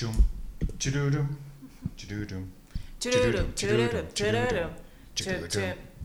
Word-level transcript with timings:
Chum, 0.00 0.14
chururum, 0.78 1.28
chururum, 1.94 2.48
Chururum, 2.98 3.52
chururum, 3.54 4.06
chururum. 4.14 4.70
chururum, 5.14 5.44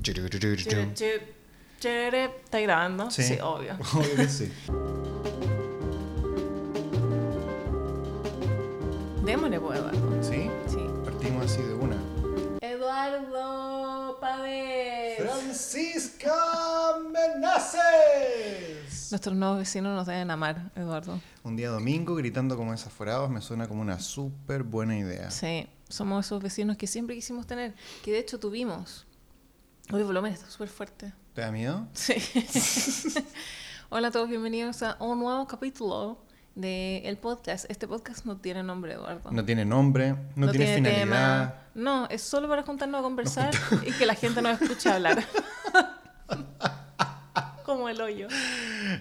chururum, 0.01 0.55
Chup, 0.59 0.93
chup, 0.93 1.21
churup. 1.79 2.31
¿Está 2.43 2.59
grabando? 2.59 3.09
Sí. 3.09 3.37
obvio. 3.41 3.77
Obvio 3.93 4.15
que 4.17 4.27
sí. 4.27 4.51
Démosle, 9.23 9.61
pues, 9.61 9.79
Nuestros 19.15 19.37
nuevos 19.37 19.59
vecinos 19.59 19.95
nos 19.95 20.07
deben 20.07 20.29
amar, 20.29 20.71
Eduardo. 20.75 21.21
Un 21.43 21.55
día 21.55 21.69
domingo 21.69 22.15
gritando 22.15 22.57
como 22.57 22.73
desaforados 22.73 23.29
me 23.29 23.39
suena 23.39 23.65
como 23.65 23.81
una 23.81 23.97
súper 24.01 24.63
buena 24.63 24.97
idea. 24.97 25.31
Sí, 25.31 25.69
somos 25.87 26.25
esos 26.25 26.43
vecinos 26.43 26.75
que 26.75 26.85
siempre 26.85 27.15
quisimos 27.15 27.47
tener, 27.47 27.73
que 28.03 28.11
de 28.11 28.19
hecho 28.19 28.41
tuvimos. 28.41 29.07
Hoy 29.89 30.01
el 30.01 30.05
volumen 30.05 30.33
está 30.33 30.49
súper 30.49 30.67
fuerte. 30.67 31.13
¿Te 31.33 31.39
da 31.39 31.49
miedo? 31.49 31.87
Sí. 31.93 32.15
Hola 33.89 34.09
a 34.09 34.11
todos, 34.11 34.27
bienvenidos 34.27 34.83
a 34.83 34.97
un 34.99 35.17
nuevo 35.17 35.47
capítulo 35.47 36.19
del 36.53 37.17
podcast. 37.17 37.71
Este 37.71 37.87
podcast 37.87 38.25
no 38.25 38.35
tiene 38.35 38.63
nombre, 38.63 38.95
Eduardo. 38.95 39.31
No 39.31 39.45
tiene 39.45 39.63
nombre, 39.63 40.17
no, 40.35 40.51
tiene, 40.51 40.75
finalidad. 40.75 40.99
tema. 40.99 41.55
No, 41.73 42.05
es 42.09 42.21
solo 42.21 42.49
para 42.49 42.63
juntarnos 42.63 42.99
a 42.99 43.03
conversar 43.03 43.53
y 43.87 43.93
que 43.93 44.05
la 44.05 44.15
gente 44.15 44.41
nos 44.41 44.61
escuche 44.61 44.89
hablar. 44.89 45.23
Como 47.65 47.89
el 47.89 47.99
hoyo. 47.99 48.27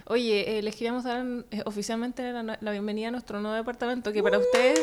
Oye, 0.07 0.59
eh, 0.59 0.63
les 0.63 0.75
queríamos 0.75 1.05
dar 1.05 1.25
eh, 1.51 1.63
oficialmente 1.67 2.33
la, 2.33 2.59
la 2.61 2.71
bienvenida 2.71 3.09
a 3.09 3.11
nuestro 3.11 3.41
nuevo 3.41 3.57
departamento, 3.57 4.13
que 4.13 4.23
para 4.23 4.39
ustedes 4.39 4.81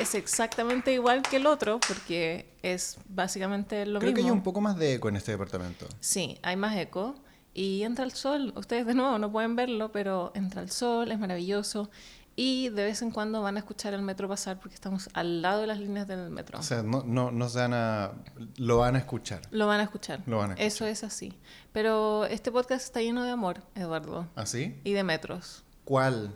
es 0.00 0.14
exactamente 0.14 0.92
igual 0.92 1.22
que 1.22 1.36
el 1.36 1.46
otro, 1.46 1.80
porque 1.86 2.46
es 2.62 2.98
básicamente 3.08 3.86
lo 3.86 3.98
Creo 4.00 4.10
que 4.12 4.16
mismo. 4.16 4.28
hay 4.30 4.36
un 4.36 4.42
poco 4.42 4.60
más 4.60 4.76
de 4.76 4.94
eco 4.94 5.08
en 5.08 5.16
este 5.16 5.32
departamento. 5.32 5.86
Sí, 6.00 6.38
hay 6.42 6.56
más 6.56 6.76
eco. 6.76 7.14
Y 7.54 7.82
entra 7.82 8.04
el 8.04 8.12
sol. 8.12 8.52
Ustedes 8.56 8.86
de 8.86 8.94
nuevo 8.94 9.18
no 9.18 9.30
pueden 9.30 9.56
verlo, 9.56 9.92
pero 9.92 10.32
entra 10.34 10.62
el 10.62 10.70
sol, 10.70 11.10
es 11.12 11.18
maravilloso. 11.18 11.90
Y 12.34 12.70
de 12.70 12.84
vez 12.84 13.02
en 13.02 13.10
cuando 13.10 13.42
van 13.42 13.56
a 13.56 13.58
escuchar 13.58 13.92
el 13.92 14.02
metro 14.02 14.26
pasar 14.28 14.58
porque 14.58 14.74
estamos 14.74 15.10
al 15.12 15.42
lado 15.42 15.60
de 15.60 15.66
las 15.66 15.78
líneas 15.78 16.06
del 16.08 16.30
metro. 16.30 16.58
O 16.58 16.62
sea, 16.62 16.82
no, 16.82 17.02
no, 17.04 17.30
no 17.30 17.48
se 17.48 17.58
van 17.58 17.74
a... 17.74 18.12
Lo 18.56 18.78
van 18.78 18.96
a 18.96 18.98
escuchar. 18.98 19.42
Lo 19.50 19.66
van 19.66 19.80
a 19.80 19.82
escuchar. 19.82 20.22
Lo 20.26 20.38
van 20.38 20.50
a 20.50 20.54
escuchar. 20.54 20.66
Eso 20.66 20.86
es 20.86 21.04
así. 21.04 21.38
Pero 21.72 22.24
este 22.24 22.50
podcast 22.50 22.84
está 22.84 23.00
lleno 23.00 23.22
de 23.22 23.30
amor, 23.30 23.62
Eduardo. 23.74 24.28
¿Así? 24.34 24.80
Y 24.82 24.92
de 24.92 25.04
metros. 25.04 25.62
¿Cuál? 25.84 26.34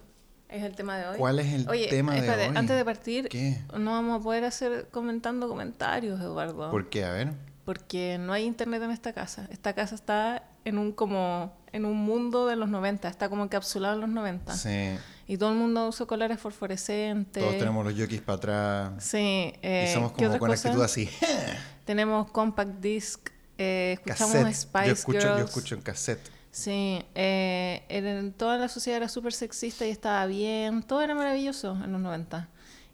Es 0.49 0.63
el 0.63 0.77
tema 0.77 0.99
de 0.99 1.09
hoy. 1.09 1.19
¿Cuál 1.19 1.39
es 1.39 1.53
el 1.53 1.69
Oye, 1.69 1.89
tema 1.89 2.13
de 2.13 2.21
espérate, 2.21 2.51
hoy? 2.51 2.57
antes 2.57 2.77
de 2.77 2.85
partir, 2.85 3.29
¿Qué? 3.29 3.59
no 3.77 3.93
vamos 3.93 4.21
a 4.21 4.23
poder 4.23 4.45
hacer 4.45 4.89
comentando 4.91 5.49
comentarios, 5.49 6.21
Eduardo. 6.21 6.71
¿Por 6.71 6.89
qué? 6.89 7.05
A 7.05 7.11
ver. 7.13 7.33
Porque 7.65 8.17
no 8.21 8.33
hay 8.33 8.45
internet 8.45 8.83
en 8.83 8.93
esta 8.93 9.13
casa. 9.13 9.49
Esta 9.51 9.73
casa 9.73 9.95
está 9.97 10.45
en 10.65 10.79
un 10.79 10.93
como 10.93 11.53
en 11.73 11.85
un 11.85 11.97
mundo 11.97 12.47
de 12.47 12.55
los 12.57 12.69
90, 12.69 13.09
está 13.09 13.29
como 13.29 13.43
encapsulado 13.43 13.97
en 13.97 14.01
los 14.03 14.11
90. 14.11 14.55
Sí. 14.55 14.97
Y 15.27 15.39
todo 15.39 15.51
el 15.51 15.57
mundo 15.57 15.89
usa 15.89 16.07
colores 16.07 16.39
fosforescentes. 16.41 17.43
Todos 17.43 17.59
tenemos 17.59 17.85
los 17.85 17.95
jockeys 17.99 18.21
para 18.21 18.37
atrás. 18.37 19.05
Sí, 19.05 19.53
eh, 19.63 19.89
y 19.91 19.95
somos 19.95 20.13
¿qué 20.13 20.27
como 20.27 20.39
con 20.39 20.51
cosa? 20.51 20.69
actitud 20.69 20.85
así. 20.85 21.09
Tenemos 21.85 22.31
compact 22.31 22.81
disc, 22.81 23.31
eh, 23.59 23.95
escuchamos 23.99 24.33
cassette. 24.37 24.55
Spice 24.55 24.87
yo 24.87 24.93
escucho, 24.93 25.21
Girls. 25.21 25.39
yo 25.39 25.45
escucho 25.45 25.75
en 25.75 25.81
cassette. 25.83 26.31
Sí, 26.57 27.05
eh, 27.15 27.83
en 27.89 28.33
toda 28.33 28.57
la 28.57 28.69
sociedad 28.69 28.97
era 28.97 29.09
súper 29.09 29.33
sexista 29.35 29.85
y 29.87 29.91
estaba 29.91 30.25
bien, 30.27 30.83
todo 30.83 31.03
era 31.03 31.15
maravilloso 31.15 31.79
en 31.85 31.93
los 31.93 32.01
90. 32.01 32.49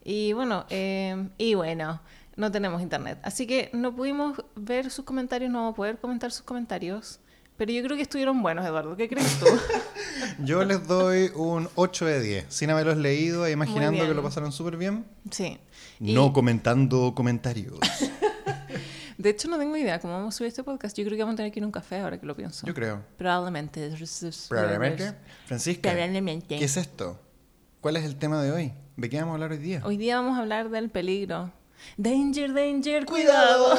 Y 0.04 0.32
bueno, 0.32 0.66
eh, 0.68 1.28
y 1.38 1.54
bueno, 1.54 2.00
no 2.34 2.50
tenemos 2.50 2.82
internet. 2.82 3.18
Así 3.22 3.46
que 3.46 3.70
no 3.72 3.94
pudimos 3.94 4.42
ver 4.56 4.90
sus 4.90 5.04
comentarios, 5.04 5.50
no 5.50 5.58
vamos 5.60 5.72
a 5.74 5.76
poder 5.76 5.98
comentar 5.98 6.32
sus 6.32 6.42
comentarios. 6.42 7.20
Pero 7.56 7.70
yo 7.70 7.84
creo 7.84 7.96
que 7.96 8.02
estuvieron 8.02 8.42
buenos, 8.42 8.66
Eduardo. 8.66 8.96
¿Qué 8.96 9.08
crees 9.08 9.38
tú? 9.38 9.46
Yo 10.40 10.64
les 10.64 10.86
doy 10.86 11.30
un 11.34 11.68
8 11.74 12.06
de 12.06 12.20
10. 12.20 12.46
Sin 12.48 12.70
haberlos 12.70 12.96
leído 12.96 13.46
e 13.46 13.52
imaginando 13.52 14.06
que 14.06 14.14
lo 14.14 14.22
pasaron 14.22 14.52
súper 14.52 14.76
bien. 14.76 15.04
sí. 15.30 15.58
Y, 16.00 16.14
No 16.14 16.32
comentando 16.32 17.14
comentarios. 17.14 17.78
De 19.18 19.30
hecho, 19.30 19.46
no 19.46 19.56
tengo 19.56 19.76
idea 19.76 20.00
cómo 20.00 20.14
vamos 20.14 20.34
a 20.34 20.38
subir 20.38 20.48
este 20.48 20.64
podcast. 20.64 20.98
Yo 20.98 21.04
creo 21.04 21.16
que 21.16 21.22
vamos 21.22 21.34
a 21.34 21.36
tener 21.36 21.52
que 21.52 21.60
ir 21.60 21.62
a 21.62 21.66
un 21.66 21.72
café 21.72 22.00
ahora 22.00 22.18
que 22.18 22.26
lo 22.26 22.34
pienso. 22.34 22.66
Yo 22.66 22.74
creo. 22.74 23.04
Probablemente. 23.16 23.92
Probablemente. 24.48 25.14
Francisca, 25.46 25.90
Probablemente. 25.92 26.58
¿qué 26.58 26.64
es 26.64 26.76
esto? 26.76 27.20
¿Cuál 27.80 27.98
es 27.98 28.04
el 28.04 28.16
tema 28.16 28.42
de 28.42 28.50
hoy? 28.50 28.72
¿De 28.96 29.08
qué 29.08 29.18
vamos 29.18 29.32
a 29.32 29.34
hablar 29.34 29.52
hoy 29.52 29.58
día? 29.58 29.80
Hoy 29.84 29.96
día 29.96 30.16
vamos 30.16 30.36
a 30.38 30.40
hablar 30.40 30.70
del 30.70 30.90
peligro. 30.90 31.52
Danger, 31.96 32.52
danger, 32.52 33.06
cuidado. 33.06 33.74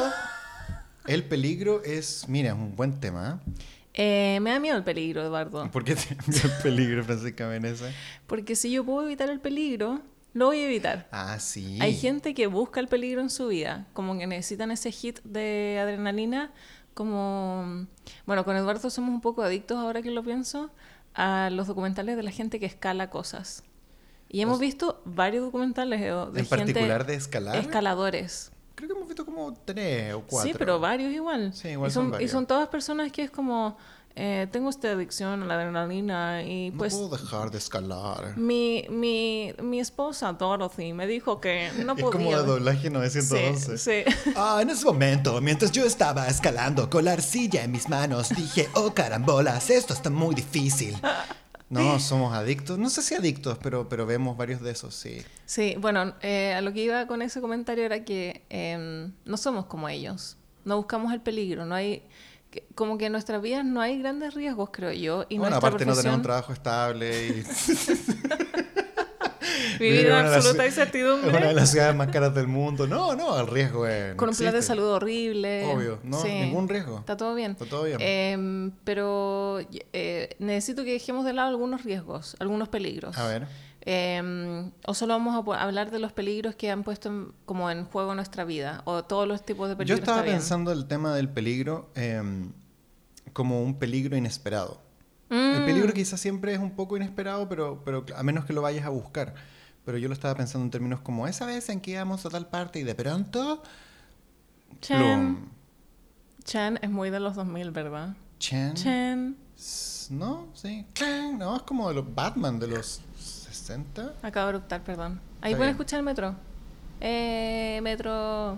El 1.08 1.26
peligro 1.26 1.84
es, 1.84 2.26
mira, 2.30 2.50
es 2.50 2.56
un 2.56 2.76
buen 2.76 3.00
tema. 3.02 3.42
Eh, 3.48 3.83
me 3.98 4.50
da 4.50 4.60
miedo 4.60 4.78
el 4.78 4.84
peligro, 4.84 5.22
Eduardo. 5.22 5.66
¿eh? 5.66 5.70
¿Por 5.72 5.84
qué 5.84 5.96
te 5.96 6.14
el 6.48 6.52
peligro, 6.62 7.04
Francisca 7.04 7.48
Meneza? 7.48 7.92
Porque 8.28 8.56
si 8.56 8.72
yo 8.72 8.84
puedo 8.84 9.06
evitar 9.06 9.30
el 9.30 9.40
peligro, 9.40 10.02
lo 10.34 10.48
voy 10.48 10.60
a 10.60 10.66
evitar. 10.66 11.08
Ah, 11.12 11.40
sí. 11.40 11.78
Hay 11.82 11.96
gente 11.96 12.34
que 12.34 12.48
busca 12.48 12.80
el 12.80 12.88
peligro 12.88 13.22
en 13.22 13.30
su 13.30 13.48
vida, 13.48 13.88
como 13.94 14.18
que 14.18 14.26
necesitan 14.26 14.72
ese 14.72 14.92
hit 14.92 15.20
de 15.24 15.80
adrenalina, 15.82 16.52
como... 16.94 17.88
Bueno, 18.26 18.44
con 18.46 18.56
Eduardo 18.56 18.90
somos 18.90 19.12
un 19.12 19.22
poco 19.22 19.44
adictos, 19.44 19.78
ahora 19.78 20.02
que 20.02 20.12
lo 20.12 20.24
pienso, 20.24 20.72
a 21.14 21.50
los 21.52 21.68
documentales 21.68 22.16
de 22.16 22.24
la 22.24 22.32
gente 22.32 22.60
que 22.60 22.66
escala 22.66 23.10
cosas. 23.10 23.64
Y 24.30 24.42
hemos 24.42 24.60
visto 24.60 25.00
varios 25.06 25.46
documentales 25.46 26.02
Edo, 26.02 26.32
de 26.32 26.40
¿En 26.40 26.48
gente... 26.48 26.74
particular 26.74 27.06
de 27.06 27.14
escalar? 27.14 27.56
Escaladores. 27.58 28.53
Creo 28.84 28.96
que 28.96 29.00
hemos 29.00 29.08
visto 29.08 29.24
como 29.26 29.54
tres 29.66 30.14
o 30.14 30.22
cuatro. 30.28 30.52
Sí, 30.52 30.56
pero 30.60 30.78
varios 30.80 31.14
igual. 31.14 31.54
Sí, 31.54 31.70
igual 31.70 31.90
y 31.90 31.94
son, 31.94 32.04
son 32.04 32.10
Y 32.10 32.12
varios. 32.12 32.32
son 32.32 32.46
todas 32.46 32.68
personas 32.68 33.12
que 33.14 33.22
es 33.24 33.32
como, 33.32 33.78
eh, 34.14 34.46
tengo 34.52 34.70
esta 34.70 34.92
adicción 34.92 35.42
a 35.42 35.46
la 35.46 35.54
adrenalina 35.54 36.44
y 36.44 36.72
No 36.72 36.78
pues... 36.80 36.94
puedo 36.94 37.08
dejar 37.16 37.50
de 37.50 37.60
escalar. 37.60 38.38
Mi, 38.38 38.86
mi, 38.90 39.54
mi 39.62 39.80
esposa 39.80 40.34
Dorothy 40.34 40.92
me 40.92 41.08
dijo 41.08 41.40
que 41.40 41.70
no 41.86 41.94
es 41.94 42.02
podía. 42.04 42.12
como 42.12 42.30
de 42.38 42.44
doblaje 42.46 42.90
911. 42.90 43.78
Sí, 43.78 44.04
sí. 44.06 44.32
Ah, 44.36 44.60
en 44.62 44.70
ese 44.70 44.84
momento, 44.86 45.40
mientras 45.40 45.72
yo 45.72 45.86
estaba 45.86 46.28
escalando 46.28 46.90
con 46.90 47.06
la 47.06 47.14
arcilla 47.14 47.64
en 47.64 47.72
mis 47.72 47.88
manos, 47.88 48.30
dije, 48.36 48.68
oh 48.76 48.94
carambolas, 48.94 49.70
esto 49.70 49.94
está 49.94 50.10
muy 50.10 50.36
difícil. 50.36 50.98
No, 51.74 52.00
somos 52.00 52.34
adictos. 52.34 52.78
No 52.80 52.90
sé 52.90 53.02
si 53.02 53.16
adictos, 53.16 53.58
pero, 53.62 53.90
pero 53.90 54.06
vemos 54.06 54.38
varios 54.38 54.62
de 54.62 54.72
esos, 54.72 54.96
sí. 54.96 55.22
Sí, 55.46 55.76
bueno, 55.80 56.14
eh, 56.22 56.54
a 56.54 56.62
lo 56.62 56.72
que 56.74 56.84
iba 56.84 57.06
con 57.08 57.22
ese 57.22 57.42
comentario 57.42 57.84
era 57.86 58.04
que 58.06 58.44
eh, 58.50 59.10
no 59.26 59.38
somos 59.38 59.66
como 59.66 59.90
ellos. 59.90 60.38
No 60.66 60.78
buscamos 60.78 61.12
el 61.14 61.22
peligro. 61.22 61.66
No 61.66 61.76
hay. 61.76 62.04
Como 62.76 63.00
que 63.00 63.08
en 63.08 63.12
nuestras 63.14 63.42
vidas 63.42 63.66
no 63.66 63.82
hay 63.82 63.98
grandes 64.00 64.36
riesgos, 64.36 64.70
creo 64.72 64.92
yo. 64.92 65.26
Y 65.28 65.40
bueno, 65.40 65.56
aparte 65.56 65.86
no 65.86 65.96
tenemos 65.96 65.98
un 66.16 66.22
profesión- 66.22 66.22
trabajo 66.22 66.54
estable 66.54 67.28
y 67.28 67.44
Vivir 69.80 70.08
en 70.08 70.12
absoluta 70.14 70.40
es 70.40 70.54
una 70.54 70.64
de 70.64 70.68
incertidumbre. 70.70 71.54
las 71.54 71.72
ciudades 71.72 71.96
más 71.96 72.08
caras 72.10 72.34
del 72.36 72.48
mundo. 72.48 72.88
No, 72.88 73.16
no, 73.16 73.40
el 73.40 73.48
riesgo 73.48 73.88
es. 73.88 74.12
no 74.12 74.18
Con 74.18 74.30
un 74.30 74.36
plan 74.36 74.54
de 74.54 74.62
salud 74.62 74.88
horrible. 74.90 75.66
Obvio, 75.66 76.00
no, 76.04 76.20
Sí. 76.22 76.30
ningún 76.30 76.68
riesgo. 76.70 77.00
Está 77.00 77.18
todo 77.18 77.34
bien. 77.36 77.52
Está 77.52 77.66
todo 77.66 77.84
bien. 77.84 77.98
Eh, 78.02 78.72
pero 78.84 79.60
eh, 79.94 80.36
necesito 80.40 80.84
que 80.84 80.92
dejemos 80.94 81.26
de 81.26 81.34
lado 81.34 81.50
algunos 81.50 81.84
riesgos, 81.84 82.36
algunos 82.40 82.70
peligros. 82.70 83.18
A 83.18 83.28
ver. 83.28 83.48
Eh, 83.86 84.72
o 84.88 84.94
solo 84.94 85.14
vamos 85.14 85.36
a 85.36 85.62
hablar 85.62 85.92
de 85.92 86.00
los 86.00 86.14
peligros 86.14 86.56
que 86.56 86.72
han 86.72 86.84
puesto 86.84 87.10
en- 87.10 87.34
como 87.46 87.70
en 87.70 87.84
juego 87.86 88.16
nuestra 88.16 88.46
vida, 88.46 88.82
o 88.86 89.04
todos 89.04 89.28
los 89.28 89.44
tipos 89.46 89.68
de 89.68 89.74
Yo 89.74 89.78
peligros. 89.78 90.00
estaba 90.00 90.18
está 90.20 90.26
bien. 90.26 90.38
pensando 90.38 90.72
el 90.72 90.86
tema 90.88 91.14
del 91.14 91.28
peligro 91.30 91.90
em, 91.96 92.54
como 93.34 93.62
un 93.62 93.78
peligro 93.80 94.16
inesperado. 94.16 94.82
Mm, 95.30 95.36
El 95.56 95.66
peligro 95.66 95.94
quizás 95.94 96.20
siempre 96.20 96.54
es 96.54 96.60
un 96.60 96.72
poco 96.72 96.96
inesperado, 96.96 97.50
pero, 97.50 97.82
pero 97.84 98.06
a 98.16 98.24
menos 98.24 98.46
que 98.46 98.54
lo 98.54 98.62
vayas 98.62 98.86
a 98.86 98.90
buscar. 98.90 99.34
Pero 99.86 99.98
yo 99.98 100.08
lo 100.08 100.14
estaba 100.14 100.36
pensando 100.36 100.66
en 100.66 100.72
términos 100.72 101.02
como 101.02 101.28
esa 101.28 101.46
vez 101.46 101.70
en 101.70 101.82
que 101.82 101.92
íbamos 101.92 102.26
a 102.26 102.30
tal 102.30 102.48
parte 102.48 102.80
y 102.80 102.84
de 102.84 102.96
pronto... 102.96 103.62
Chan. 104.82 105.00
plum, 105.00 105.50
Chan 106.44 106.80
es 106.82 106.90
muy 106.90 107.10
de 107.10 107.20
los 107.20 107.36
2000, 107.36 107.72
¿verdad? 107.72 108.16
Chan. 108.40 108.74
Chan. 108.76 109.38
No, 110.10 110.48
sí. 110.54 110.86
Clan. 110.94 111.38
No, 111.38 111.56
es 111.56 111.62
como 111.64 111.88
de 111.90 111.96
los 111.96 112.14
Batman 112.14 112.60
de 112.60 112.68
los 112.68 113.02
60. 113.18 114.16
Acabo 114.22 114.48
de 114.48 114.58
eruptar, 114.58 114.84
perdón. 114.84 115.22
Ahí 115.42 115.56
pueden 115.56 115.72
escuchar 115.72 116.00
el 116.00 116.06
metro. 116.06 116.36
Eh, 117.00 117.80
metro. 117.84 118.58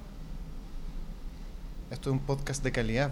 Esto 1.92 2.10
es 2.10 2.14
un 2.14 2.20
podcast 2.20 2.64
de 2.64 2.72
calidad. 2.72 3.12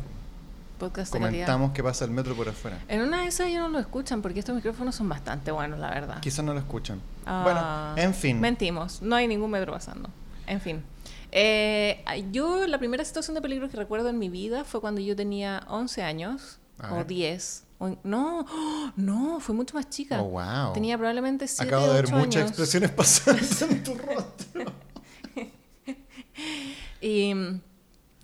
Podcast 0.89 1.13
de. 1.13 1.19
Comentamos 1.19 1.71
que 1.71 1.83
pasa 1.83 2.06
el 2.06 2.12
metro 2.12 2.35
por 2.35 2.50
afuera. 2.50 2.77
En 2.88 3.01
una 3.01 3.21
de 3.21 3.27
esas 3.27 3.47
ellos 3.47 3.62
no 3.62 3.69
lo 3.69 3.80
escuchan 3.80 4.21
porque 4.21 4.39
estos 4.39 4.56
micrófonos 4.56 4.95
son 4.95 5.07
bastante 5.09 5.51
buenos, 5.51 5.80
la 5.80 5.89
verdad. 5.91 6.19
Quizás 6.21 6.44
no 6.44 6.53
lo 6.53 6.59
escuchan. 6.59 7.00
Ah, 7.25 7.41
bueno, 7.44 7.97
en 8.07 8.13
fin. 8.13 8.39
Mentimos, 8.39 9.01
no 9.01 9.15
hay 9.15 9.27
ningún 9.27 9.50
metro 9.51 9.71
pasando. 9.71 10.09
En 10.47 10.59
fin. 10.59 10.83
Eh, 11.31 12.03
yo, 12.31 12.68
la 12.68 12.77
primera 12.77 13.03
situación 13.06 13.33
de 13.35 13.41
peligro 13.41 13.69
que 13.69 13.77
recuerdo 13.77 14.09
en 14.09 14.19
mi 14.19 14.30
vida 14.30 14.63
fue 14.65 14.81
cuando 14.81 15.01
yo 15.01 15.15
tenía 15.15 15.63
11 15.69 16.03
años 16.03 16.59
o 16.91 16.95
ver. 16.97 17.07
10. 17.07 17.63
o- 17.80 17.97
no, 18.03 18.41
¡oh! 18.51 18.91
no, 18.97 19.39
fue 19.39 19.56
mucho 19.56 19.74
más 19.75 19.89
chica. 19.89 20.21
Oh, 20.21 20.25
wow. 20.30 20.74
Tenía 20.74 20.97
probablemente 20.97 21.47
7 21.47 21.68
Acabo 21.68 21.88
de 21.88 21.94
ver 21.94 22.06
8 22.06 22.15
muchas 22.18 22.35
años. 22.35 22.50
expresiones 22.50 22.91
pasando 22.95 23.74
en 23.74 23.83
tu 23.83 23.95
rostro. 23.97 24.74
Y 27.01 27.33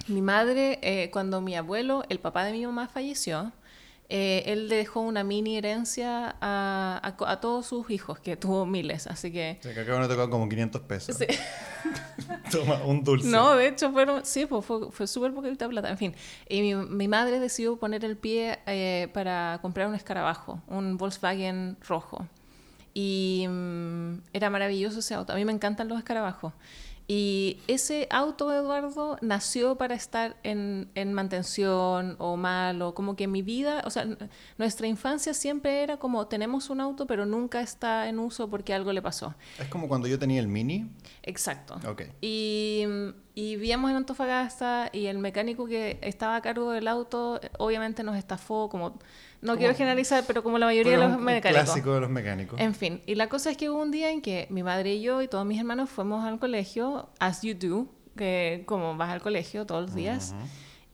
mi 0.10 0.22
madre, 0.22 0.80
eh, 0.82 1.10
cuando 1.12 1.42
mi 1.42 1.56
abuelo, 1.56 2.04
el 2.10 2.20
papá 2.20 2.44
de 2.44 2.52
mi 2.52 2.66
mamá, 2.66 2.88
falleció, 2.88 3.52
eh, 4.10 4.44
él 4.48 4.70
le 4.70 4.78
dejó 4.78 5.02
una 5.02 5.24
mini 5.24 5.58
herencia 5.58 6.36
a, 6.42 7.00
a 7.04 7.16
co- 7.16 7.28
a 7.28 7.40
todos 7.40 7.68
sus 7.68 7.90
hijos, 7.92 8.20
que 8.20 8.36
tuvo 8.36 8.66
miles, 8.66 9.06
así 9.08 9.32
que... 9.32 9.58
O 9.60 9.64
sea, 9.64 9.74
que 9.74 9.82
acá 9.82 10.02
tocado 10.08 10.30
como 10.32 10.50
500 10.50 10.82
pesos. 10.82 11.16
Sí. 11.18 11.26
Toma, 12.52 12.82
un 12.84 13.04
dulce. 13.04 13.28
No, 13.28 13.56
de 13.56 13.68
hecho 13.68 13.92
fueron, 13.92 14.26
sí, 14.26 14.46
pues 14.48 14.66
fue, 14.66 14.92
fue 14.92 15.06
súper 15.06 15.34
poquita 15.34 15.68
plata, 15.70 15.90
en 15.90 15.98
fin. 15.98 16.16
Y 16.48 16.62
mi, 16.62 16.74
mi 16.76 17.08
madre 17.08 17.40
decidió 17.40 17.78
poner 17.78 18.04
el 18.04 18.18
pie 18.18 18.60
eh, 18.66 19.10
para 19.14 19.60
comprar 19.62 19.88
un 19.88 19.96
escarabajo, 19.96 20.60
un 20.68 20.98
Volkswagen 20.98 21.78
rojo. 21.88 22.26
Y 22.96 23.46
mm, 23.48 24.14
era 24.34 24.50
maravilloso 24.50 25.00
ese 25.00 25.14
auto. 25.14 25.34
A 25.34 25.36
mí 25.36 25.46
me 25.46 25.52
encantan 25.54 25.88
los 25.88 26.00
escarabajos. 26.00 26.54
Y 27.12 27.58
ese 27.66 28.08
auto, 28.12 28.54
Eduardo, 28.54 29.18
nació 29.22 29.80
para 29.80 29.96
estar 29.96 30.38
en, 30.44 30.92
en 30.94 31.12
mantención 31.12 32.16
o 32.20 32.38
mal, 32.38 32.80
o 32.84 32.94
como 32.94 33.16
que 33.16 33.28
mi 33.28 33.42
vida, 33.42 33.82
o 33.84 33.90
sea, 33.90 34.08
nuestra 34.60 34.86
infancia 34.86 35.34
siempre 35.34 35.82
era 35.82 35.98
como 35.98 36.28
tenemos 36.28 36.70
un 36.70 36.80
auto, 36.80 37.08
pero 37.08 37.26
nunca 37.26 37.62
está 37.62 38.08
en 38.10 38.20
uso 38.20 38.48
porque 38.48 38.76
algo 38.76 38.94
le 38.94 39.02
pasó. 39.02 39.34
Es 39.58 39.68
como 39.70 39.88
cuando 39.88 40.08
yo 40.08 40.20
tenía 40.20 40.40
el 40.40 40.48
mini. 40.48 40.88
Exacto. 41.24 41.80
Ok. 41.90 42.04
Y, 42.22 42.84
y 43.34 43.56
vivíamos 43.56 43.90
en 43.90 43.98
Antofagasta 43.98 44.92
y 44.94 45.08
el 45.08 45.18
mecánico 45.18 45.66
que 45.66 45.98
estaba 46.02 46.36
a 46.36 46.42
cargo 46.44 46.70
del 46.70 46.88
auto 46.88 47.40
eh, 47.42 47.50
obviamente 47.58 48.04
nos 48.04 48.18
estafó, 48.18 48.70
como 48.70 49.00
no 49.42 49.58
quiero 49.58 49.74
generalizar, 49.76 50.24
pero 50.28 50.44
como 50.44 50.58
la 50.58 50.66
mayoría 50.66 50.94
de 51.00 51.08
los 51.08 51.18
un- 51.18 51.24
mecánicos. 51.24 51.64
clásico 51.66 51.94
de 51.94 52.02
los 52.02 52.10
mecánicos. 52.10 52.60
En 52.60 52.74
fin, 52.76 53.02
y 53.06 53.16
la 53.16 53.28
cosa 53.30 53.52
es 53.52 53.58
que 53.58 53.70
hubo 53.70 53.82
un 53.82 53.92
día 53.92 54.12
en 54.12 54.22
que 54.22 54.48
mi 54.50 54.64
madre 54.64 54.96
y 54.96 55.02
yo 55.02 55.22
y 55.22 55.28
todos 55.28 55.46
mis 55.46 55.58
hermanos 55.60 55.90
fuimos 55.90 56.24
al 56.26 56.40
colegio, 56.40 57.10
as 57.20 57.42
you 57.42 57.54
do, 57.56 57.88
que 58.16 58.64
como 58.66 58.98
vas 58.98 59.10
al 59.12 59.22
colegio 59.22 59.66
todos 59.66 59.82
los 59.84 59.96
días. 59.96 60.36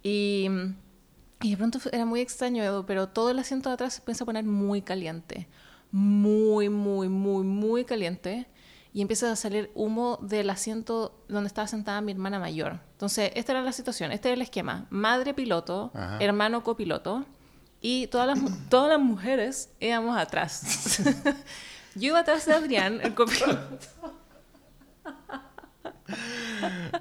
Y, 0.04 0.48
y 1.42 1.52
de 1.52 1.58
pronto 1.58 1.80
era 1.92 2.06
muy 2.06 2.20
extraño, 2.22 2.64
Edu, 2.64 2.86
pero 2.86 3.10
todo 3.10 3.32
el 3.32 3.40
asiento 3.40 3.70
de 3.70 3.74
atrás 3.74 3.96
se 3.96 4.00
empieza 4.02 4.24
a 4.24 4.26
poner 4.26 4.44
muy 4.44 4.82
caliente. 4.84 5.48
Muy, 5.92 6.70
muy, 6.70 7.10
muy, 7.10 7.44
muy 7.44 7.86
caliente. 7.86 8.48
Y 8.94 9.02
empieza 9.02 9.32
a 9.32 9.36
salir 9.36 9.72
humo 9.76 10.20
del 10.22 10.50
asiento 10.50 11.20
donde 11.28 11.48
estaba 11.48 11.68
sentada 11.68 12.00
mi 12.02 12.12
hermana 12.14 12.40
mayor. 12.40 12.80
Entonces, 12.94 13.32
esta 13.36 13.52
era 13.52 13.62
la 13.62 13.74
situación, 13.74 14.12
este 14.14 14.30
era 14.30 14.36
el 14.36 14.42
esquema. 14.42 14.86
Madre 14.90 15.34
piloto, 15.34 15.92
Ajá. 15.94 16.18
hermano 16.22 16.64
copiloto. 16.64 17.26
Y 17.82 18.08
todas 18.08 18.28
las, 18.28 18.40
todas 18.70 18.90
las 18.90 19.00
mujeres 19.00 19.70
íbamos 19.80 20.18
atrás. 20.18 21.00
Yo 21.96 22.08
iba 22.10 22.20
atrás 22.20 22.46
de 22.46 22.54
Adrián, 22.54 23.00
el 23.02 23.14
copiloto. 23.14 23.80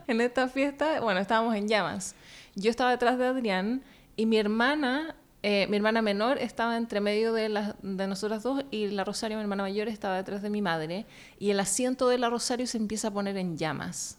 en 0.07 0.21
esta 0.21 0.49
fiesta, 0.49 1.01
bueno, 1.01 1.21
estábamos 1.21 1.55
en 1.57 1.69
llamas. 1.69 2.15
Yo 2.55 2.71
estaba 2.71 2.91
detrás 2.91 3.19
de 3.19 3.27
Adrián 3.27 3.83
y 4.17 4.27
mi 4.27 4.37
hermana, 4.39 5.17
eh, 5.43 5.67
mi 5.69 5.77
hermana 5.77 6.03
menor 6.03 6.39
estaba 6.39 6.77
entre 6.77 7.01
medio 7.01 7.33
de, 7.33 7.49
las 7.49 7.75
de 7.83 8.07
nosotras 8.07 8.43
dos 8.43 8.65
y 8.71 8.89
la 8.89 9.05
Rosario, 9.05 9.37
mi 9.37 9.43
hermana 9.43 9.65
mayor, 9.65 9.89
estaba 9.89 10.17
detrás 10.17 10.43
de 10.43 10.51
mi 10.51 10.63
madre 10.63 11.07
y 11.39 11.51
el 11.51 11.61
asiento 11.61 12.09
de 12.09 12.19
la 12.19 12.31
Rosario 12.31 12.67
se 12.67 12.79
empieza 12.79 13.09
a 13.09 13.11
poner 13.11 13.37
en 13.37 13.57
llamas. 13.57 14.19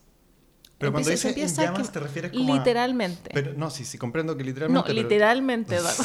Pero 0.78 0.92
cuando 0.92 1.10
Empieza- 1.10 1.30
dices 1.30 1.58
en 1.58 1.64
a 1.64 1.68
llamas 1.68 1.88
que- 1.88 1.94
te 1.94 2.00
refieres 2.02 2.32
como 2.32 2.54
a- 2.54 2.58
Literalmente. 2.58 3.30
Pero 3.34 3.54
no, 3.54 3.70
sí, 3.70 3.86
sí, 3.86 3.98
comprendo 3.98 4.36
que 4.36 4.44
no, 4.44 4.48
literalmente. 4.50 4.88
pero 4.88 5.02
literalmente, 5.02 5.76
Eduardo. 5.78 6.04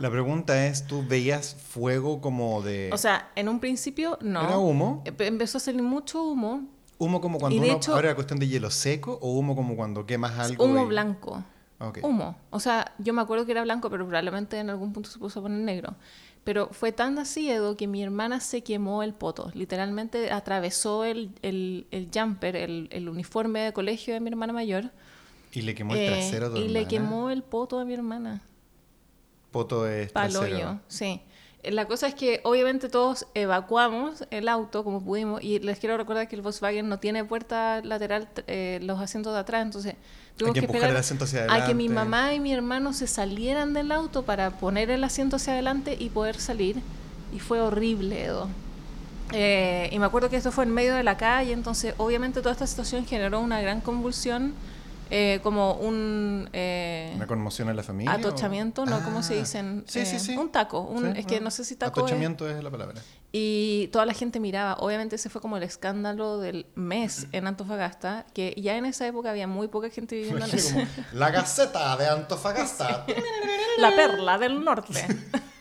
La 0.00 0.10
pregunta 0.10 0.66
es, 0.66 0.86
¿tú 0.86 1.04
veías 1.06 1.54
fuego 1.54 2.20
como 2.20 2.62
de... 2.62 2.90
O 2.92 2.98
sea, 2.98 3.30
en 3.36 3.48
un 3.48 3.60
principio 3.60 4.18
no. 4.20 4.42
¿Era 4.42 4.58
humo? 4.58 5.02
Empe- 5.04 5.26
Empezó 5.26 5.58
a 5.58 5.60
salir 5.60 5.82
mucho 5.82 6.22
humo, 6.22 6.62
¿Humo 6.98 7.20
como 7.20 7.38
cuando 7.38 7.60
de 7.60 7.68
uno 7.68 7.76
hecho- 7.78 7.94
abre 7.94 8.08
la 8.08 8.14
cuestión 8.14 8.38
de 8.40 8.48
hielo 8.48 8.70
seco 8.70 9.18
o 9.22 9.32
humo 9.38 9.54
como 9.54 9.76
cuando 9.76 10.04
quemas 10.06 10.36
algo? 10.38 10.64
humo 10.64 10.82
y- 10.84 10.86
blanco. 10.86 11.44
Ok. 11.80 11.98
Humo. 12.02 12.36
O 12.50 12.58
sea, 12.58 12.92
yo 12.98 13.12
me 13.14 13.22
acuerdo 13.22 13.46
que 13.46 13.52
era 13.52 13.62
blanco, 13.62 13.88
pero 13.88 14.04
probablemente 14.04 14.58
en 14.58 14.68
algún 14.68 14.92
punto 14.92 15.08
se 15.08 15.18
puso 15.20 15.38
a 15.38 15.42
poner 15.42 15.60
negro. 15.60 15.94
Pero 16.42 16.70
fue 16.72 16.90
tan 16.92 17.18
así, 17.20 17.48
Edo, 17.50 17.76
que 17.76 17.86
mi 17.86 18.02
hermana 18.02 18.40
se 18.40 18.62
quemó 18.62 19.02
el 19.04 19.12
poto. 19.14 19.52
Literalmente 19.54 20.32
atravesó 20.32 21.04
el, 21.04 21.30
el, 21.42 21.86
el 21.92 22.08
jumper, 22.12 22.56
el, 22.56 22.88
el 22.90 23.08
uniforme 23.08 23.60
de 23.60 23.72
colegio 23.72 24.14
de 24.14 24.20
mi 24.20 24.30
hermana 24.30 24.52
mayor. 24.52 24.90
Y 25.52 25.62
le 25.62 25.74
quemó 25.74 25.94
el 25.94 26.00
eh, 26.00 26.06
trasero 26.06 26.46
a 26.46 26.50
tu 26.50 26.56
y 26.56 26.60
le 26.68 26.80
hermana. 26.80 26.88
quemó 26.88 27.30
el 27.30 27.42
poto 27.44 27.78
a 27.78 27.84
mi 27.84 27.94
hermana. 27.94 28.42
Poto 29.50 29.86
es. 29.88 30.12
Paloyo, 30.12 30.78
sí. 30.88 31.20
Eh, 31.62 31.72
La 31.72 31.86
cosa 31.86 32.06
es 32.06 32.14
que 32.14 32.40
obviamente 32.44 32.88
todos 32.88 33.26
evacuamos 33.34 34.24
el 34.30 34.48
auto 34.48 34.84
como 34.84 35.02
pudimos 35.02 35.42
y 35.42 35.58
les 35.58 35.78
quiero 35.78 35.96
recordar 35.96 36.28
que 36.28 36.36
el 36.36 36.42
Volkswagen 36.42 36.88
no 36.88 36.98
tiene 36.98 37.24
puerta 37.24 37.80
lateral, 37.82 38.28
eh, 38.46 38.78
los 38.82 39.00
asientos 39.00 39.32
de 39.34 39.40
atrás, 39.40 39.62
entonces 39.62 39.94
tuvimos 40.36 40.54
que 40.54 40.60
que, 40.60 40.66
esperar 40.66 40.90
el 40.90 40.96
asiento 40.96 41.24
hacia 41.24 41.52
a 41.52 41.66
que 41.66 41.74
mi 41.74 41.88
mamá 41.88 42.34
y 42.34 42.40
mi 42.40 42.52
hermano 42.52 42.92
se 42.92 43.06
salieran 43.06 43.74
del 43.74 43.90
auto 43.92 44.22
para 44.22 44.50
poner 44.50 44.90
el 44.90 45.02
asiento 45.02 45.36
hacia 45.36 45.54
adelante 45.54 45.96
y 45.98 46.10
poder 46.10 46.38
salir 46.38 46.76
y 47.34 47.40
fue 47.40 47.60
horrible, 47.60 48.24
Edo. 48.24 48.48
Eh, 49.32 49.90
y 49.92 49.98
me 49.98 50.06
acuerdo 50.06 50.30
que 50.30 50.36
esto 50.36 50.52
fue 50.52 50.64
en 50.64 50.72
medio 50.72 50.94
de 50.94 51.02
la 51.02 51.16
calle, 51.16 51.52
entonces 51.52 51.94
obviamente 51.98 52.40
toda 52.40 52.52
esta 52.52 52.66
situación 52.66 53.04
generó 53.04 53.40
una 53.40 53.60
gran 53.60 53.80
convulsión, 53.80 54.54
eh, 55.10 55.40
como 55.42 55.74
un... 55.74 56.48
eh, 56.52 57.12
¿Una 57.16 57.26
conmoción 57.26 57.68
en 57.68 57.76
la 57.76 57.82
familia? 57.82 58.12
o- 58.12 58.16
Atochamiento, 58.16 58.84
¿no? 58.86 59.02
¿Cómo 59.04 59.22
se 59.22 59.34
Ah, 59.34 59.38
dicen? 59.38 59.84
Sí, 59.86 60.04
sí, 60.06 60.16
Eh, 60.16 60.20
sí. 60.20 60.36
un 60.36 60.50
taco, 60.50 60.80
un- 60.80 61.16
es 61.16 61.26
que 61.26 61.40
no 61.40 61.50
sé 61.50 61.64
si 61.64 61.76
taco 61.76 62.00
es- 62.00 62.04
Atochamiento 62.04 62.48
es 62.48 62.62
la 62.62 62.70
palabra. 62.70 63.00
Y 63.30 63.88
toda 63.88 64.06
la 64.06 64.14
gente 64.14 64.40
miraba. 64.40 64.74
Obviamente 64.80 65.16
ese 65.16 65.28
fue 65.28 65.40
como 65.42 65.56
el 65.58 65.62
escándalo 65.62 66.38
del 66.38 66.66
mes 66.74 67.26
en 67.32 67.46
Antofagasta, 67.46 68.24
que 68.32 68.54
ya 68.56 68.76
en 68.76 68.86
esa 68.86 69.06
época 69.06 69.30
había 69.30 69.46
muy 69.46 69.68
poca 69.68 69.90
gente 69.90 70.16
viviendo 70.16 70.44
en 70.46 70.50
como, 70.50 70.86
la 71.12 71.30
Gaceta 71.30 71.96
de 71.98 72.06
Antofagasta. 72.08 73.04
La 73.78 73.94
perla 73.94 74.38
del 74.38 74.64
norte. 74.64 74.92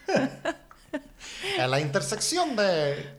en 1.57 1.71
la 1.71 1.79
intersección 1.79 2.55
de... 2.55 3.16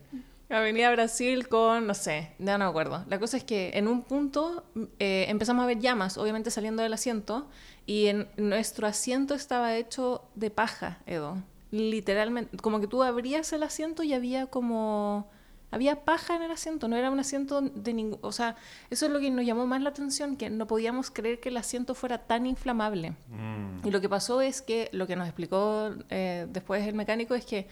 Avenida 0.50 0.90
Brasil 0.90 1.46
con, 1.46 1.86
no 1.86 1.94
sé, 1.94 2.30
ya 2.38 2.56
no 2.56 2.64
me 2.64 2.70
acuerdo. 2.70 3.04
La 3.08 3.18
cosa 3.18 3.36
es 3.36 3.44
que 3.44 3.70
en 3.74 3.86
un 3.86 4.02
punto 4.02 4.64
eh, 4.98 5.26
empezamos 5.28 5.62
a 5.62 5.66
ver 5.66 5.78
llamas, 5.78 6.16
obviamente 6.16 6.50
saliendo 6.50 6.82
del 6.82 6.94
asiento, 6.94 7.48
y 7.84 8.06
en 8.06 8.28
nuestro 8.36 8.86
asiento 8.86 9.34
estaba 9.34 9.76
hecho 9.76 10.24
de 10.34 10.50
paja, 10.50 10.98
Edo. 11.06 11.36
Literalmente, 11.70 12.56
como 12.58 12.80
que 12.80 12.86
tú 12.86 13.02
abrías 13.02 13.52
el 13.52 13.62
asiento 13.62 14.02
y 14.02 14.14
había 14.14 14.46
como... 14.46 15.30
Había 15.70 16.02
paja 16.06 16.34
en 16.34 16.40
el 16.40 16.50
asiento, 16.50 16.88
no 16.88 16.96
era 16.96 17.10
un 17.10 17.20
asiento 17.20 17.60
de 17.60 17.92
ningún... 17.92 18.18
O 18.22 18.32
sea, 18.32 18.56
eso 18.88 19.04
es 19.04 19.12
lo 19.12 19.20
que 19.20 19.30
nos 19.30 19.44
llamó 19.44 19.66
más 19.66 19.82
la 19.82 19.90
atención, 19.90 20.38
que 20.38 20.48
no 20.48 20.66
podíamos 20.66 21.10
creer 21.10 21.40
que 21.40 21.50
el 21.50 21.58
asiento 21.58 21.94
fuera 21.94 22.26
tan 22.26 22.46
inflamable. 22.46 23.10
Mm. 23.10 23.86
Y 23.86 23.90
lo 23.90 24.00
que 24.00 24.08
pasó 24.08 24.40
es 24.40 24.62
que, 24.62 24.88
lo 24.92 25.06
que 25.06 25.14
nos 25.14 25.26
explicó 25.26 25.90
eh, 26.08 26.46
después 26.48 26.86
el 26.88 26.94
mecánico 26.94 27.34
es 27.34 27.44
que 27.44 27.68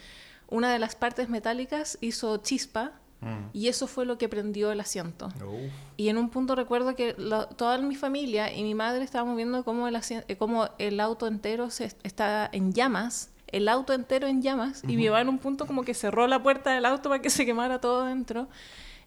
una 0.49 0.73
de 0.73 0.79
las 0.79 0.95
partes 0.97 1.29
metálicas 1.29 1.99
hizo 2.01 2.37
chispa 2.39 2.93
Mm. 3.23 3.49
y 3.55 3.69
eso 3.69 3.87
fue 3.87 4.05
lo 4.05 4.19
que 4.19 4.29
prendió 4.29 4.71
el 4.71 4.79
asiento. 4.79 5.31
Y 5.97 6.11
en 6.11 6.19
un 6.19 6.29
punto 6.29 6.55
recuerdo 6.55 6.95
que 6.95 7.15
toda 7.57 7.79
mi 7.79 7.95
familia 7.97 8.53
y 8.55 8.63
mi 8.63 8.75
madre 8.75 9.03
estábamos 9.05 9.37
viendo 9.39 9.65
cómo 9.65 9.89
el, 9.89 9.97
eh, 9.97 10.37
cómo 10.37 10.69
el 10.79 11.01
auto 11.01 11.27
entero 11.27 11.71
se 11.71 11.87
est- 11.87 11.99
está 12.05 12.47
en 12.53 12.75
llamas, 12.75 13.31
el 13.47 13.69
auto 13.69 13.95
entero 13.95 14.27
en 14.27 14.43
llamas, 14.43 14.83
y 14.87 14.99
mi 14.99 15.07
mamá 15.07 15.23
en 15.23 15.31
un 15.31 15.39
punto 15.39 15.67
como 15.67 15.83
que 15.83 15.95
cerró 15.95 16.27
la 16.27 16.43
puerta 16.43 16.75
del 16.75 16.85
auto 16.85 17.09
para 17.09 17.23
que 17.23 17.31
se 17.31 17.47
quemara 17.47 17.81
todo 17.81 18.05
dentro, 18.05 18.49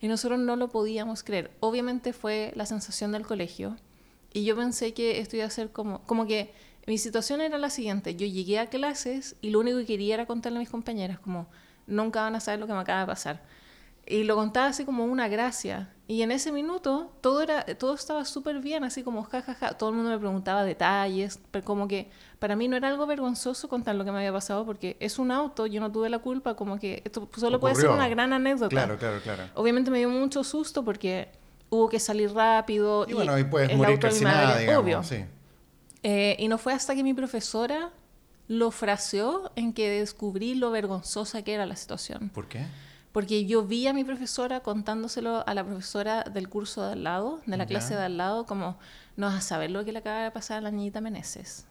y 0.02 0.08
nosotros 0.08 0.40
no 0.40 0.56
lo 0.56 0.70
podíamos 0.70 1.22
creer. 1.24 1.52
Obviamente 1.60 2.12
fue 2.12 2.52
la 2.56 2.66
sensación 2.66 3.12
del 3.12 3.28
colegio, 3.28 3.78
y 4.34 4.44
yo 4.44 4.56
pensé 4.56 4.96
que 4.96 5.20
esto 5.20 5.36
iba 5.38 5.46
a 5.46 5.50
ser 5.52 5.70
como, 5.72 6.02
como 6.08 6.26
que 6.26 6.52
mi 6.90 6.98
situación 6.98 7.40
era 7.40 7.60
la 7.60 7.70
siguiente, 7.70 8.16
yo 8.16 8.26
llegué 8.26 8.58
a 8.58 8.66
clases 8.66 9.36
y 9.42 9.52
lo 9.52 9.60
único 9.60 9.78
que 9.78 9.86
quería 9.86 10.16
era 10.16 10.26
contarle 10.26 10.58
a 10.58 10.60
mis 10.62 10.72
compañeras, 10.72 11.20
como, 11.20 11.48
nunca 11.86 12.24
van 12.24 12.34
a 12.34 12.40
saber 12.40 12.60
lo 12.60 12.66
que 12.66 12.74
me 12.74 12.80
acaba 12.80 13.02
de 13.02 13.06
pasar. 13.06 13.44
Y 14.08 14.24
lo 14.24 14.36
contaba 14.36 14.66
así 14.66 14.86
como 14.86 15.06
una 15.06 15.28
gracia. 15.28 15.94
Y 16.08 16.24
en 16.24 16.32
ese 16.32 16.52
minuto 16.52 17.12
todo, 17.22 17.44
era, 17.44 17.64
todo 17.78 17.94
estaba 17.94 18.26
súper 18.26 18.60
bien, 18.60 18.84
así 18.84 19.04
como 19.04 19.22
jajaja. 19.22 19.54
Ja, 19.54 19.68
ja. 19.68 19.78
Todo 19.78 19.92
el 19.92 19.98
mundo 19.98 20.10
me 20.10 20.18
preguntaba 20.18 20.64
detalles, 20.64 21.40
pero 21.52 21.64
como 21.64 21.88
que 21.88 22.10
para 22.40 22.56
mí 22.56 22.68
no 22.68 22.76
era 22.76 22.88
algo 22.88 23.06
vergonzoso 23.06 23.70
contar 23.70 23.94
lo 23.94 24.04
que 24.04 24.12
me 24.12 24.18
había 24.18 24.34
pasado 24.34 24.66
porque 24.66 24.98
es 25.00 25.20
un 25.20 25.30
auto, 25.30 25.68
yo 25.68 25.80
no 25.82 25.92
tuve 25.92 26.10
la 26.10 26.18
culpa, 26.18 26.56
como 26.56 26.80
que 26.80 27.04
esto 27.06 27.30
solo 27.38 27.60
puede 27.60 27.76
ser 27.76 27.90
una 27.90 28.10
gran 28.10 28.34
anécdota. 28.34 28.70
Claro, 28.70 28.98
claro, 28.98 29.20
claro. 29.22 29.44
Obviamente 29.54 29.92
me 29.92 30.00
dio 30.00 30.10
mucho 30.10 30.44
susto 30.44 30.84
porque 30.84 31.30
hubo 31.70 31.88
que 31.88 32.00
salir 32.00 32.34
rápido. 32.34 33.06
Y 33.08 33.14
bueno, 33.14 33.34
ahí 33.34 33.44
puedes 33.44 33.78
morir 33.78 34.00
calcinada, 34.00 34.48
madre, 34.48 34.62
digamos. 34.62 34.84
obvio. 34.84 35.04
Sí. 35.04 35.24
Eh, 36.04 36.36
y 36.40 36.48
no 36.48 36.58
fue 36.58 36.74
hasta 36.74 36.96
que 36.96 37.04
mi 37.04 37.14
profesora 37.14 37.92
lo 38.48 38.72
fraseó 38.72 39.52
en 39.56 39.74
que 39.74 39.90
descubrí 39.90 40.56
lo 40.56 40.72
vergonzosa 40.72 41.42
que 41.44 41.54
era 41.54 41.66
la 41.66 41.76
situación. 41.76 42.30
¿Por 42.30 42.48
qué? 42.48 42.66
Porque 43.12 43.46
yo 43.46 43.64
vi 43.66 43.88
a 43.88 43.94
mi 43.94 44.04
profesora 44.04 44.62
contándoselo 44.62 45.48
a 45.48 45.54
la 45.54 45.64
profesora 45.64 46.24
del 46.24 46.48
curso 46.48 46.86
de 46.86 46.94
al 46.94 47.04
lado, 47.04 47.42
de 47.46 47.58
la 47.58 47.66
clase 47.66 47.96
de 47.96 48.04
al 48.04 48.18
lado, 48.18 48.46
como, 48.46 48.78
no 49.18 49.28
vas 49.28 49.36
a 49.36 49.42
saber 49.42 49.72
lo 49.72 49.84
que 49.84 49.92
le 49.92 50.00
acaba 50.00 50.24
de 50.24 50.32
pasar 50.32 50.60
a 50.60 50.62
la 50.62 50.72
niñita 50.72 51.02
Meneses. 51.02 51.66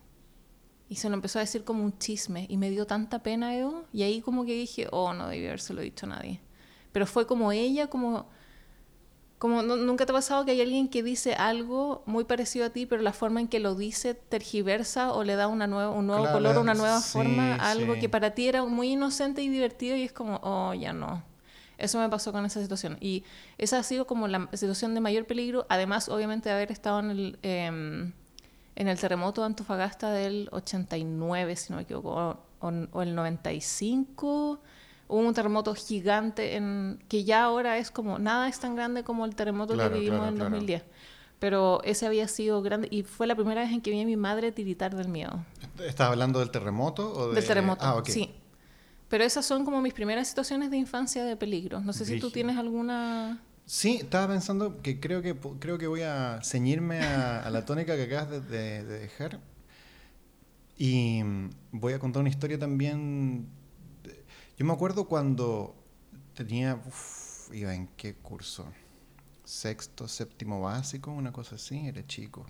Y 0.89 0.97
se 0.97 1.09
lo 1.09 1.15
empezó 1.15 1.39
a 1.39 1.43
decir 1.43 1.65
como 1.65 1.85
un 1.85 1.97
chisme 1.99 2.47
y 2.49 2.57
me 2.57 2.71
dio 2.71 2.87
tanta 2.87 3.23
pena, 3.23 3.55
Edo. 3.55 3.85
Y 3.93 4.03
ahí 4.03 4.21
como 4.21 4.45
que 4.45 4.55
dije, 4.55 4.89
oh, 4.91 5.13
no 5.13 5.29
debí 5.29 5.47
habérselo 5.47 5.83
dicho 5.83 6.07
a 6.07 6.09
nadie. 6.09 6.41
Pero 6.93 7.07
fue 7.07 7.27
como 7.27 7.53
ella, 7.53 7.89
como 7.89 8.29
Como 9.39 9.63
nu- 9.63 9.77
nunca 9.77 10.05
te 10.05 10.11
ha 10.13 10.15
pasado 10.15 10.45
que 10.45 10.51
hay 10.51 10.61
alguien 10.61 10.89
que 10.89 11.03
dice 11.05 11.35
algo 11.35 12.03
muy 12.07 12.25
parecido 12.25 12.67
a 12.67 12.71
ti, 12.71 12.87
pero 12.87 13.03
la 13.03 13.13
forma 13.13 13.41
en 13.41 13.47
que 13.49 13.61
lo 13.61 13.77
dice 13.77 14.15
tergiversa 14.15 15.13
o 15.13 15.23
le 15.23 15.37
da 15.37 15.47
una 15.47 15.67
nueva, 15.69 15.91
un 15.91 16.07
nuevo 16.09 16.23
Claro, 16.23 16.39
color 16.39 16.59
una 16.59 16.75
nueva 16.75 17.01
sí, 17.01 17.13
forma 17.13 17.55
algo 17.55 17.95
sí. 17.95 18.01
que 18.01 18.09
para 18.09 18.33
ti 18.35 18.49
era 18.49 18.65
muy 18.65 18.93
inocente 18.93 19.41
y 19.43 19.49
divertido 19.49 19.97
y 19.97 20.03
es 20.03 20.13
como, 20.13 20.41
oh, 20.43 20.75
ya 20.75 20.93
no. 20.93 21.23
Eso 21.79 22.01
me 22.01 22.09
pasó 22.09 22.33
con 22.33 22.45
esa 22.45 22.61
situación. 22.61 22.97
Y 23.01 23.23
esa 23.59 23.79
ha 23.79 23.83
sido 23.85 24.09
como 24.09 24.27
la 24.27 24.49
situación 24.55 24.95
de 24.95 25.01
mayor 25.01 25.27
peligro, 25.27 25.67
además 25.69 26.09
obviamente 26.09 26.49
de 26.49 26.57
haber 26.57 26.73
estado 26.73 26.99
en 26.99 27.11
el, 27.11 27.39
em, 27.43 28.13
en 28.75 28.89
el 28.89 28.99
terremoto 28.99 29.43
de 29.43 29.47
Antofagasta 29.47 30.11
del 30.11 30.49
89, 30.51 31.55
si 31.55 31.71
no 31.73 31.77
me 31.77 31.83
equivoco, 31.83 32.11
o, 32.11 32.67
o- 32.67 32.87
o 32.91 33.03
el 33.03 33.15
95. 33.15 34.61
Hubo 35.09 35.21
un 35.21 35.35
terremoto 35.35 35.75
gigante 35.75 36.57
en, 36.57 37.03
que 37.09 37.25
ya 37.25 37.45
ahora 37.45 37.79
es 37.79 37.91
como, 37.91 38.19
nada 38.19 38.49
es 38.49 38.61
tan 38.61 38.77
grande 38.77 39.05
como 39.05 39.25
el 39.25 39.35
terremoto 39.35 39.75
Claro, 39.75 39.91
que 39.95 39.99
vivimos 40.01 40.19
claro, 40.21 40.33
en 40.33 40.37
claro. 40.37 40.51
2010. 40.51 40.85
Pero 41.39 41.81
ese 41.85 42.07
había 42.07 42.29
sido 42.29 42.61
grande 42.63 42.89
y 42.91 43.05
fue 43.05 43.27
la 43.27 43.35
primera 43.35 43.61
vez 43.63 43.71
en 43.73 43.81
que 43.81 43.91
vi 43.91 44.01
a 44.03 44.05
mi 44.05 44.17
madre 44.17 44.53
tiritar 44.53 44.95
del 44.95 45.09
miedo. 45.09 45.45
¿Estás 45.79 46.11
hablando 46.11 46.41
del 46.41 46.51
terremoto 46.51 47.13
o 47.13 47.29
de... 47.29 47.37
Del 47.37 47.47
terremoto, 47.47 47.85
Ah, 47.85 48.03
sí. 48.05 48.31
Pero 49.09 49.25
esas 49.25 49.47
son 49.47 49.65
como 49.65 49.81
mis 49.81 49.95
primeras 49.95 50.29
situaciones 50.29 50.71
de 50.71 50.77
infancia 50.77 51.25
de 51.25 51.37
peligro. 51.37 51.81
No 51.81 51.93
sé 51.93 52.05
si 52.05 52.21
tú 52.21 52.31
tienes 52.31 52.57
alguna... 52.59 53.41
Sí, 53.65 53.97
estaba 54.03 54.29
pensando 54.29 54.81
que 54.83 54.99
creo 54.99 55.23
que 55.23 55.37
creo 55.59 55.79
que 55.79 55.87
voy 55.87 56.03
a 56.03 56.41
ceñirme 56.43 57.01
a, 57.01 57.41
a 57.41 57.51
la 57.51 57.65
tónica 57.65 57.97
que 57.97 58.03
acabas 58.05 58.31
de, 58.31 58.41
de- 58.41 58.85
de 58.85 58.99
dejar. 58.99 59.41
Y 60.77 61.23
mm, 61.23 61.51
voy 61.73 61.93
a 61.93 61.99
contar 61.99 62.21
una 62.21 62.29
historia 62.31 62.59
también. 62.59 63.47
Yo 64.59 64.65
me 64.67 64.73
acuerdo 64.73 65.05
cuando 65.07 65.75
tenía. 66.35 66.81
uf, 66.87 67.55
iba 67.55 67.75
en 67.75 67.87
qué 67.97 68.15
curso? 68.15 68.67
Sexto, 69.45 70.09
séptimo 70.09 70.61
básico, 70.61 71.11
una 71.11 71.33
cosa 71.33 71.55
así, 71.55 71.87
era 71.87 72.07
chico. 72.07 72.45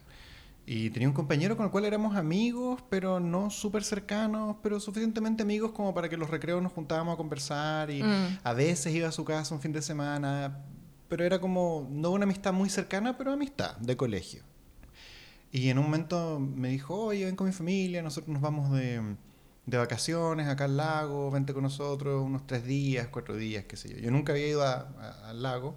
Y 0.66 0.90
tenía 0.90 1.08
un 1.08 1.14
compañero 1.14 1.56
con 1.56 1.64
el 1.66 1.72
cual 1.72 1.84
éramos 1.86 2.14
amigos, 2.16 2.82
pero 2.90 3.20
no 3.20 3.48
súper 3.50 3.84
cercanos, 3.84 4.56
pero 4.62 4.80
suficientemente 4.80 5.42
amigos 5.42 5.70
como 5.72 5.94
para 5.94 6.08
que 6.10 6.16
los 6.18 6.28
recreos 6.28 6.62
nos 6.62 6.72
juntábamos 6.72 7.14
a 7.14 7.16
conversar 7.16 7.90
y 7.90 8.02
Mm. 8.02 8.38
a 8.42 8.52
veces 8.52 8.94
iba 8.94 9.08
a 9.08 9.12
su 9.12 9.24
casa 9.24 9.54
un 9.54 9.60
fin 9.62 9.72
de 9.72 9.80
semana, 9.80 10.58
pero 11.08 11.24
era 11.24 11.40
como, 11.40 11.88
no 11.90 12.10
una 12.10 12.24
amistad 12.24 12.52
muy 12.52 12.68
cercana, 12.68 13.16
pero 13.16 13.32
amistad 13.32 13.76
de 13.78 13.96
colegio. 13.96 14.42
Y 15.52 15.70
en 15.70 15.78
un 15.78 15.84
momento 15.84 16.38
me 16.38 16.68
dijo, 16.68 16.94
oye, 17.06 17.24
ven 17.24 17.36
con 17.36 17.46
mi 17.46 17.52
familia, 17.54 18.02
nosotros 18.02 18.28
nos 18.30 18.42
vamos 18.42 18.70
de, 18.72 19.00
de 19.68 19.76
vacaciones 19.76 20.48
acá 20.48 20.64
al 20.64 20.78
lago, 20.78 21.30
vente 21.30 21.52
con 21.52 21.62
nosotros 21.62 22.24
unos 22.24 22.46
tres 22.46 22.64
días, 22.64 23.08
cuatro 23.10 23.36
días, 23.36 23.64
qué 23.68 23.76
sé 23.76 23.90
yo. 23.90 23.98
Yo 23.98 24.10
nunca 24.10 24.32
había 24.32 24.48
ido 24.48 24.62
a- 24.62 24.88
a- 24.98 25.28
al 25.28 25.42
lago. 25.42 25.74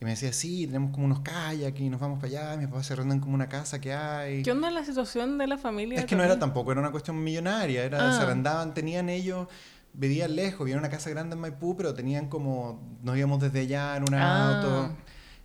Y 0.00 0.04
me 0.06 0.12
decía, 0.12 0.32
sí, 0.32 0.66
tenemos 0.66 0.92
como 0.92 1.04
unos 1.04 1.20
kayaks 1.20 1.78
y 1.78 1.90
nos 1.90 2.00
vamos 2.00 2.18
para 2.18 2.28
allá, 2.28 2.56
mis 2.56 2.68
papás 2.68 2.86
se 2.86 2.94
arrendan 2.94 3.20
como 3.20 3.34
una 3.34 3.50
casa 3.50 3.78
que 3.82 3.92
hay. 3.92 4.42
¿Qué 4.42 4.50
onda 4.52 4.70
la 4.70 4.82
situación 4.86 5.36
de 5.36 5.46
la 5.46 5.58
familia? 5.58 5.98
Es 5.98 6.06
que 6.06 6.16
no 6.16 6.24
era 6.24 6.38
tampoco, 6.38 6.72
era 6.72 6.80
una 6.80 6.90
cuestión 6.90 7.22
millonaria, 7.22 7.84
era, 7.84 8.08
Ah. 8.08 8.16
se 8.16 8.22
arrendaban, 8.22 8.72
tenían 8.72 9.10
ellos, 9.10 9.46
vivían 9.92 10.34
lejos, 10.36 10.60
vivían 10.64 10.78
una 10.78 10.88
casa 10.88 11.10
grande 11.10 11.34
en 11.34 11.40
Maipú, 11.42 11.76
pero 11.76 11.92
tenían 11.92 12.28
como, 12.30 12.80
nos 13.02 13.18
íbamos 13.18 13.40
desde 13.42 13.60
allá 13.60 13.96
en 13.98 14.04
un 14.04 14.14
Ah. 14.14 14.56
auto, 14.56 14.96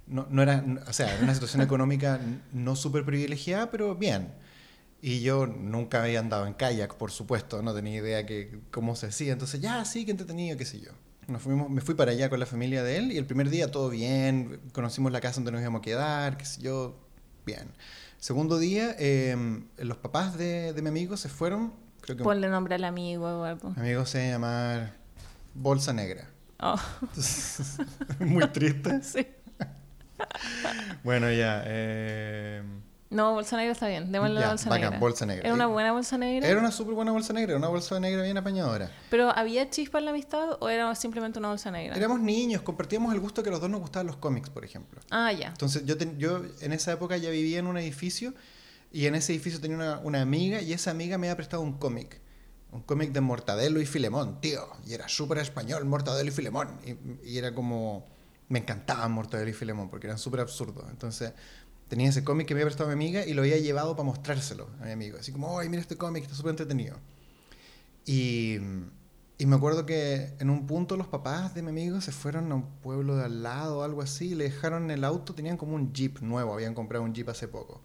no, 0.08 0.26
no 0.30 0.42
era, 0.42 0.64
o 0.88 0.94
sea, 0.94 1.14
era 1.14 1.22
una 1.24 1.34
situación 1.34 1.62
económica 1.62 2.22
no 2.54 2.78
súper 2.78 3.04
privilegiada, 3.04 3.70
pero 3.70 3.94
bien. 3.96 4.30
Y 5.08 5.22
yo 5.22 5.46
nunca 5.46 6.02
había 6.02 6.20
andado 6.20 6.48
en 6.48 6.56
kayak, 6.56 6.96
por 6.96 7.12
supuesto, 7.12 7.62
no 7.62 7.76
tenía 7.76 8.00
idea 8.00 8.26
que 8.26 8.60
cómo 8.72 8.96
se 8.96 9.06
hacía, 9.06 9.34
entonces 9.34 9.62
ya, 9.62 9.86
sí, 9.86 10.04
qué 10.04 10.10
entretenido, 10.10 10.58
qué 10.58 10.66
sé 10.66 10.80
yo. 10.80 10.94
Nos 11.28 11.44
fuimos, 11.44 11.70
me 11.70 11.80
fui 11.82 11.94
para 11.94 12.10
allá 12.10 12.28
con 12.28 12.40
la 12.40 12.48
familia 12.48 12.82
de 12.82 12.98
él 12.98 13.12
y 13.12 13.18
el 13.18 13.26
primer 13.28 13.52
día 13.52 13.70
todo 13.70 13.92
bien, 13.92 14.60
conocimos 14.74 15.12
la 15.12 15.22
casa 15.22 15.36
donde 15.36 15.52
nos 15.52 15.62
íbamos 15.62 15.82
a 15.82 15.82
quedar, 15.84 16.38
qué 16.38 16.46
sé 16.46 16.60
yo, 16.60 16.98
bien. 17.46 17.68
Segundo 18.18 18.58
día, 18.58 18.96
eh, 18.98 19.38
los 19.78 19.98
papás 19.98 20.40
de, 20.40 20.74
de 20.74 20.82
mi 20.82 20.90
amigo 20.90 21.18
se 21.18 21.30
fueron, 21.30 21.74
creo 22.02 22.18
que 22.18 22.24
Ponle 22.24 22.50
nombre 22.50 22.74
al 22.74 22.84
amigo 22.84 23.28
o 23.28 23.44
algo. 23.44 23.70
mi 23.76 23.82
amigo 23.82 24.08
se 24.08 24.28
llama 24.28 24.92
Bolsa 25.54 25.94
Negra. 25.94 26.32
Oh, 26.60 26.80
Muy 28.22 28.48
triste. 28.48 29.04
sí. 29.04 29.28
Bueno, 31.04 31.32
ya. 31.32 31.62
eh, 31.68 32.64
No, 33.16 33.34
bolsa 33.34 33.58
negra 33.58 33.72
está 33.72 33.88
bien. 33.88 34.12
Démosle 34.12 34.40
la 34.40 34.50
bolsa 34.50 34.70
bacán, 34.70 34.82
negra. 34.84 35.00
bolsa 35.00 35.26
negra. 35.26 35.46
¿Era 35.46 35.54
una 35.54 35.68
buena 35.68 35.92
bolsa 35.92 36.18
negra? 36.18 36.48
Era 36.48 36.60
una 36.60 36.72
súper 36.72 36.94
buena 36.96 37.12
bolsa 37.12 37.34
negra, 37.34 37.56
una 37.56 37.68
bolsa 37.70 38.00
negra 38.00 38.22
bien 38.24 38.38
apañadora. 38.38 38.92
¿Pero 39.10 39.30
había 39.36 39.70
chispa 39.70 40.00
en 40.00 40.06
la 40.06 40.12
amistad 40.12 40.58
o 40.60 40.70
era 40.70 40.94
simplemente 40.96 41.40
una 41.40 41.50
bolsa 41.50 41.72
negra? 41.72 41.96
Éramos 41.96 42.20
niños, 42.20 42.62
compartíamos 42.62 43.14
el 43.14 43.20
gusto 43.20 43.42
que 43.42 43.50
a 43.50 43.52
los 43.54 43.62
dos 43.62 43.70
nos 43.70 43.80
gustaban 43.82 44.08
los 44.08 44.18
cómics, 44.18 44.50
por 44.50 44.66
ejemplo. 44.66 45.00
Ah, 45.10 45.32
ya. 45.32 45.48
Entonces 45.48 45.86
yo, 45.86 45.98
ten- 45.98 46.18
yo 46.20 46.42
en 46.62 46.74
esa 46.74 46.92
época 46.92 47.18
ya 47.18 47.30
vivía 47.30 47.60
en 47.60 47.68
un 47.68 47.78
edificio 47.78 48.34
y 48.92 49.08
en 49.08 49.16
ese 49.16 49.34
edificio 49.34 49.60
tenía 49.60 49.78
una, 49.78 50.00
una 50.00 50.22
amiga 50.22 50.62
y 50.62 50.74
esa 50.74 50.92
amiga 50.92 51.18
me 51.18 51.28
había 51.28 51.36
prestado 51.38 51.64
un 51.64 51.78
cómic. 51.78 52.22
Un 52.72 52.82
cómic 52.82 53.14
de 53.14 53.22
Mortadelo 53.22 53.80
y 53.80 53.86
Filemón, 53.86 54.42
tío. 54.42 54.68
Y 54.86 54.94
era 54.94 55.08
súper 55.08 55.38
español, 55.38 55.86
Mortadelo 55.86 56.28
y 56.30 56.34
Filemón. 56.34 56.70
Y, 57.24 57.30
y 57.32 57.38
era 57.38 57.54
como... 57.56 58.06
Me 58.50 58.60
encantaban 58.60 59.12
Mortadelo 59.12 59.50
y 59.50 59.54
Filemón 59.54 59.90
porque 59.90 60.08
eran 60.08 60.20
súper 60.20 60.42
absurdos. 60.42 60.86
Entonces 60.92 61.32
tenía 61.88 62.10
ese 62.10 62.24
cómic 62.24 62.48
que 62.48 62.54
me 62.54 62.62
había 62.62 62.68
prestado 62.68 62.90
mi 62.90 62.94
amiga 62.94 63.26
y 63.26 63.34
lo 63.34 63.42
había 63.42 63.58
llevado 63.58 63.96
para 63.96 64.06
mostrárselo 64.06 64.70
a 64.82 64.86
mi 64.86 64.92
amigo. 64.92 65.18
Así 65.20 65.32
como, 65.32 65.60
¡ay, 65.60 65.70
mira 65.70 65.82
este 65.82 65.98
cómic! 65.98 66.24
Está 66.24 66.36
súper 66.36 66.52
entretenido. 66.52 66.98
Y, 68.06 68.58
y 69.38 69.46
me 69.46 69.56
acuerdo 69.56 69.86
que 69.86 70.34
en 70.40 70.50
un 70.50 70.68
punto 70.68 70.98
los 70.98 71.08
papás 71.08 71.54
de 71.56 71.62
mi 71.62 71.70
amigo 71.70 72.02
se 72.02 72.12
fueron 72.12 72.52
a 72.52 72.56
un 72.56 72.68
pueblo 72.82 73.16
de 73.16 73.26
al 73.26 73.44
lado 73.44 73.80
o 73.80 73.84
algo 73.84 74.02
así, 74.02 74.36
le 74.36 74.46
dejaron 74.46 74.92
el 74.92 75.04
auto, 75.04 75.34
tenían 75.34 75.58
como 75.58 75.76
un 75.76 75.94
jeep 75.94 76.20
nuevo, 76.22 76.54
habían 76.54 76.74
comprado 76.74 77.04
un 77.04 77.14
jeep 77.14 77.30
hace 77.30 77.48
poco. 77.48 77.82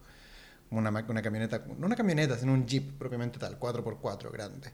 Como 0.69 0.81
una, 0.81 0.91
una 0.91 1.23
camioneta, 1.23 1.65
no 1.79 1.87
una 1.87 1.97
camioneta, 1.97 2.39
sino 2.39 2.53
un 2.53 2.67
jeep 2.67 2.97
propiamente 2.99 3.39
tal, 3.39 3.59
4x4 3.59 4.31
grande. 4.31 4.71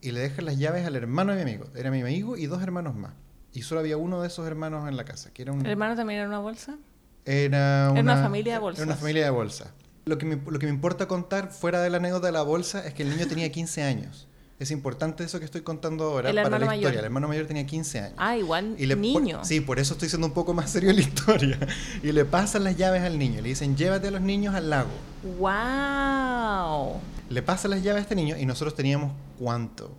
Y 0.00 0.12
le 0.12 0.20
dejan 0.20 0.44
las 0.44 0.58
llaves 0.58 0.86
al 0.86 0.96
hermano 0.96 1.32
de 1.34 1.44
mi 1.44 1.50
amigo. 1.50 1.66
Era 1.74 1.90
mi 1.90 2.00
amigo 2.00 2.36
y 2.36 2.46
dos 2.46 2.62
hermanos 2.62 2.94
más. 2.94 3.14
Y 3.52 3.62
solo 3.62 3.80
había 3.80 3.96
uno 3.96 4.22
de 4.22 4.28
esos 4.28 4.46
hermanos 4.46 4.88
en 4.88 4.96
la 4.96 5.04
casa, 5.04 5.32
que 5.32 5.42
era 5.42 5.52
un... 5.52 5.60
¿El 5.60 5.72
hermano 5.72 5.94
también 5.94 6.20
era 6.20 6.28
una 6.28 6.38
bolsa? 6.38 6.78
Era 7.24 7.90
una, 7.92 8.00
una 8.00 8.22
familia 8.22 8.58
de 8.58 8.66
Era 8.74 8.82
una 8.84 8.96
familia 8.96 9.24
de 9.24 9.30
bolsa. 9.30 9.72
Lo 10.04 10.18
que, 10.18 10.26
me, 10.26 10.36
lo 10.36 10.58
que 10.58 10.66
me 10.66 10.72
importa 10.72 11.06
contar 11.06 11.50
fuera 11.52 11.80
de 11.80 11.88
la 11.88 11.98
anécdota 11.98 12.26
de 12.26 12.32
la 12.32 12.42
bolsa 12.42 12.84
es 12.86 12.92
que 12.94 13.04
el 13.04 13.10
niño 13.10 13.26
tenía 13.28 13.50
15 13.52 13.82
años. 13.84 14.26
Es 14.58 14.70
importante 14.70 15.24
eso 15.24 15.40
que 15.40 15.44
estoy 15.44 15.62
contando 15.62 16.04
ahora 16.04 16.30
El 16.30 16.36
para 16.36 16.58
la 16.58 16.66
mayor. 16.66 16.74
historia. 16.82 16.98
El 17.00 17.04
hermano 17.06 17.26
mayor 17.26 17.46
tenía 17.46 17.66
15 17.66 17.98
años. 17.98 18.14
Ah, 18.16 18.36
igual, 18.36 18.76
Y 18.78 18.86
le 18.86 18.94
niño. 18.94 19.44
sí, 19.44 19.60
por 19.60 19.80
eso 19.80 19.94
estoy 19.94 20.08
siendo 20.08 20.28
un 20.28 20.32
poco 20.34 20.54
más 20.54 20.70
serio 20.70 20.90
en 20.90 20.96
la 20.96 21.02
historia. 21.02 21.58
Y 22.02 22.12
le 22.12 22.24
pasan 22.24 22.62
las 22.64 22.76
llaves 22.76 23.02
al 23.02 23.18
niño. 23.18 23.40
Le 23.40 23.48
dicen, 23.48 23.76
llévate 23.76 24.08
a 24.08 24.10
los 24.12 24.20
niños 24.20 24.54
al 24.54 24.70
lago. 24.70 24.90
¡Wow! 25.38 27.00
Le 27.28 27.42
pasan 27.42 27.72
las 27.72 27.82
llaves 27.82 28.00
a 28.00 28.02
este 28.02 28.14
niño 28.14 28.36
y 28.36 28.46
nosotros 28.46 28.74
teníamos, 28.74 29.12
¿cuánto? 29.38 29.92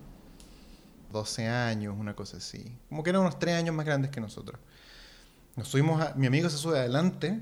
12 1.12 1.46
años, 1.48 1.94
una 1.98 2.14
cosa 2.14 2.38
así. 2.38 2.76
Como 2.88 3.02
que 3.02 3.10
eran 3.10 3.22
unos 3.22 3.38
3 3.38 3.56
años 3.56 3.74
más 3.74 3.84
grandes 3.86 4.10
que 4.10 4.20
nosotros. 4.20 4.58
Nos 5.56 5.68
subimos 5.68 6.00
a... 6.00 6.14
Mi 6.14 6.26
amigo 6.26 6.50
se 6.50 6.58
sube 6.58 6.78
adelante, 6.78 7.40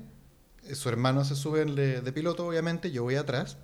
eh, 0.65 0.75
su 0.75 0.89
hermano 0.89 1.23
se 1.25 1.35
sube 1.35 1.65
de, 1.65 2.01
de 2.01 2.11
piloto, 2.13 2.45
obviamente, 2.47 2.91
yo 2.91 3.03
voy 3.03 3.15
atrás. 3.15 3.57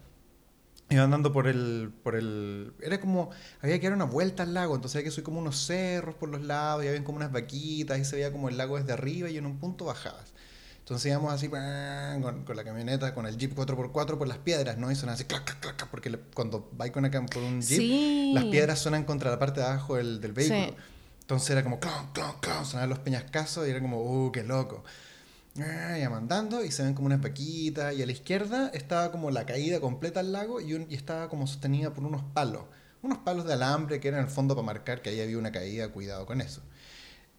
Iba 0.91 1.03
andando 1.03 1.31
por 1.31 1.47
el, 1.47 1.91
por 2.03 2.15
el... 2.15 2.73
Era 2.81 2.99
como... 2.99 3.29
Había 3.61 3.79
que 3.79 3.87
dar 3.87 3.95
una 3.95 4.05
vuelta 4.05 4.41
al 4.43 4.55
lago, 4.55 4.73
entonces 4.75 4.95
había 4.95 5.05
que 5.05 5.11
subir 5.11 5.23
como 5.25 5.39
unos 5.39 5.57
cerros 5.65 6.15
por 6.15 6.29
los 6.29 6.41
lados, 6.41 6.83
y 6.83 6.87
había 6.87 7.03
como 7.03 7.17
unas 7.17 7.31
vaquitas, 7.31 7.99
y 7.99 8.05
se 8.05 8.15
veía 8.15 8.31
como 8.31 8.49
el 8.49 8.57
lago 8.57 8.77
desde 8.77 8.91
arriba, 8.93 9.29
y 9.29 9.37
en 9.37 9.45
un 9.45 9.59
punto 9.59 9.85
bajabas. 9.85 10.33
Entonces 10.79 11.11
íbamos 11.11 11.31
así 11.31 11.47
con, 11.47 12.43
con 12.43 12.55
la 12.57 12.63
camioneta, 12.63 13.13
con 13.13 13.27
el 13.27 13.37
Jeep 13.37 13.53
4x4 13.55 14.17
por 14.17 14.27
las 14.27 14.39
piedras, 14.39 14.79
¿no? 14.79 14.91
Y 14.91 14.95
sonaba 14.95 15.13
así, 15.13 15.25
clac, 15.25 15.45
clac, 15.45 15.59
clac, 15.59 15.87
porque 15.91 16.09
le- 16.09 16.17
cuando 16.33 16.67
vais 16.73 16.91
con 16.91 17.05
una 17.05 17.11
por 17.27 17.43
un 17.43 17.61
Jeep, 17.61 17.77
Sí. 17.79 18.31
las 18.33 18.45
piedras 18.45 18.79
suenan 18.79 19.03
contra 19.03 19.29
la 19.29 19.37
parte 19.37 19.59
de 19.59 19.67
abajo 19.67 19.97
del, 19.97 20.19
del 20.19 20.33
vehículo. 20.33 20.69
Sí. 20.69 20.75
Entonces 21.29 21.51
era 21.51 21.63
como, 21.63 21.79
clon, 21.79 22.07
clon, 22.11 22.39
clon, 22.41 22.65
sonaban 22.65 22.89
los 22.89 22.97
peñascasos 22.97 23.67
y 23.67 23.69
era 23.69 23.79
como, 23.79 24.01
uh, 24.01 24.31
qué 24.31 24.41
loco. 24.43 24.83
Ah, 25.59 25.99
Y 25.99 26.07
mandando 26.09 26.65
y 26.65 26.71
se 26.71 26.81
ven 26.83 26.95
como 26.95 27.05
unas 27.05 27.19
paquitas 27.21 27.93
y 27.93 28.01
a 28.01 28.07
la 28.07 28.11
izquierda 28.11 28.71
estaba 28.73 29.11
como 29.11 29.29
la 29.29 29.45
caída 29.45 29.79
completa 29.79 30.21
al 30.21 30.31
lago 30.31 30.59
y, 30.59 30.73
un- 30.73 30.87
y 30.89 30.95
estaba 30.95 31.29
como 31.29 31.45
sostenida 31.45 31.93
por 31.93 32.03
unos 32.03 32.23
palos, 32.33 32.63
unos 33.03 33.19
palos 33.19 33.45
de 33.45 33.53
alambre 33.53 33.99
que 33.99 34.07
eran 34.07 34.21
en 34.21 34.25
el 34.25 34.31
fondo 34.31 34.55
para 34.55 34.65
marcar 34.65 35.03
que 35.03 35.11
ahí 35.11 35.21
había 35.21 35.37
una 35.37 35.51
caída, 35.51 35.89
cuidado 35.89 36.25
con 36.25 36.41
eso. 36.41 36.63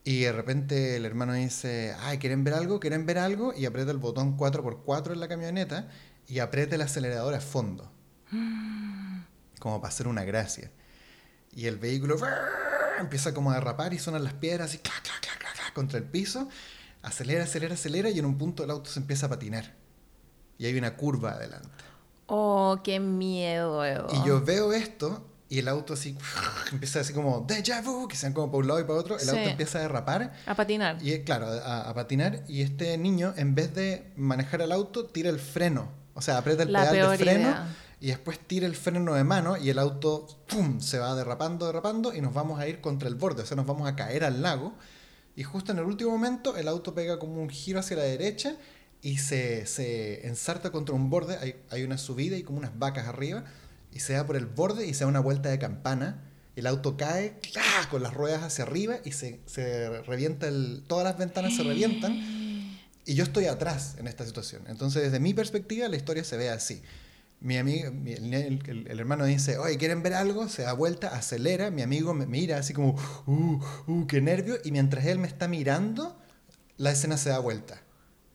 Y 0.05 0.21
de 0.21 0.33
repente 0.33 0.97
el 0.97 1.05
hermano 1.05 1.33
dice, 1.35 1.95
ay, 2.01 2.19
¿quieren 2.19 2.45
ver 2.45 2.55
algo? 2.55 2.79
¿Quieren 2.79 3.07
ver 3.07 3.19
algo? 3.19 3.53
Y 3.57 3.67
aprieta 3.67 3.91
el 3.91 3.99
botón 3.99 4.37
4x4 4.37 5.15
en 5.15 5.21
la 5.21 5.27
camioneta 5.29 5.89
y 6.29 6.39
aprieta 6.39 6.77
el 6.77 6.83
acelerador 6.83 7.35
a 7.35 7.41
fondo. 7.41 7.91
Como 9.59 9.81
para 9.81 9.89
hacer 9.93 10.07
una 10.09 10.25
gracia. 10.25 10.71
Y 11.53 11.67
el 11.67 11.79
vehículo 11.79 12.17
empieza 13.01 13.35
como 13.35 13.51
a 13.51 13.55
derrapar 13.55 13.93
y 13.95 13.99
suenan 13.99 14.25
las 14.25 14.35
piedras 14.35 14.75
y 14.75 14.79
clac, 14.79 15.03
clac, 15.03 15.21
clac, 15.21 15.39
clac, 15.39 15.73
contra 15.75 15.99
el 15.99 16.05
piso. 16.05 16.49
Acelera, 17.03 17.45
acelera, 17.45 17.75
acelera 17.75 18.11
y 18.11 18.19
en 18.19 18.27
un 18.27 18.37
punto 18.39 18.63
el 18.65 18.71
auto 18.71 18.91
se 18.91 19.01
empieza 19.01 19.27
a 19.27 19.29
patinar. 19.31 19.75
Y 20.59 20.67
hay 20.67 20.77
una 20.77 20.97
curva 20.97 21.33
adelante. 21.33 21.69
Oh, 22.27 22.79
qué 22.85 23.01
miedo. 23.01 23.85
Evo. 23.85 24.09
Y 24.13 24.27
yo 24.29 24.43
veo 24.45 24.73
esto 24.73 25.27
y 25.49 25.59
el 25.59 25.67
auto 25.69 25.95
así 25.95 26.17
empieza 26.71 27.01
así 27.01 27.13
como 27.13 27.45
déjà 27.47 27.83
vu, 27.83 28.07
que 28.07 28.15
sean 28.17 28.33
como 28.33 28.49
para 28.53 28.59
un 28.61 28.69
lado 28.69 28.81
y 28.81 28.85
para 28.85 28.99
otro, 29.01 29.15
el 29.17 29.21
Sí. 29.23 29.31
auto 29.31 29.41
empieza 29.51 29.79
a 29.79 29.83
derrapar 29.83 30.33
A 30.47 30.55
patinar. 30.55 30.99
y 31.01 31.19
claro, 31.25 31.49
a, 31.49 31.89
a 31.89 31.95
patinar 31.95 32.45
y 32.47 32.63
este 32.63 32.97
niño 32.99 33.35
en 33.37 33.55
vez 33.57 33.75
de 33.75 34.13
manejar 34.17 34.61
el 34.61 34.71
auto 34.71 35.07
tira 35.07 35.29
el 35.31 35.41
freno, 35.41 35.89
o 36.15 36.23
sea, 36.23 36.39
aprieta 36.39 36.63
el 36.63 36.73
La 36.73 36.89
pedal 36.91 37.11
de 37.11 37.19
freno 37.19 37.41
idea. 37.41 37.67
Y 38.01 38.09
después 38.09 38.39
tira 38.39 38.67
el 38.67 38.75
freno 38.75 39.15
de 39.15 39.25
mano 39.25 39.57
y 39.57 39.71
el 39.71 39.79
auto 39.79 40.27
¡pum! 40.49 40.81
se 40.81 40.99
va 40.99 41.15
derrapando, 41.15 41.67
derrapando 41.67 42.15
y 42.15 42.21
nos 42.21 42.33
vamos 42.33 42.59
a 42.59 42.67
ir 42.67 42.81
contra 42.81 43.09
el 43.09 43.15
borde, 43.15 43.43
o 43.43 43.47
sea, 43.47 43.57
nos 43.57 43.67
vamos 43.67 43.87
a 43.89 43.97
caer 43.97 44.25
al 44.25 44.43
lago 44.43 44.75
y 45.37 45.43
justo 45.43 45.73
en 45.73 45.79
el 45.79 45.85
último 45.85 46.11
momento 46.11 46.57
el 46.57 46.69
auto 46.69 46.95
pega 46.95 47.19
como 47.19 47.43
un 47.43 47.51
giro 47.51 47.79
hacia 47.79 47.97
la 47.97 48.03
derecha 48.05 48.57
y 49.03 49.19
se, 49.19 49.67
se 49.67 50.27
ensarta 50.27 50.71
contra 50.71 50.95
un 50.95 51.11
borde, 51.11 51.37
hay, 51.39 51.63
hay 51.71 51.83
una 51.83 51.99
subida 51.99 52.37
y 52.37 52.43
como 52.43 52.59
unas 52.59 52.79
vacas 52.79 53.07
arriba 53.07 53.45
y 53.93 54.01
se 54.01 54.15
da 54.15 54.27
por 54.27 54.37
el 54.37 54.47
borde 54.47 54.87
y 54.87 54.95
se 54.95 55.05
da 55.05 55.09
una 55.09 55.21
vuelta 55.21 55.49
de 55.49 55.59
campana. 55.59 56.25
El 56.57 56.67
auto 56.67 56.97
cae 56.97 57.39
con 57.91 58.03
las 58.03 58.13
ruedas 58.13 58.43
hacia 58.43 58.65
arriba 58.65 58.99
y 59.05 59.13
se, 59.13 59.41
se 59.47 60.03
revienta 60.03 60.49
el, 60.49 60.85
todas 60.87 61.05
las 61.05 61.17
ventanas 61.17 61.57
se 61.57 61.63
revientan 61.63 62.13
y 63.07 63.15
yo 63.15 63.25
estoy 63.25 63.47
atrás 63.47 63.97
en 63.99 64.07
esta 64.07 64.27
situación. 64.27 64.63
Entonces, 64.69 65.03
desde 65.03 65.21
mi 65.21 65.33
perspectiva, 65.33 65.89
la 65.89 65.97
historia 65.97 66.25
se 66.25 66.37
ve 66.37 66.51
así. 66.51 66.83
Mi 67.41 67.57
amigo, 67.57 67.91
mi- 67.91 68.13
el, 68.13 68.35
el- 68.35 68.87
el 68.87 69.01
hermano 69.01 69.25
dice, 69.25 69.57
oye, 69.59 69.79
¿quieren 69.79 70.03
ver 70.03 70.13
algo? 70.15 70.49
Se 70.49 70.63
da 70.63 70.73
vuelta, 70.75 71.09
acelera, 71.17 71.71
mi 71.71 71.81
amigo 71.83 72.13
me 72.13 72.27
mira 72.27 72.59
así 72.59 72.75
como, 72.75 72.97
uh, 73.27 73.59
uh, 73.87 74.07
qué 74.07 74.21
nervio, 74.21 74.57
y 74.63 74.73
mientras 74.73 75.07
él 75.07 75.19
me 75.19 75.27
está 75.27 75.49
mirando, 75.49 76.19
la 76.77 76.91
escena 76.91 77.17
se 77.17 77.31
da 77.31 77.39
vuelta. 77.39 77.81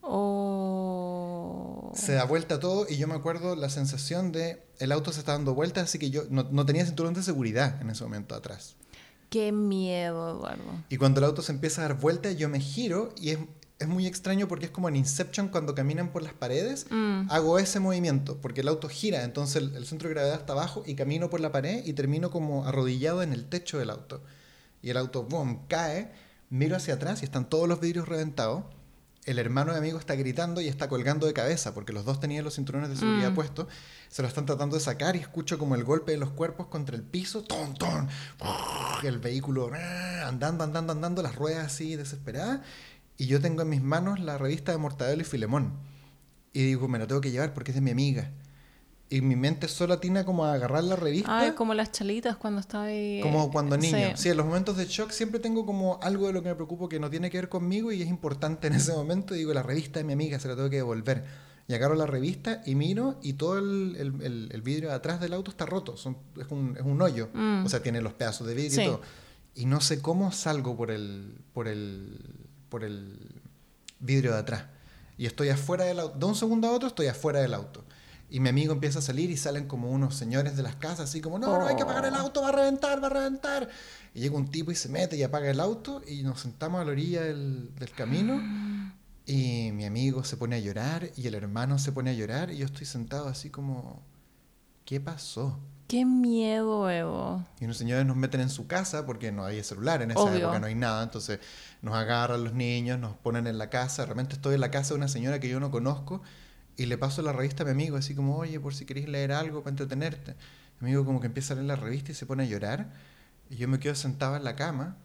Oh. 0.02 1.92
Se 1.94 2.12
da 2.12 2.24
vuelta 2.24 2.58
todo 2.60 2.86
y 2.88 2.96
yo 2.96 3.06
me 3.08 3.14
acuerdo 3.14 3.56
la 3.56 3.70
sensación 3.70 4.32
de 4.32 4.62
el 4.78 4.92
auto 4.92 5.12
se 5.12 5.20
está 5.20 5.32
dando 5.32 5.54
vueltas, 5.54 5.84
así 5.84 5.98
que 5.98 6.10
yo 6.10 6.24
no, 6.30 6.44
no 6.50 6.66
tenía 6.66 6.84
cinturón 6.84 7.14
de 7.14 7.22
seguridad 7.22 7.80
en 7.80 7.90
ese 7.90 8.02
momento 8.04 8.34
atrás. 8.34 8.76
Qué 9.30 9.50
miedo, 9.52 10.30
Eduardo. 10.36 10.62
Y 10.88 10.96
cuando 10.98 11.20
el 11.20 11.24
auto 11.26 11.42
se 11.42 11.52
empieza 11.52 11.84
a 11.84 11.88
dar 11.88 11.98
vueltas, 12.00 12.36
yo 12.36 12.48
me 12.48 12.60
giro 12.60 13.12
y 13.20 13.30
es, 13.30 13.38
es 13.78 13.88
muy 13.88 14.06
extraño 14.06 14.48
porque 14.48 14.66
es 14.66 14.70
como 14.70 14.88
en 14.88 14.96
Inception 14.96 15.48
cuando 15.48 15.74
caminan 15.74 16.10
por 16.10 16.22
las 16.22 16.32
paredes. 16.32 16.86
Mm. 16.90 17.30
Hago 17.30 17.58
ese 17.58 17.78
movimiento 17.78 18.38
porque 18.40 18.62
el 18.62 18.68
auto 18.68 18.88
gira, 18.88 19.22
entonces 19.24 19.56
el, 19.56 19.76
el 19.76 19.86
centro 19.86 20.08
de 20.08 20.14
gravedad 20.14 20.38
está 20.38 20.54
abajo 20.54 20.82
y 20.86 20.94
camino 20.94 21.28
por 21.28 21.40
la 21.40 21.52
pared 21.52 21.84
y 21.84 21.92
termino 21.92 22.30
como 22.30 22.64
arrodillado 22.66 23.22
en 23.22 23.32
el 23.32 23.46
techo 23.48 23.78
del 23.78 23.90
auto. 23.90 24.22
Y 24.82 24.90
el 24.90 24.96
auto, 24.96 25.24
boom, 25.24 25.66
cae, 25.68 26.10
miro 26.48 26.76
hacia 26.76 26.94
atrás 26.94 27.20
y 27.22 27.24
están 27.24 27.48
todos 27.48 27.68
los 27.68 27.80
vidrios 27.80 28.08
reventados. 28.08 28.64
El 29.24 29.40
hermano 29.40 29.74
de 29.74 29.80
mi 29.80 29.86
amigo 29.88 29.98
está 29.98 30.14
gritando 30.14 30.60
y 30.60 30.68
está 30.68 30.88
colgando 30.88 31.26
de 31.26 31.32
cabeza 31.32 31.74
porque 31.74 31.92
los 31.92 32.04
dos 32.04 32.20
tenían 32.20 32.44
los 32.44 32.54
cinturones 32.54 32.88
de 32.90 32.96
seguridad 32.96 33.32
Mm. 33.32 33.34
puestos. 33.34 33.66
Se 34.08 34.22
lo 34.22 34.28
están 34.28 34.46
tratando 34.46 34.76
de 34.76 34.80
sacar 34.82 35.16
y 35.16 35.18
escucho 35.18 35.58
como 35.58 35.74
el 35.74 35.82
golpe 35.82 36.12
de 36.12 36.18
los 36.18 36.30
cuerpos 36.30 36.68
contra 36.68 36.94
el 36.94 37.02
piso. 37.02 37.42
¡Ton, 37.42 37.74
ton! 37.74 38.08
El 39.02 39.18
vehículo 39.18 39.68
ah, 39.74 40.28
andando, 40.28 40.62
andando, 40.62 40.92
andando, 40.92 41.22
las 41.22 41.34
ruedas 41.34 41.66
así 41.66 41.96
desesperadas. 41.96 42.60
Y 43.18 43.26
yo 43.26 43.40
tengo 43.40 43.62
en 43.62 43.68
mis 43.70 43.82
manos 43.82 44.20
la 44.20 44.38
revista 44.38 44.72
de 44.72 44.78
Mortadelo 44.78 45.22
y 45.22 45.24
Filemón. 45.24 45.72
Y 46.52 46.62
digo, 46.64 46.88
me 46.88 46.98
la 46.98 47.06
tengo 47.06 47.20
que 47.20 47.30
llevar 47.30 47.54
porque 47.54 47.70
es 47.70 47.74
de 47.74 47.80
mi 47.80 47.90
amiga. 47.90 48.30
Y 49.08 49.20
mi 49.20 49.36
mente 49.36 49.68
solo 49.68 49.94
atina 49.94 50.24
como 50.24 50.44
a 50.44 50.54
agarrar 50.54 50.82
la 50.82 50.96
revista. 50.96 51.38
Ay, 51.38 51.52
como 51.52 51.74
las 51.74 51.92
chalitas 51.92 52.36
cuando 52.36 52.60
estaba 52.60 52.84
ahí. 52.84 53.20
Como 53.22 53.50
cuando 53.52 53.76
niño. 53.76 53.96
Sí. 54.16 54.22
Sí. 54.24 54.28
en 54.30 54.36
los 54.36 54.44
momentos 54.46 54.76
de 54.76 54.86
shock 54.86 55.10
siempre 55.12 55.38
tengo 55.38 55.64
como 55.64 56.00
algo 56.02 56.26
de 56.26 56.32
lo 56.32 56.42
que 56.42 56.48
me 56.48 56.54
preocupo 56.56 56.88
que 56.88 56.98
no 56.98 57.08
tiene 57.08 57.30
que 57.30 57.38
ver 57.38 57.48
conmigo 57.48 57.92
y 57.92 58.02
es 58.02 58.08
importante 58.08 58.66
en 58.66 58.74
ese 58.74 58.92
momento. 58.92 59.34
Y 59.34 59.38
digo, 59.38 59.54
la 59.54 59.62
revista 59.62 60.00
de 60.00 60.04
mi 60.04 60.12
amiga 60.12 60.40
se 60.40 60.48
la 60.48 60.56
tengo 60.56 60.68
que 60.70 60.76
devolver. 60.76 61.24
Y 61.68 61.74
agarro 61.74 61.94
la 61.94 62.06
revista 62.06 62.62
y 62.66 62.74
miro 62.74 63.18
y 63.22 63.34
todo 63.34 63.58
el, 63.58 63.96
el- 63.96 64.22
el- 64.22 64.48
el 64.52 64.62
vidrio 64.62 64.88
de 64.88 64.94
atrás 64.96 65.20
del 65.20 65.32
auto 65.34 65.50
está 65.52 65.66
roto. 65.66 65.96
Son- 65.96 66.16
es, 66.40 66.46
un, 66.50 66.76
es 66.76 66.82
un 66.84 67.00
hoyo. 67.00 67.28
Mm. 67.32 67.64
O 67.64 67.68
sea, 67.68 67.82
tiene 67.82 68.00
los 68.00 68.12
pedazos 68.12 68.46
de 68.46 68.54
vidrio 68.54 68.70
Sí. 68.74 68.82
y 68.82 68.86
todo. 68.86 69.00
Y 69.54 69.66
no 69.66 69.80
sé 69.80 70.00
cómo 70.02 70.32
salgo 70.32 70.76
por 70.76 70.90
el, 70.90 71.38
por 71.54 71.66
el, 71.68 72.18
por 72.68 72.84
el 72.84 73.18
vidrio 74.00 74.32
de 74.32 74.38
atrás. 74.38 74.64
Y 75.18 75.26
estoy 75.26 75.48
afuera 75.48 75.84
del 75.84 76.00
auto. 76.00 76.18
De 76.18 76.26
un 76.26 76.34
segundo 76.34 76.68
a 76.68 76.72
otro 76.72 76.88
estoy 76.88 77.06
afuera 77.06 77.40
del 77.40 77.54
auto. 77.54 77.84
Y 78.28 78.40
mi 78.40 78.48
amigo 78.48 78.72
empieza 78.72 78.98
a 78.98 79.02
salir 79.02 79.30
y 79.30 79.36
salen 79.36 79.68
como 79.68 79.90
unos 79.90 80.16
señores 80.16 80.56
de 80.56 80.62
las 80.64 80.74
casas, 80.74 81.08
así 81.08 81.20
como, 81.20 81.38
no, 81.38 81.58
no, 81.58 81.66
hay 81.66 81.76
que 81.76 81.82
apagar 81.82 82.04
el 82.06 82.14
Oh. 82.14 82.18
auto, 82.18 82.42
va 82.42 82.48
a 82.48 82.52
reventar, 82.52 83.00
va 83.02 83.06
a 83.06 83.10
reventar. 83.10 83.68
Y 84.14 84.20
llega 84.20 84.36
un 84.36 84.50
tipo 84.50 84.72
y 84.72 84.74
se 84.74 84.88
mete 84.88 85.16
y 85.16 85.22
apaga 85.22 85.48
el 85.48 85.60
auto 85.60 86.02
y 86.08 86.22
nos 86.24 86.40
sentamos 86.40 86.80
a 86.80 86.84
la 86.84 86.90
orilla 86.90 87.22
del, 87.22 87.74
del 87.76 87.90
camino. 87.92 88.40
Y 89.28 89.72
mi 89.72 89.84
amigo 89.84 90.22
se 90.22 90.36
pone 90.36 90.54
a 90.54 90.60
llorar 90.60 91.10
y 91.16 91.26
el 91.26 91.34
hermano 91.34 91.80
se 91.80 91.90
pone 91.90 92.10
a 92.10 92.12
llorar 92.12 92.52
y 92.52 92.58
yo 92.58 92.66
estoy 92.66 92.86
sentado 92.86 93.26
así 93.26 93.50
como, 93.50 94.00
¿qué 94.84 95.00
pasó? 95.00 95.58
Qué 95.88 96.04
miedo, 96.04 96.90
Evo. 96.90 97.44
Y 97.60 97.64
unos 97.64 97.76
señores 97.76 98.04
nos 98.04 98.16
meten 98.16 98.40
en 98.40 98.50
su 98.50 98.66
casa 98.66 99.06
porque 99.06 99.30
no 99.30 99.44
hay 99.44 99.62
celular 99.62 100.02
en 100.02 100.10
esa 100.10 100.20
Obvio. 100.20 100.38
época, 100.38 100.58
no 100.58 100.66
hay 100.66 100.74
nada. 100.74 101.02
Entonces 101.04 101.38
nos 101.82 101.94
agarran 101.94 102.42
los 102.42 102.54
niños, 102.54 102.98
nos 102.98 103.16
ponen 103.16 103.46
en 103.46 103.56
la 103.58 103.70
casa. 103.70 104.04
Realmente 104.04 104.34
estoy 104.34 104.54
en 104.56 104.60
la 104.60 104.70
casa 104.70 104.90
de 104.94 104.98
una 104.98 105.08
señora 105.08 105.38
que 105.38 105.48
yo 105.48 105.60
no 105.60 105.70
conozco 105.70 106.22
y 106.76 106.86
le 106.86 106.98
paso 106.98 107.22
la 107.22 107.32
revista 107.32 107.62
a 107.62 107.66
mi 107.66 107.72
amigo, 107.72 107.96
así 107.96 108.14
como, 108.14 108.36
oye, 108.36 108.58
por 108.60 108.74
si 108.74 108.84
queréis 108.84 109.08
leer 109.08 109.32
algo 109.32 109.60
para 109.62 109.70
entretenerte. 109.70 110.34
Mi 110.80 110.88
amigo 110.88 111.04
como 111.04 111.20
que 111.20 111.26
empieza 111.26 111.54
a 111.54 111.56
leer 111.56 111.68
la 111.68 111.76
revista 111.76 112.10
y 112.12 112.14
se 112.14 112.26
pone 112.26 112.42
a 112.42 112.46
llorar. 112.46 112.92
Y 113.48 113.56
yo 113.56 113.68
me 113.68 113.78
quedo 113.78 113.94
sentado 113.94 114.36
en 114.36 114.42
la 114.44 114.56
cama 114.56 114.96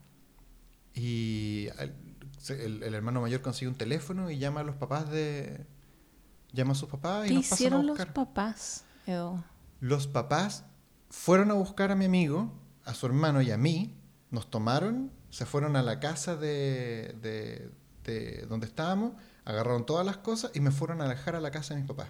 y 0.93 1.67
el, 2.49 2.83
el 2.83 2.93
hermano 2.93 3.21
mayor 3.21 3.41
consigue 3.41 3.69
un 3.69 3.77
teléfono 3.77 4.29
y 4.31 4.37
llama 4.39 4.61
a 4.61 4.63
los 4.63 4.75
papás 4.75 5.09
de... 5.11 5.65
Llama 6.53 6.73
a 6.73 6.75
sus 6.75 6.89
papás 6.89 7.27
y 7.27 7.29
¿Qué 7.29 7.33
nos 7.35 7.43
pasan 7.45 7.53
a 7.53 7.55
hicieron 7.55 7.87
los 7.87 7.97
buscar. 7.97 8.13
papás, 8.13 8.83
Evo? 9.07 9.41
Los 9.79 10.07
papás 10.07 10.65
fueron 11.11 11.51
a 11.51 11.53
buscar 11.53 11.91
a 11.91 11.95
mi 11.95 12.05
amigo, 12.05 12.51
a 12.85 12.93
su 12.95 13.05
hermano 13.05 13.41
y 13.43 13.51
a 13.51 13.57
mí, 13.57 13.95
nos 14.31 14.49
tomaron, 14.49 15.11
se 15.29 15.45
fueron 15.45 15.75
a 15.75 15.83
la 15.83 15.99
casa 15.99 16.35
de, 16.35 17.15
de- 17.21 17.69
de 18.03 18.45
donde 18.47 18.65
estábamos, 18.65 19.13
agarraron 19.45 19.85
todas 19.85 20.03
las 20.05 20.17
cosas 20.17 20.49
y 20.55 20.59
me 20.59 20.71
fueron 20.71 21.01
a 21.01 21.07
dejar 21.07 21.35
a 21.35 21.39
la 21.41 21.51
casa 21.51 21.75
de 21.75 21.81
mis 21.81 21.87
papás. 21.87 22.07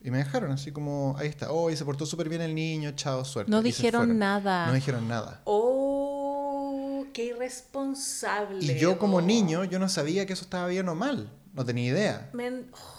Y 0.00 0.12
me 0.12 0.18
dejaron 0.18 0.52
así 0.52 0.70
como, 0.70 1.16
ahí 1.18 1.26
está, 1.26 1.50
oh, 1.50 1.70
y 1.70 1.76
se 1.76 1.84
portó 1.84 2.06
súper 2.06 2.28
bien 2.28 2.40
el 2.42 2.54
niño, 2.54 2.92
chao, 2.92 3.24
suerte. 3.24 3.50
No 3.50 3.58
Y 3.60 3.64
dijeron 3.64 4.16
nada. 4.18 4.66
No 4.68 4.74
dijeron 4.74 5.08
nada. 5.08 5.40
Oh, 5.44 7.04
qué 7.12 7.24
irresponsable. 7.26 8.64
Y 8.64 8.78
yo 8.78 8.98
como 8.98 9.20
niño, 9.20 9.64
yo 9.64 9.78
no 9.80 9.88
sabía 9.88 10.24
que 10.26 10.34
eso 10.34 10.44
estaba 10.44 10.68
bien 10.68 10.88
o 10.88 10.94
mal, 10.94 11.32
no 11.52 11.64
tenía 11.64 11.86
idea. 11.90 12.30
Men- 12.32 12.70
oh, 12.74 12.97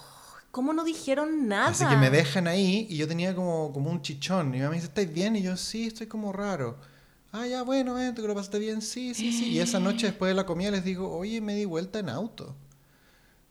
¿Cómo 0.52 0.74
no 0.74 0.84
dijeron 0.84 1.48
nada? 1.48 1.68
Así 1.68 1.86
que 1.86 1.96
me 1.96 2.10
dejan 2.10 2.48
ahí 2.48 2.88
y 2.90 2.98
yo 2.98 3.08
tenía 3.08 3.36
como, 3.36 3.72
como 3.72 3.92
un 3.92 4.02
chichón. 4.02 4.48
Y 4.48 4.52
mi 4.52 4.58
mamá 4.60 4.72
me 4.72 4.76
dice, 4.78 4.88
¿estáis 4.88 5.14
bien? 5.14 5.36
Y 5.36 5.44
yo, 5.44 5.56
sí, 5.58 5.88
estoy 5.88 6.08
como 6.08 6.34
raro. 6.34 6.78
Ah, 7.32 7.46
ya, 7.46 7.62
bueno, 7.62 7.94
vente, 7.94 8.22
que 8.22 8.28
lo 8.28 8.34
pasaste 8.34 8.58
bien. 8.58 8.82
Sí, 8.82 9.14
sí, 9.14 9.32
sí. 9.32 9.50
Y 9.50 9.60
esa 9.60 9.80
noche 9.80 10.08
después 10.08 10.30
de 10.30 10.36
la 10.36 10.46
comida 10.48 10.72
les 10.72 10.84
digo, 10.84 11.16
oye, 11.16 11.42
me 11.42 11.54
di 11.54 11.66
vuelta 11.66 12.00
en 12.00 12.10
auto. 12.10 12.56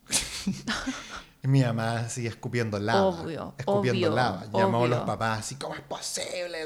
y 1.44 1.48
mi 1.48 1.62
mamá 1.62 2.00
así 2.00 2.26
escupiendo 2.26 2.78
lava. 2.80 3.06
Obvio, 3.06 3.54
Escupiendo 3.56 4.08
obvio, 4.08 4.16
lava. 4.16 4.46
Llamó 4.52 4.84
a 4.84 4.88
los 4.88 5.00
papás 5.02 5.40
así, 5.40 5.54
¿cómo 5.54 5.76
es 5.76 5.82
posible? 5.82 6.58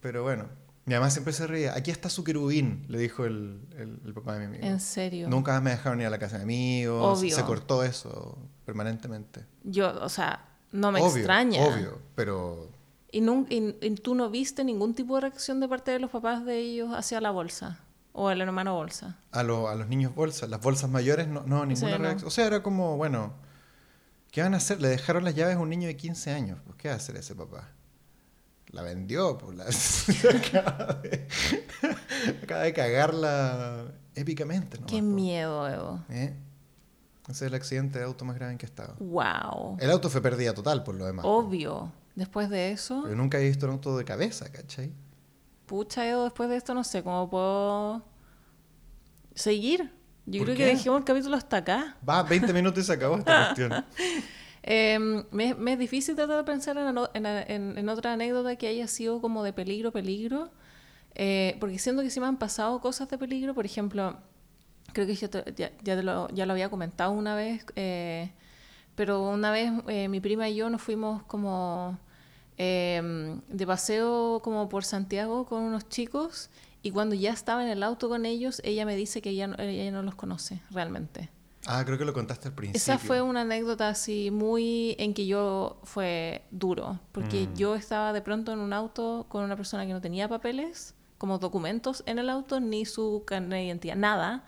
Pero 0.00 0.22
bueno, 0.22 0.46
mi 0.86 0.94
mamá 0.94 1.10
siempre 1.10 1.32
se 1.32 1.46
reía. 1.46 1.74
Aquí 1.76 1.90
está 1.90 2.08
su 2.08 2.24
querubín, 2.24 2.84
le 2.88 2.98
dijo 2.98 3.24
el, 3.24 3.60
el- 3.76 4.00
el 4.04 4.14
papá 4.14 4.34
de 4.34 4.40
mi 4.40 4.44
amigo. 4.46 4.64
En 4.64 4.80
serio. 4.80 5.28
Nunca 5.28 5.52
más 5.52 5.62
me 5.62 5.70
dejaron 5.70 6.00
ir 6.00 6.06
a 6.06 6.10
la 6.10 6.18
casa 6.18 6.36
de 6.38 6.44
amigos. 6.44 7.18
Obvio. 7.20 7.34
Se 7.36 7.42
cortó 7.44 7.82
eso 7.84 8.38
permanentemente. 8.64 9.44
Yo, 9.64 9.92
o 10.02 10.08
sea, 10.08 10.44
no 10.72 10.90
me 10.92 11.00
obvio, 11.00 11.16
extraña. 11.16 11.62
Obvio, 11.66 11.98
pero 12.14 12.70
¿Y, 13.12 13.20
nun- 13.20 13.46
y- 13.50 13.84
y 13.86 13.90
tú 13.96 14.14
no 14.14 14.30
viste 14.30 14.62
ningún 14.64 14.94
tipo 14.94 15.14
de 15.16 15.22
reacción 15.22 15.58
de 15.60 15.68
parte 15.68 15.90
de 15.90 15.98
los 16.00 16.10
papás 16.10 16.44
de 16.44 16.58
ellos 16.58 16.90
hacia 16.94 17.20
la 17.20 17.30
bolsa? 17.30 17.80
¿O 18.12 18.30
el 18.30 18.40
hermano 18.40 18.74
bolsa? 18.74 19.18
a, 19.32 19.42
lo- 19.42 19.68
a 19.68 19.74
los 19.74 19.88
niños 19.88 20.14
bolsas, 20.14 20.48
las 20.48 20.60
bolsas 20.60 20.88
mayores, 20.88 21.28
no, 21.28 21.42
no 21.46 21.66
ninguna 21.66 21.74
Sí, 21.74 21.98
no. 21.98 22.04
reacción. 22.04 22.28
O 22.28 22.30
sea, 22.30 22.46
era 22.46 22.62
como, 22.62 22.96
bueno, 22.96 23.34
¿qué 24.30 24.42
van 24.42 24.54
a 24.54 24.56
hacer? 24.58 24.80
Le 24.80 24.88
dejaron 24.88 25.24
las 25.24 25.34
llaves 25.34 25.56
a 25.56 25.58
un 25.58 25.68
niño 25.68 25.86
de 25.88 25.96
15 25.96 26.30
años. 26.32 26.58
Pues, 26.64 26.76
¿Qué 26.76 26.88
va 26.88 26.94
a 26.94 26.96
hacer 26.98 27.16
ese 27.16 27.34
papá? 27.34 27.68
La 28.70 28.82
vendió, 28.82 29.38
pues 29.38 29.56
la 29.56 29.64
acaba, 30.38 30.94
de, 30.94 31.26
acaba 32.42 32.62
de 32.62 32.72
cagarla 32.72 33.84
épicamente. 34.14 34.78
¿no? 34.78 34.86
Qué 34.86 35.00
miedo, 35.02 35.68
Evo. 35.68 36.04
¿Eh? 36.10 36.34
Ese 37.28 37.32
es 37.32 37.42
el 37.42 37.54
accidente 37.54 37.98
de 37.98 38.04
auto 38.04 38.24
más 38.24 38.36
grave 38.36 38.52
en 38.52 38.58
que 38.58 38.66
he 38.66 38.68
estado. 38.68 38.94
Wow. 38.98 39.78
El 39.80 39.90
auto 39.90 40.10
fue 40.10 40.20
pérdida 40.20 40.52
total, 40.54 40.82
por 40.84 40.94
lo 40.94 41.06
demás. 41.06 41.24
Obvio. 41.26 41.92
Después 42.14 42.48
de 42.50 42.72
eso, 42.72 43.02
Pero 43.04 43.14
nunca 43.16 43.38
he 43.38 43.44
visto 43.46 43.66
un 43.66 43.72
auto 43.72 43.96
de 43.98 44.04
cabeza, 44.04 44.50
¿cachai? 44.50 44.92
pucha, 45.66 46.08
Evo, 46.08 46.24
después 46.24 46.48
de 46.48 46.56
esto 46.56 46.74
no 46.74 46.84
sé 46.84 47.02
cómo 47.02 47.28
puedo 47.28 48.02
seguir. 49.34 49.92
Yo 50.24 50.38
¿Por 50.40 50.46
creo 50.46 50.56
qué? 50.56 50.64
que 50.64 50.76
dejemos 50.76 50.98
el 51.00 51.04
capítulo 51.04 51.36
hasta 51.36 51.58
acá. 51.58 51.96
Va, 52.08 52.22
20 52.22 52.52
minutos 52.52 52.82
y 52.84 52.86
se 52.86 52.92
acabó 52.92 53.16
esta 53.16 53.46
cuestión. 53.54 53.72
Eh, 54.66 54.98
me, 55.30 55.54
me 55.54 55.72
es 55.74 55.78
difícil 55.78 56.16
tratar 56.16 56.38
de 56.38 56.44
pensar 56.44 56.76
en, 56.78 56.98
en, 57.14 57.26
en- 57.26 57.78
en 57.78 57.88
otra 57.88 58.14
anécdota 58.14 58.56
que 58.56 58.68
haya 58.68 58.88
sido 58.88 59.20
como 59.20 59.44
de 59.44 59.52
peligro, 59.52 59.92
peligro. 59.92 60.50
Eh, 61.14 61.56
porque 61.60 61.78
siento 61.78 62.02
que 62.02 62.10
sí 62.10 62.20
me 62.20 62.26
han 62.26 62.38
pasado 62.38 62.80
cosas 62.80 63.08
de 63.08 63.18
peligro. 63.18 63.54
Por 63.54 63.66
ejemplo, 63.66 64.18
creo 64.92 65.06
que 65.06 65.14
ya, 65.16 65.28
te- 65.30 65.54
ya, 65.56 65.70
ya 65.82 65.96
te 65.96 66.02
lo, 66.02 66.28
ya 66.30 66.46
lo 66.46 66.52
había 66.52 66.70
comentado 66.70 67.12
una 67.12 67.34
vez. 67.36 67.64
eh, 67.76 68.32
pero 68.96 69.30
una 69.30 69.50
vez 69.52 69.72
eh, 69.88 70.08
mi 70.08 70.20
prima 70.20 70.48
y 70.48 70.56
yo 70.56 70.70
nos 70.70 70.82
fuimos 70.82 71.22
como 71.24 71.98
em, 72.58 73.40
de 73.48 73.66
paseo 73.66 74.40
como 74.42 74.68
por 74.68 74.84
Santiago 74.84 75.46
con 75.46 75.62
unos 75.62 75.88
chicos 75.88 76.50
y 76.82 76.90
cuando 76.92 77.14
ya 77.16 77.32
estaba 77.32 77.62
en 77.64 77.68
el 77.70 77.82
auto 77.82 78.08
con 78.08 78.26
ellos, 78.26 78.60
ella 78.64 78.86
me 78.86 78.96
dice 78.96 79.22
que 79.22 79.30
ella, 79.30 79.50
ella 79.58 79.90
no 79.92 80.02
los 80.02 80.14
conoce 80.16 80.62
realmente. 80.70 81.30
Ah, 81.66 81.84
creo 81.84 81.98
que 81.98 82.04
lo 82.04 82.12
contaste 82.12 82.48
al 82.48 82.54
principio. 82.54 82.78
Esa 82.78 82.98
fue 82.98 83.20
una 83.22 83.40
anécdota 83.42 83.88
así 83.88 84.30
muy 84.30 84.94
en 84.98 85.14
que 85.14 85.26
yo 85.26 85.80
fue 85.82 86.42
duro, 86.50 87.00
porque 87.12 87.48
Mm. 87.48 87.54
yo 87.56 87.74
estaba 87.74 88.12
de 88.12 88.22
pronto 88.22 88.52
en 88.52 88.60
un 88.60 88.72
auto 88.72 89.26
con 89.28 89.42
una 89.44 89.56
persona 89.56 89.84
que 89.86 89.92
no 89.92 90.00
tenía 90.00 90.28
papeles, 90.28 90.94
como 91.18 91.38
documentos 91.38 92.02
en 92.06 92.18
el 92.18 92.30
auto, 92.30 92.60
ni 92.60 92.84
su 92.84 93.24
carnet 93.26 93.50
de 93.50 93.64
identidad, 93.64 93.96
nada. 93.96 94.44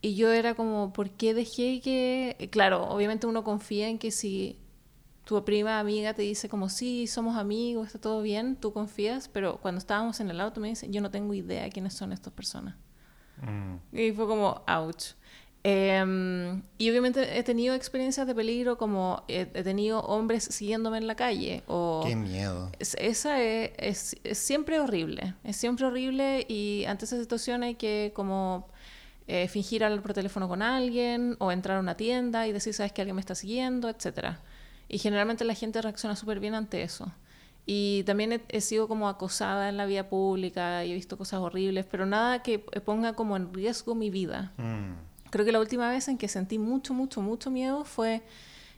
Y 0.00 0.16
yo 0.16 0.32
era 0.32 0.54
como, 0.54 0.92
¿por 0.92 1.10
qué 1.10 1.34
dejé 1.34 1.80
que...? 1.80 2.48
Claro, 2.50 2.88
obviamente 2.88 3.26
uno 3.26 3.44
confía 3.44 3.88
en 3.88 3.98
que 3.98 4.10
si 4.10 4.58
tu 5.24 5.42
prima 5.44 5.78
amiga 5.78 6.12
te 6.14 6.22
dice 6.22 6.48
como, 6.48 6.68
sí, 6.68 7.06
somos 7.06 7.36
amigos, 7.36 7.86
está 7.86 7.98
todo 8.00 8.20
bien, 8.20 8.56
tú 8.56 8.72
confías, 8.72 9.28
pero 9.28 9.58
cuando 9.62 9.78
estábamos 9.78 10.20
en 10.20 10.28
el 10.30 10.40
auto 10.40 10.60
me 10.60 10.68
dice, 10.68 10.88
yo 10.90 11.00
no 11.00 11.10
tengo 11.10 11.32
idea 11.32 11.70
quiénes 11.70 11.94
son 11.94 12.12
estas 12.12 12.32
personas. 12.32 12.74
Mm. 13.40 13.96
Y 13.96 14.12
fue 14.12 14.26
como, 14.26 14.62
ouch. 14.68 15.14
Em, 15.66 16.60
y 16.76 16.90
obviamente 16.90 17.38
he 17.38 17.42
tenido 17.42 17.74
experiencias 17.74 18.26
de 18.26 18.34
peligro 18.34 18.76
como 18.76 19.24
he, 19.28 19.48
he 19.54 19.62
tenido 19.62 20.00
hombres 20.00 20.44
siguiéndome 20.44 20.98
en 20.98 21.06
la 21.06 21.14
calle 21.14 21.62
o... 21.66 22.02
Qué 22.06 22.14
miedo. 22.16 22.70
Es- 22.78 22.94
esa 23.00 23.40
es, 23.42 23.70
es- 23.78 24.16
es 24.24 24.36
siempre 24.38 24.78
horrible, 24.78 25.34
es 25.42 25.56
siempre 25.56 25.86
horrible 25.86 26.44
y 26.48 26.84
ante 26.86 27.06
esa 27.06 27.18
situación 27.18 27.62
hay 27.62 27.76
que 27.76 28.12
como 28.14 28.68
eh, 29.26 29.48
fingir 29.48 29.82
hablar 29.84 30.02
por 30.02 30.12
teléfono 30.12 30.48
con 30.48 30.60
alguien 30.60 31.36
o 31.38 31.50
entrar 31.50 31.78
a 31.78 31.80
una 31.80 31.96
tienda 31.96 32.46
y 32.46 32.52
decir, 32.52 32.74
sabes 32.74 32.92
que 32.92 33.00
alguien 33.00 33.14
me 33.16 33.20
está 33.20 33.34
siguiendo, 33.34 33.88
etcétera. 33.88 34.42
Y 34.86 34.98
generalmente 34.98 35.46
la 35.46 35.54
gente 35.54 35.80
reacciona 35.80 36.14
súper 36.14 36.40
bien 36.40 36.54
ante 36.54 36.82
eso. 36.82 37.10
Y 37.64 38.02
también 38.04 38.34
he, 38.34 38.42
he 38.50 38.60
sido 38.60 38.86
como 38.86 39.08
acosada 39.08 39.70
en 39.70 39.78
la 39.78 39.86
vía 39.86 40.10
pública 40.10 40.84
y 40.84 40.90
he 40.92 40.94
visto 40.94 41.16
cosas 41.16 41.40
horribles, 41.40 41.86
pero 41.90 42.04
nada 42.04 42.42
que 42.42 42.58
ponga 42.58 43.14
como 43.14 43.34
en 43.38 43.54
riesgo 43.54 43.94
mi 43.94 44.10
vida. 44.10 44.52
Mm. 44.58 44.92
Creo 45.34 45.44
que 45.44 45.50
la 45.50 45.58
última 45.58 45.90
vez 45.90 46.06
en 46.06 46.16
que 46.16 46.28
sentí 46.28 46.60
mucho, 46.60 46.94
mucho, 46.94 47.20
mucho 47.20 47.50
miedo 47.50 47.84
fue 47.84 48.22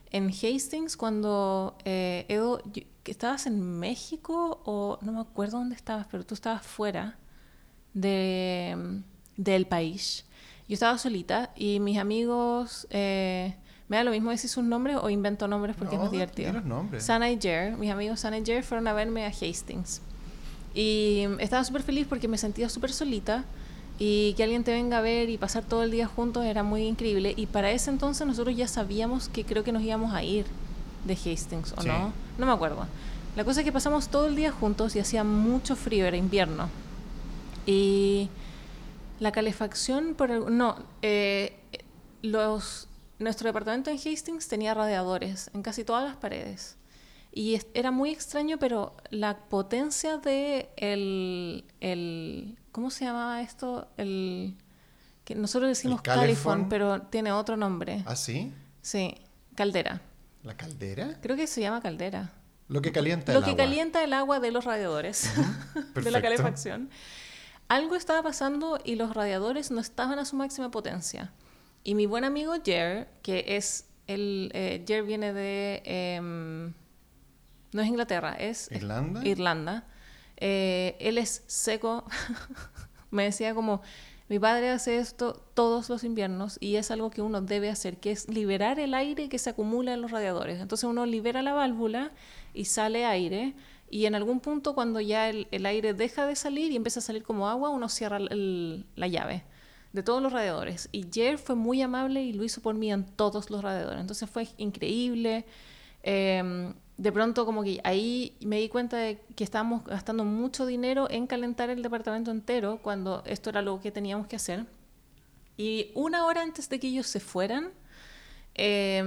en 0.09 0.29
Hastings 0.29 0.97
cuando 0.97 1.77
eh, 1.85 2.25
Edo, 2.29 2.63
yo- 2.73 2.81
estabas 3.05 3.45
en 3.45 3.61
México 3.79 4.59
o 4.65 4.97
no 5.03 5.11
me 5.11 5.19
acuerdo 5.21 5.59
dónde 5.59 5.75
estabas, 5.75 6.07
pero 6.09 6.25
tú 6.25 6.33
estabas 6.33 6.63
fuera 6.65 7.15
de, 7.93 9.01
del 9.35 9.67
país. 9.67 10.25
Yo 10.67 10.73
estaba 10.73 10.97
solita 10.97 11.51
y 11.55 11.79
mis 11.79 11.99
amigos, 11.99 12.87
eh, 12.89 13.55
me 13.87 13.97
da 13.97 14.03
lo 14.03 14.09
mismo 14.09 14.31
decir 14.31 14.49
sus 14.49 14.63
nombres 14.63 14.97
o 14.99 15.11
invento 15.11 15.47
nombres 15.47 15.75
porque 15.77 15.93
es 15.93 15.99
No, 15.99 16.05
más 16.05 16.11
divertido. 16.11 16.49
di 16.49 16.55
los 16.57 16.65
nombres. 16.65 17.03
Sana 17.05 17.29
y 17.29 17.39
Jer, 17.39 17.77
mis 17.77 17.91
amigos 17.91 18.19
Sana 18.21 18.39
y 18.39 18.43
Jer 18.45 18.63
fueron 18.63 18.87
a 18.87 18.93
verme 18.93 19.25
a 19.25 19.29
Hastings. 19.29 20.01
Y 20.73 21.25
estaba 21.39 21.63
súper 21.63 21.83
feliz 21.83 22.07
porque 22.07 22.27
me 22.27 22.39
sentía 22.39 22.67
súper 22.67 22.91
solita 22.91 23.45
y 23.99 24.33
que 24.33 24.43
alguien 24.43 24.63
te 24.63 24.71
venga 24.71 24.99
a 24.99 25.01
ver 25.01 25.29
y 25.29 25.37
pasar 25.37 25.63
todo 25.63 25.83
el 25.83 25.91
día 25.91 26.05
juntos 26.07 26.45
era 26.45 26.63
muy 26.63 26.83
increíble. 26.83 27.33
Y 27.35 27.47
para 27.47 27.71
ese 27.71 27.89
entonces 27.89 28.27
nosotros 28.27 28.55
ya 28.55 28.67
sabíamos 28.67 29.29
que 29.29 29.43
creo 29.43 29.63
que 29.63 29.71
nos 29.71 29.81
íbamos 29.83 30.13
a 30.13 30.23
ir 30.23 30.45
de 31.05 31.13
Hastings, 31.13 31.73
¿o 31.77 31.81
Sí. 31.81 31.87
no? 31.87 32.13
No 32.37 32.45
me 32.45 32.51
acuerdo. 32.51 32.85
La 33.35 33.43
cosa 33.43 33.61
es 33.61 33.65
que 33.65 33.71
pasamos 33.71 34.09
todo 34.09 34.27
el 34.27 34.35
día 34.35 34.51
juntos 34.51 34.95
y 34.95 34.99
hacía 34.99 35.23
mucho 35.23 35.75
frío, 35.75 36.05
era 36.05 36.17
invierno. 36.17 36.69
Y 37.65 38.29
la 39.19 39.31
calefacción, 39.31 40.15
por 40.15 40.31
el- 40.31 40.55
no, 40.57 40.75
eh, 41.01 41.57
los, 42.21 42.87
nuestro 43.19 43.47
departamento 43.47 43.89
en 43.89 43.97
Hastings 43.97 44.47
tenía 44.47 44.73
radiadores 44.73 45.49
en 45.53 45.61
casi 45.63 45.83
todas 45.83 46.03
las 46.03 46.15
paredes. 46.17 46.75
Y 47.33 47.59
era 47.73 47.91
muy 47.91 48.09
extraño, 48.11 48.57
pero 48.57 48.93
la 49.11 49.37
potencia 49.37 50.17
de 50.17 50.69
el, 50.77 51.63
el 51.81 52.57
¿cómo 52.77 52.91
se 52.91 53.05
llamaba 53.05 53.41
esto? 53.41 53.87
El 53.97 54.55
que 55.25 55.33
nosotros 55.33 55.67
decimos 55.67 55.99
calefón, 56.03 56.69
pero 56.69 57.01
tiene 57.01 57.31
otro 57.31 57.57
nombre. 57.57 58.03
¿Ah, 58.05 58.15
sí? 58.15 58.53
Sí, 58.83 59.15
caldera. 59.55 59.99
¿La 60.43 60.55
caldera? 60.55 61.17
Creo 61.19 61.35
que 61.35 61.47
se 61.47 61.59
llama 61.61 61.81
caldera. 61.81 62.33
Lo 62.67 62.83
que 62.83 62.91
calienta 62.91 63.33
Lo 63.33 63.39
el 63.39 63.45
que 63.45 63.49
agua. 63.49 63.63
calienta 63.63 64.03
el 64.03 64.13
agua 64.13 64.39
de 64.39 64.51
los 64.51 64.63
radiadores, 64.63 65.27
de 65.95 66.11
la 66.11 66.21
calefacción. 66.21 66.91
Algo 67.67 67.95
estaba 67.95 68.21
pasando 68.21 68.79
y 68.83 68.93
los 68.93 69.15
radiadores 69.15 69.71
no 69.71 69.81
estaban 69.81 70.19
a 70.19 70.25
su 70.25 70.35
máxima 70.35 70.69
potencia. 70.69 71.33
Y 71.83 71.95
mi 71.95 72.05
buen 72.05 72.25
amigo 72.25 72.53
Jer, 72.63 73.07
que 73.23 73.57
es 73.57 73.87
el... 74.05 74.51
eh, 74.53 74.85
Jer 74.87 75.01
viene 75.01 75.33
de... 75.33 75.81
em, 75.83 76.73
no 77.73 77.81
es 77.81 77.87
Inglaterra, 77.87 78.33
es 78.35 78.69
¿Irlanda? 78.71 79.25
Irlanda. 79.25 79.87
Eh, 80.37 80.95
él 80.99 81.17
es 81.17 81.43
seco. 81.47 82.05
Me 83.11 83.23
decía 83.23 83.53
como, 83.55 83.81
mi 84.29 84.39
padre 84.39 84.69
hace 84.69 84.97
esto 84.97 85.41
todos 85.53 85.89
los 85.89 86.03
inviernos 86.03 86.57
y 86.59 86.75
es 86.75 86.91
algo 86.91 87.09
que 87.09 87.21
uno 87.21 87.41
debe 87.41 87.69
hacer, 87.69 87.97
que 87.97 88.11
es 88.11 88.27
liberar 88.27 88.77
el 88.79 88.93
aire 88.93 89.29
que 89.29 89.39
se 89.39 89.49
acumula 89.49 89.93
en 89.93 90.01
los 90.01 90.11
radiadores. 90.11 90.59
Entonces 90.59 90.89
uno 90.89 91.05
libera 91.05 91.41
la 91.41 91.53
válvula 91.53 92.11
y 92.53 92.65
sale 92.65 93.05
aire 93.05 93.55
y 93.89 94.05
en 94.05 94.15
algún 94.15 94.41
punto 94.41 94.75
cuando 94.75 94.99
ya 94.99 95.29
el, 95.29 95.65
aire 95.65 95.93
deja 95.93 96.25
de 96.25 96.35
salir 96.35 96.73
y 96.73 96.75
empieza 96.75 96.99
a 96.99 97.03
salir 97.03 97.23
como 97.23 97.47
agua, 97.47 97.69
uno 97.69 97.87
cierra 97.87 98.19
la 98.19 99.07
llave 99.07 99.45
de 99.93 100.03
todos 100.03 100.21
los 100.21 100.33
radiadores. 100.33 100.89
Y 100.91 101.05
Jer 101.09 101.37
fue 101.37 101.55
muy 101.55 101.81
amable 101.81 102.21
y 102.21 102.33
lo 102.33 102.43
hizo 102.43 102.61
por 102.61 102.75
mí 102.75 102.91
en 102.91 103.05
todos 103.05 103.49
los 103.49 103.63
radiadores. 103.63 104.01
Entonces 104.01 104.29
fue 104.29 104.49
increíble. 104.57 105.45
Eh, 106.03 106.73
de 106.97 107.11
pronto 107.11 107.45
como 107.45 107.63
que 107.63 107.79
ahí 107.83 108.35
me 108.41 108.59
di 108.59 108.69
cuenta 108.69 108.97
de 108.97 109.19
que 109.35 109.43
estábamos 109.43 109.85
gastando 109.85 110.23
mucho 110.23 110.65
dinero 110.65 111.07
en 111.09 111.27
calentar 111.27 111.69
el 111.69 111.83
departamento 111.83 112.31
entero 112.31 112.79
cuando 112.81 113.23
esto 113.25 113.51
era 113.51 113.61
lo 113.61 113.79
que 113.79 113.91
teníamos 113.91 114.27
que 114.27 114.35
hacer. 114.35 114.65
Y 115.57 115.91
una 115.93 116.25
hora 116.25 116.41
antes 116.41 116.69
de 116.69 116.79
que 116.79 116.87
ellos 116.87 117.07
se 117.07 117.19
fueran, 117.19 117.71
eh, 118.55 119.03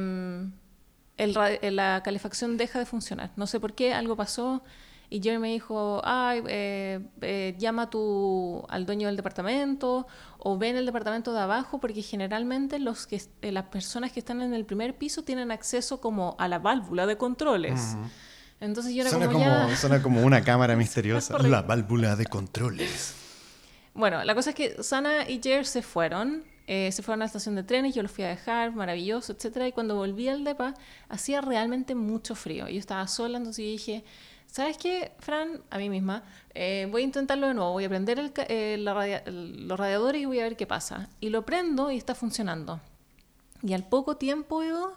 la 1.17 2.03
calefacción 2.03 2.57
deja 2.57 2.79
de 2.79 2.87
funcionar. 2.87 3.31
No 3.37 3.47
sé 3.47 3.61
por 3.61 3.75
qué, 3.75 3.93
algo 3.93 4.17
pasó. 4.17 4.63
Y 5.13 5.21
Jerry 5.21 5.39
me 5.39 5.49
dijo, 5.49 6.01
ay, 6.05 6.41
eh, 6.47 7.01
eh, 7.21 7.57
llama 7.59 7.83
a 7.83 7.91
tu, 7.91 8.65
al 8.69 8.87
dueño 8.87 9.09
del 9.09 9.17
departamento 9.17 10.07
o 10.39 10.57
ven 10.57 10.77
el 10.77 10.87
departamento 10.87 11.33
de 11.33 11.41
abajo 11.41 11.81
porque 11.81 12.01
generalmente 12.01 12.79
los 12.79 13.09
que, 13.09 13.21
eh, 13.43 13.51
las 13.51 13.65
personas 13.65 14.13
que 14.13 14.21
están 14.21 14.41
en 14.41 14.55
el 14.55 14.65
primer 14.65 14.97
piso 14.97 15.25
tienen 15.25 15.51
acceso 15.51 16.01
como 16.01 16.37
a 16.39 16.47
la 16.47 16.61
válvula 16.61 17.07
de 17.07 17.17
controles. 17.19 17.97
Entonces 18.61 18.95
yo 18.95 19.01
era 19.01 19.11
Suena 19.11 19.27
como, 19.27 19.41
como, 19.41 19.69
ya... 19.69 19.77
suena 19.77 20.01
como 20.01 20.23
una 20.23 20.45
cámara 20.45 20.77
misteriosa. 20.77 21.37
La 21.43 21.63
válvula 21.63 22.15
de 22.15 22.27
controles. 22.27 23.15
Bueno, 23.95 24.23
la 24.23 24.35
cosa 24.35 24.51
es 24.51 24.57
que 24.57 24.83
Sana 24.83 25.29
y 25.29 25.41
Jer 25.43 25.67
se 25.67 25.83
fueron, 25.83 26.45
eh, 26.67 26.93
se 26.93 27.03
fueron 27.03 27.23
a 27.23 27.25
la 27.25 27.27
estación 27.27 27.57
de 27.57 27.65
trenes, 27.65 27.95
yo 27.95 28.03
los 28.03 28.13
fui 28.13 28.23
a 28.23 28.29
dejar, 28.29 28.73
maravilloso, 28.73 29.33
etcétera, 29.33 29.67
y 29.67 29.73
cuando 29.73 29.97
volví 29.97 30.29
al 30.29 30.45
depa 30.45 30.75
hacía 31.09 31.41
realmente 31.41 31.97
mucho 31.97 32.37
frío. 32.37 32.69
Yo 32.69 32.79
estaba 32.79 33.09
sola, 33.09 33.39
entonces 33.39 33.65
yo 33.65 33.71
dije, 33.73 34.05
¿sabes 34.51 34.77
qué, 34.79 35.13
Fran? 35.19 35.61
A 35.71 35.79
mí 35.79 35.89
misma, 35.89 36.23
eh, 36.55 36.89
voy 36.91 37.03
a 37.03 37.05
intentarlo 37.05 37.49
de 37.49 37.55
nuevo, 37.55 37.73
voy 37.73 37.85
a 37.85 37.89
prender 37.89 38.19
el 38.19 38.33
eh, 38.49 38.77
la 38.79 38.95
radia- 38.95 39.23
el- 39.27 39.67
los 39.69 39.79
radiadores 39.79 40.21
y 40.23 40.25
voy 40.27 40.41
a 40.41 40.45
ver 40.45 40.57
qué 40.57 40.67
pasa. 40.67 41.09
Y 41.21 41.29
lo 41.31 41.45
prendo 41.47 41.91
y 41.91 41.97
está 41.97 42.15
funcionando. 42.15 42.81
Y 43.63 43.73
al 43.75 43.85
poco 43.87 44.17
tiempo, 44.17 44.63
Edo, 44.63 44.93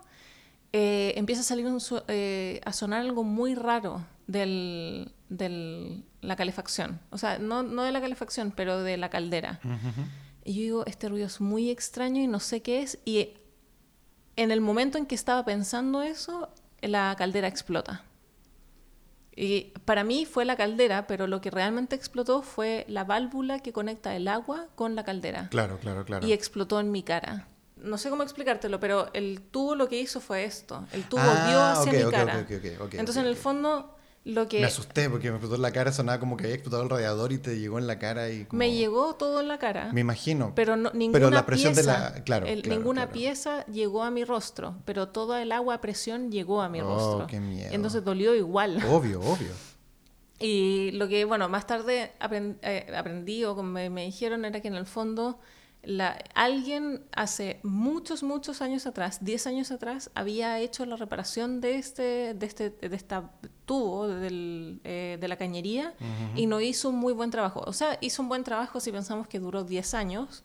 eh, 0.71 1.13
empieza 1.17 1.41
a 1.41 1.45
salir 1.45 1.65
un 1.67 1.79
su- 1.79 1.97
a 2.65 2.73
sonar 2.73 3.01
algo 3.01 3.23
muy 3.23 3.55
raro 3.55 4.05
del- 5.29 6.03
la 6.21 6.35
calefacción. 6.35 6.99
O 7.09 7.17
sea, 7.17 7.37
no, 7.39 7.63
no 7.63 7.83
de 7.83 7.91
la 7.91 7.99
calefacción, 8.01 8.51
pero 8.55 8.81
de 8.81 8.97
la 8.97 9.09
caldera. 9.09 9.59
Y 10.45 10.53
yo 10.55 10.61
digo, 10.61 10.83
este 10.85 11.09
ruido 11.09 11.27
es 11.27 11.41
muy 11.41 11.69
extraño 11.69 12.21
y 12.21 12.27
no 12.27 12.39
sé 12.39 12.61
qué 12.61 12.81
es. 12.81 12.97
Y 13.05 13.29
en 14.35 14.51
el 14.51 14.61
momento 14.61 14.97
en 14.97 15.05
que 15.05 15.15
estaba 15.15 15.43
pensando 15.45 16.01
eso, 16.01 16.49
la 16.81 17.15
caldera 17.17 17.47
explota. 17.47 18.03
Y 19.35 19.73
para 19.85 20.03
mí 20.03 20.25
fue 20.25 20.45
la 20.45 20.55
caldera, 20.55 21.07
pero 21.07 21.25
lo 21.27 21.41
que 21.41 21.49
realmente 21.49 21.95
explotó 21.95 22.41
fue 22.43 22.85
la 22.87 23.03
válvula 23.03 23.59
que 23.59 23.73
conecta 23.73 24.15
el 24.15 24.27
agua 24.27 24.67
con 24.75 24.95
la 24.95 25.03
caldera 25.03 25.47
Claro, 25.49 25.79
claro, 25.79 26.05
claro. 26.05 26.27
y 26.27 26.33
explotó 26.33 26.79
en 26.79 26.91
mi 26.91 27.01
cara. 27.03 27.47
No 27.77 27.97
sé 27.97 28.09
cómo 28.09 28.23
explicártelo, 28.23 28.79
pero 28.79 29.09
el 29.13 29.41
tubo 29.41 29.75
lo 29.75 29.89
que 29.89 29.99
hizo 29.99 30.21
fue 30.21 30.45
esto. 30.45 30.85
El 30.93 31.03
tubo 31.03 31.21
Ah, 31.23 31.47
dio 31.49 31.61
hacia 31.91 32.05
mi 32.05 32.11
cara. 32.11 32.45
Entonces, 32.91 33.17
en 33.17 33.25
el 33.25 33.35
fondo, 33.35 33.97
lo 34.25 34.47
que 34.47 34.61
Me 34.61 34.67
asusté 34.67 35.09
porque 35.09 35.29
me 35.29 35.35
explotó 35.35 35.55
en 35.55 35.61
la 35.61 35.71
cara, 35.73 35.91
sonaba 35.91 36.19
como 36.19 36.37
que 36.37 36.45
había 36.45 36.55
explotado 36.55 36.83
el 36.83 36.89
radiador 36.89 37.33
y 37.33 37.39
te 37.39 37.59
llegó 37.59 37.77
en 37.77 37.87
la 37.87 37.99
cara 37.99 38.29
y 38.29 38.45
como... 38.45 38.57
me 38.57 38.71
llegó 38.73 39.15
todo 39.15 39.41
en 39.41 39.49
la 39.49 39.59
cara. 39.59 39.91
Me 39.91 39.99
imagino. 40.01 40.53
Pero 40.55 40.77
no, 40.77 40.91
ninguna 40.93 41.29
la 41.29 41.45
presión 41.45 41.73
de 41.73 41.81
pieza, 41.83 41.99
la- 42.15 42.23
claro, 42.23 42.45
el- 42.47 42.61
claro, 42.61 42.77
ninguna 42.79 43.01
claro. 43.01 43.11
pieza 43.13 43.65
llegó 43.65 44.01
a 44.03 44.11
mi 44.11 44.23
rostro, 44.23 44.77
pero 44.85 45.09
toda 45.09 45.41
el 45.41 45.51
agua 45.51 45.75
a 45.75 45.81
presión 45.81 46.31
llegó 46.31 46.61
a 46.61 46.69
mi 46.69 46.79
Oh, 46.81 46.85
rostro. 46.85 47.27
qué 47.27 47.39
miedo. 47.41 47.69
Entonces 47.73 48.03
dolió 48.03 48.33
igual. 48.35 48.81
Obvio, 48.89 49.19
obvio. 49.21 49.51
Y 50.39 50.91
lo 50.91 51.07
que, 51.07 51.23
bueno, 51.25 51.47
más 51.47 51.67
tarde 51.67 52.11
eh, 52.61 52.93
aprendí 52.97 53.43
o 53.45 53.55
como 53.55 53.69
me, 53.71 53.89
me 53.89 54.03
dijeron 54.05 54.43
era 54.45 54.59
que 54.61 54.67
en 54.67 54.75
el 54.75 54.85
fondo 54.85 55.39
la, 55.83 56.21
alguien 56.33 57.03
hace 57.13 57.59
muchos, 57.63 58.23
muchos 58.23 58.61
años 58.61 58.85
atrás, 58.85 59.23
10 59.23 59.47
años 59.47 59.71
atrás, 59.71 60.09
había 60.15 60.59
hecho 60.59 60.85
la 60.85 60.95
reparación 60.97 61.61
de, 61.61 61.75
este, 61.75 62.33
de, 62.33 62.45
este, 62.45 62.71
de 62.71 62.95
esta 62.95 63.31
tubo 63.65 64.07
del, 64.07 64.79
eh, 64.83 65.17
de 65.19 65.27
la 65.27 65.37
cañería 65.37 65.93
y 66.35 66.45
no 66.45 66.61
hizo 66.61 66.89
un 66.89 66.95
muy 66.95 67.13
buen 67.13 67.31
trabajo. 67.31 67.63
O 67.65 67.73
sea, 67.73 67.97
hizo 68.01 68.21
un 68.21 68.29
buen 68.29 68.43
trabajo 68.43 68.79
si 68.79 68.91
pensamos 68.91 69.27
que 69.27 69.39
duró 69.39 69.63
10 69.63 69.93
años, 69.93 70.43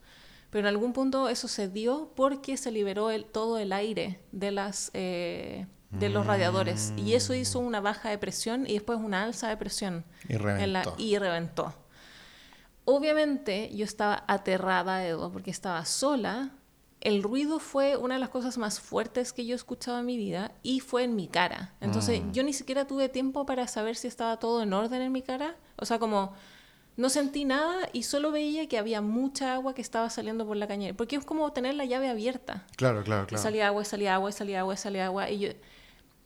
pero 0.51 0.61
en 0.61 0.75
algún 0.75 0.93
punto 0.93 1.29
eso 1.29 1.49
se 1.49 1.69
dio 1.69 2.13
porque 2.15 2.57
se 2.57 2.71
liberó 2.71 3.11
el, 3.11 3.25
todo 3.25 3.59
el 3.59 3.73
aire 3.73 4.21
de, 4.33 4.51
las, 4.51 4.91
eh, 4.95 5.67
de 5.91 6.09
los 6.09 6.27
radiadores 6.27 6.93
y 6.97 7.15
eso 7.15 7.35
hizo 7.35 7.59
una 7.59 7.81
baja 7.81 8.11
de 8.11 8.19
presión 8.19 8.67
y 8.67 8.75
después 8.75 8.99
una 8.99 9.25
alza 9.25 9.49
de 9.49 9.57
presión. 9.57 10.05
Y 10.29 10.37
reventó. 10.37 10.95
y 10.97 11.19
reventó. 11.19 11.75
Obviamente 12.85 13.71
yo 13.75 13.85
estaba 13.85 14.25
aterrada, 14.27 15.07
Edo, 15.07 15.31
porque 15.31 15.51
estaba 15.51 15.85
sola 15.85 16.53
el 17.01 17.23
ruido 17.23 17.59
fue 17.59 17.97
una 17.97 18.15
de 18.15 18.21
las 18.21 18.29
cosas 18.29 18.59
más 18.59 18.81
fuertes 18.81 19.33
que 19.33 19.47
yo 19.47 19.55
he 19.55 19.57
escuchado 19.57 19.99
en 20.01 20.07
mi 20.07 20.17
vida 20.17 20.53
y 20.63 20.81
fue 20.81 21.05
en 21.05 21.15
mi 21.15 21.29
cara. 21.29 21.75
Entonces 21.81 22.23
mm. 22.23 22.33
yo 22.33 22.43
ni 22.43 22.53
siquiera 22.53 22.87
tuve 22.87 23.09
tiempo 23.09 23.47
para 23.47 23.69
saber 23.69 23.97
si 23.97 24.09
estaba 24.09 24.39
todo 24.39 24.63
en 24.63 24.73
orden 24.73 25.03
en 25.03 25.13
mi 25.13 25.23
cara. 25.23 25.57
O 25.77 25.85
sea, 25.85 25.99
como 25.99 26.33
no 26.97 27.09
sentí 27.09 27.45
nada 27.45 27.89
y 27.93 28.03
solo 28.03 28.33
veía 28.33 28.69
que 28.69 28.77
había 28.77 29.01
mucha 29.01 29.55
agua 29.55 29.73
que 29.73 29.83
estaba 29.83 30.11
saliendo 30.11 30.45
por 30.45 30.57
la 30.57 30.67
cañera. 30.67 30.97
Porque 30.97 31.15
es 31.15 31.25
como 31.25 31.53
tener 31.53 31.75
la 31.77 31.85
llave 31.85 32.09
abierta. 32.09 32.67
Claro, 32.77 33.05
claro, 33.05 33.27
claro. 33.27 33.41
salía 33.41 33.69
agua, 33.69 33.85
salía 33.85 34.15
agua, 34.15 34.33
salía 34.33 34.61
agua, 34.61 34.77
salía 34.77 35.07
agua. 35.07 35.31
Y, 35.31 35.39
yo, 35.39 35.49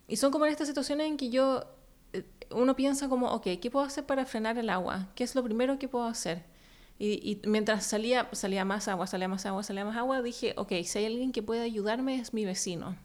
y 0.07 0.15
son 0.15 0.31
como 0.31 0.47
en 0.47 0.51
estas 0.51 0.67
situaciones 0.67 1.05
en 1.05 1.17
que 1.17 1.29
yo, 1.29 1.65
eh, 2.13 2.25
uno 2.49 2.75
piensa 2.75 3.07
como, 3.07 3.31
ok, 3.31 3.43
¿qué 3.61 3.69
puedo 3.71 3.85
hacer 3.85 4.07
para 4.07 4.25
frenar 4.25 4.57
el 4.57 4.71
agua? 4.71 5.09
¿Qué 5.13 5.23
es 5.23 5.35
lo 5.35 5.43
primero 5.43 5.77
que 5.77 5.87
puedo 5.87 6.05
hacer? 6.05 6.43
Y, 7.05 7.41
mientras 7.45 7.85
salía, 7.85 8.29
salía 8.31 8.63
más 8.63 8.87
agua, 8.87 9.07
salía 9.07 9.27
más 9.27 9.45
agua, 9.45 9.61
salía 9.61 9.83
más 9.83 9.97
agua, 9.97 10.21
dije, 10.21 10.53
ok, 10.55 10.71
si 10.85 10.99
hay 10.99 11.05
alguien 11.07 11.33
que 11.33 11.43
puede 11.43 11.61
ayudarme 11.61 12.15
es 12.15 12.33
mi 12.33 12.45
vecino. 12.45 12.95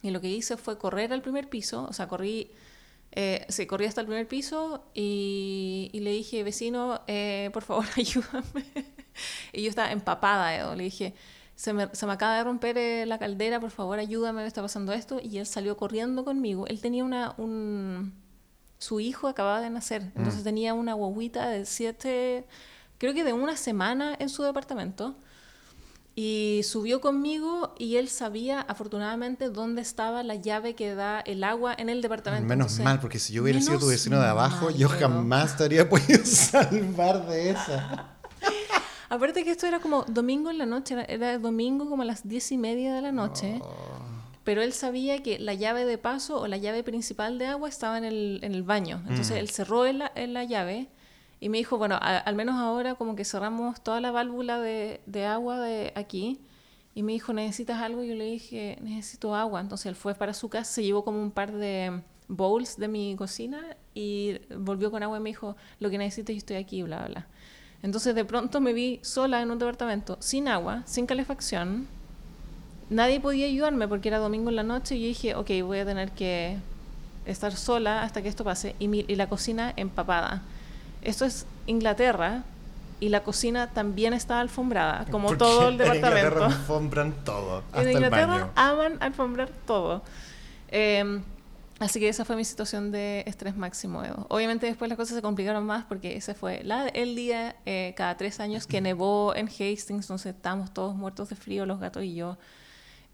Y 0.00 0.10
lo 0.10 0.22
que 0.22 0.28
hice 0.28 0.56
fue 0.56 0.78
correr 0.78 1.12
al 1.12 1.20
primer 1.20 1.50
piso, 1.50 1.86
o 1.86 1.92
sea, 1.92 2.08
corrí, 2.08 2.50
eh, 3.12 3.44
se 3.50 3.66
corrí 3.66 3.84
hasta 3.84 4.00
el 4.00 4.06
primer 4.06 4.26
piso 4.26 4.86
y, 4.94 5.90
le 5.92 6.12
dije, 6.12 6.42
vecino, 6.42 7.02
eh, 7.08 7.50
por 7.52 7.62
favor, 7.62 7.84
ayúdame. 7.98 8.64
y 9.52 9.64
yo 9.64 9.68
estaba 9.68 9.92
empapada, 9.92 10.74
le 10.74 10.84
dije, 10.84 11.12
se 11.56 11.74
me, 11.74 11.94
se 11.94 12.06
me, 12.06 12.12
acaba 12.12 12.38
de 12.38 12.44
romper 12.44 12.78
eh, 12.78 13.04
la 13.04 13.18
caldera, 13.18 13.60
por 13.60 13.70
favor, 13.70 13.98
ayúdame, 13.98 14.40
me 14.40 14.48
está 14.48 14.62
pasando 14.62 14.94
esto. 14.94 15.20
Y 15.22 15.36
él 15.36 15.44
salió 15.44 15.76
corriendo 15.76 16.24
conmigo. 16.24 16.66
Él 16.68 16.80
tenía 16.80 17.04
una, 17.04 17.34
un... 17.36 18.14
Su 18.78 18.98
hijo 18.98 19.28
acababa 19.28 19.60
de 19.60 19.68
nacer, 19.68 20.10
entonces 20.16 20.40
mm. 20.40 20.44
tenía 20.44 20.72
una 20.72 20.94
guaguita 20.94 21.50
de 21.50 21.66
siete 21.66 22.46
creo 23.00 23.14
que 23.14 23.24
de 23.24 23.32
una 23.32 23.56
semana 23.56 24.14
en 24.18 24.28
su 24.28 24.42
departamento. 24.42 25.16
Y 26.14 26.60
subió 26.64 27.00
conmigo 27.00 27.74
y 27.78 27.96
él 27.96 28.08
sabía 28.08 28.60
afortunadamente 28.60 29.48
dónde 29.48 29.80
estaba 29.80 30.22
la 30.22 30.34
llave 30.34 30.74
que 30.74 30.94
da 30.94 31.20
el 31.20 31.42
agua 31.42 31.74
en 31.76 31.88
el 31.88 32.02
departamento. 32.02 32.46
Menos 32.46 32.78
mal, 32.80 33.00
porque 33.00 33.18
si 33.18 33.32
yo 33.32 33.42
hubiera 33.42 33.60
sido 33.60 33.78
tu 33.78 33.86
vecino 33.86 34.20
de 34.20 34.26
abajo, 34.26 34.70
yo 34.70 34.88
jamás 34.90 35.56
te 35.56 35.64
habría 35.64 35.88
podido 35.88 36.20
salvar 36.24 37.26
de 37.26 37.50
esa. 37.50 38.16
Aparte 39.08 39.44
que 39.44 39.52
esto 39.52 39.66
era 39.66 39.80
como 39.80 40.04
domingo 40.06 40.50
en 40.50 40.58
la 40.58 40.66
noche, 40.66 40.96
era, 41.08 41.38
domingo 41.38 41.88
como 41.88 42.02
a 42.02 42.04
las 42.06 42.28
diez 42.28 42.52
y 42.52 42.58
media 42.58 42.94
de 42.94 43.00
la 43.00 43.12
noche. 43.12 43.60
Oh. 43.62 43.72
Pero 44.44 44.60
él 44.60 44.74
sabía 44.74 45.22
que 45.22 45.38
la 45.38 45.54
llave 45.54 45.86
de 45.86 45.96
paso 45.96 46.40
o 46.40 46.46
la 46.48 46.58
llave 46.58 46.82
principal 46.82 47.38
de 47.38 47.46
agua 47.46 47.68
estaba 47.68 47.96
en 47.96 48.04
el, 48.04 48.40
en 48.42 48.52
el 48.52 48.62
baño. 48.62 49.02
Entonces 49.08 49.36
mm. 49.36 49.40
él 49.40 49.48
cerró 49.48 49.86
en 49.86 50.34
la 50.34 50.44
llave 50.44 50.90
y 51.40 51.48
me 51.48 51.58
dijo, 51.58 51.78
bueno, 51.78 51.98
al 52.00 52.34
menos 52.36 52.56
ahora 52.56 52.94
como 52.94 53.16
que 53.16 53.24
cerramos 53.24 53.80
toda 53.80 54.00
la 54.00 54.10
válvula 54.10 54.60
de, 54.60 55.00
de, 55.06 55.24
agua 55.24 55.58
de 55.58 55.92
aquí. 55.96 56.38
Y 56.94 57.02
me 57.02 57.12
dijo, 57.12 57.32
¿necesitas 57.32 57.80
algo? 57.80 58.02
Y 58.04 58.08
yo 58.08 58.14
le 58.14 58.24
dije, 58.24 58.78
necesito 58.82 59.34
agua. 59.34 59.60
Entonces 59.60 59.86
él 59.86 59.94
fue 59.94 60.14
para 60.14 60.34
su 60.34 60.50
casa, 60.50 60.70
se 60.70 60.82
llevó 60.82 61.02
como 61.02 61.22
un 61.22 61.30
par 61.30 61.52
de 61.52 62.02
bowls 62.28 62.76
de 62.76 62.88
mi 62.88 63.16
cocina 63.16 63.60
y 63.94 64.38
volvió 64.56 64.90
con 64.90 65.02
agua 65.02 65.18
y 65.18 65.20
me 65.20 65.30
dijo, 65.30 65.56
lo 65.80 65.88
que 65.88 65.98
necesites, 65.98 66.34
yo 66.34 66.38
estoy 66.38 66.56
aquí, 66.56 66.82
bla, 66.82 67.06
bla. 67.06 67.26
Entonces 67.82 68.14
de 68.14 68.24
pronto 68.24 68.60
me 68.60 68.72
vi 68.72 69.00
sola 69.02 69.40
en 69.40 69.50
un 69.50 69.58
departamento, 69.58 70.18
sin 70.20 70.46
agua, 70.46 70.82
sin 70.84 71.06
calefacción. 71.06 71.88
Nadie 72.90 73.20
podía 73.20 73.46
ayudarme 73.46 73.88
porque 73.88 74.08
era 74.08 74.18
domingo 74.18 74.50
en 74.50 74.56
la 74.56 74.62
noche 74.62 74.96
y 74.96 75.06
dije, 75.06 75.34
ok, 75.34 75.50
voy 75.62 75.78
a 75.78 75.86
tener 75.86 76.10
que 76.12 76.58
estar 77.24 77.56
sola 77.56 78.02
hasta 78.02 78.20
que 78.20 78.28
esto 78.28 78.44
pase. 78.44 78.76
Y, 78.78 78.88
mi, 78.88 79.04
y 79.08 79.14
la 79.14 79.28
cocina 79.28 79.72
empapada. 79.76 80.42
Esto 81.02 81.24
es 81.24 81.46
Inglaterra 81.66 82.44
y 83.00 83.08
la 83.08 83.22
cocina 83.22 83.70
también 83.70 84.12
está 84.12 84.40
alfombrada, 84.40 85.06
como 85.10 85.36
todo 85.36 85.68
el 85.68 85.78
departamento. 85.78 86.06
En 86.08 86.26
Inglaterra 86.26 86.46
alfombran 86.46 87.24
todo. 87.24 87.58
Hasta 87.72 87.82
en 87.82 87.92
Inglaterra 87.92 88.22
el 88.22 88.40
baño. 88.42 88.50
aman 88.54 88.98
alfombrar 89.00 89.48
todo. 89.66 90.02
Em, 90.68 91.22
así 91.78 91.98
que 91.98 92.08
esa 92.08 92.26
fue 92.26 92.36
mi 92.36 92.44
situación 92.44 92.92
de 92.92 93.24
estrés 93.26 93.56
máximo. 93.56 94.02
Obviamente 94.28 94.66
después 94.66 94.88
las 94.90 94.98
cosas 94.98 95.16
se 95.16 95.22
complicaron 95.22 95.64
más 95.64 95.86
porque 95.86 96.16
ese 96.16 96.34
fue 96.34 96.62
la, 96.62 96.88
el 96.88 97.16
día 97.16 97.56
eh, 97.64 97.94
cada 97.96 98.16
tres 98.18 98.38
años 98.38 98.66
que 98.66 98.80
nevó 98.82 99.34
en 99.34 99.46
Hastings, 99.48 99.90
entonces 99.90 100.34
estábamos 100.34 100.72
todos 100.74 100.94
muertos 100.94 101.30
de 101.30 101.36
frío, 101.36 101.64
los 101.64 101.80
gatos 101.80 102.04
y 102.04 102.14
yo. 102.14 102.36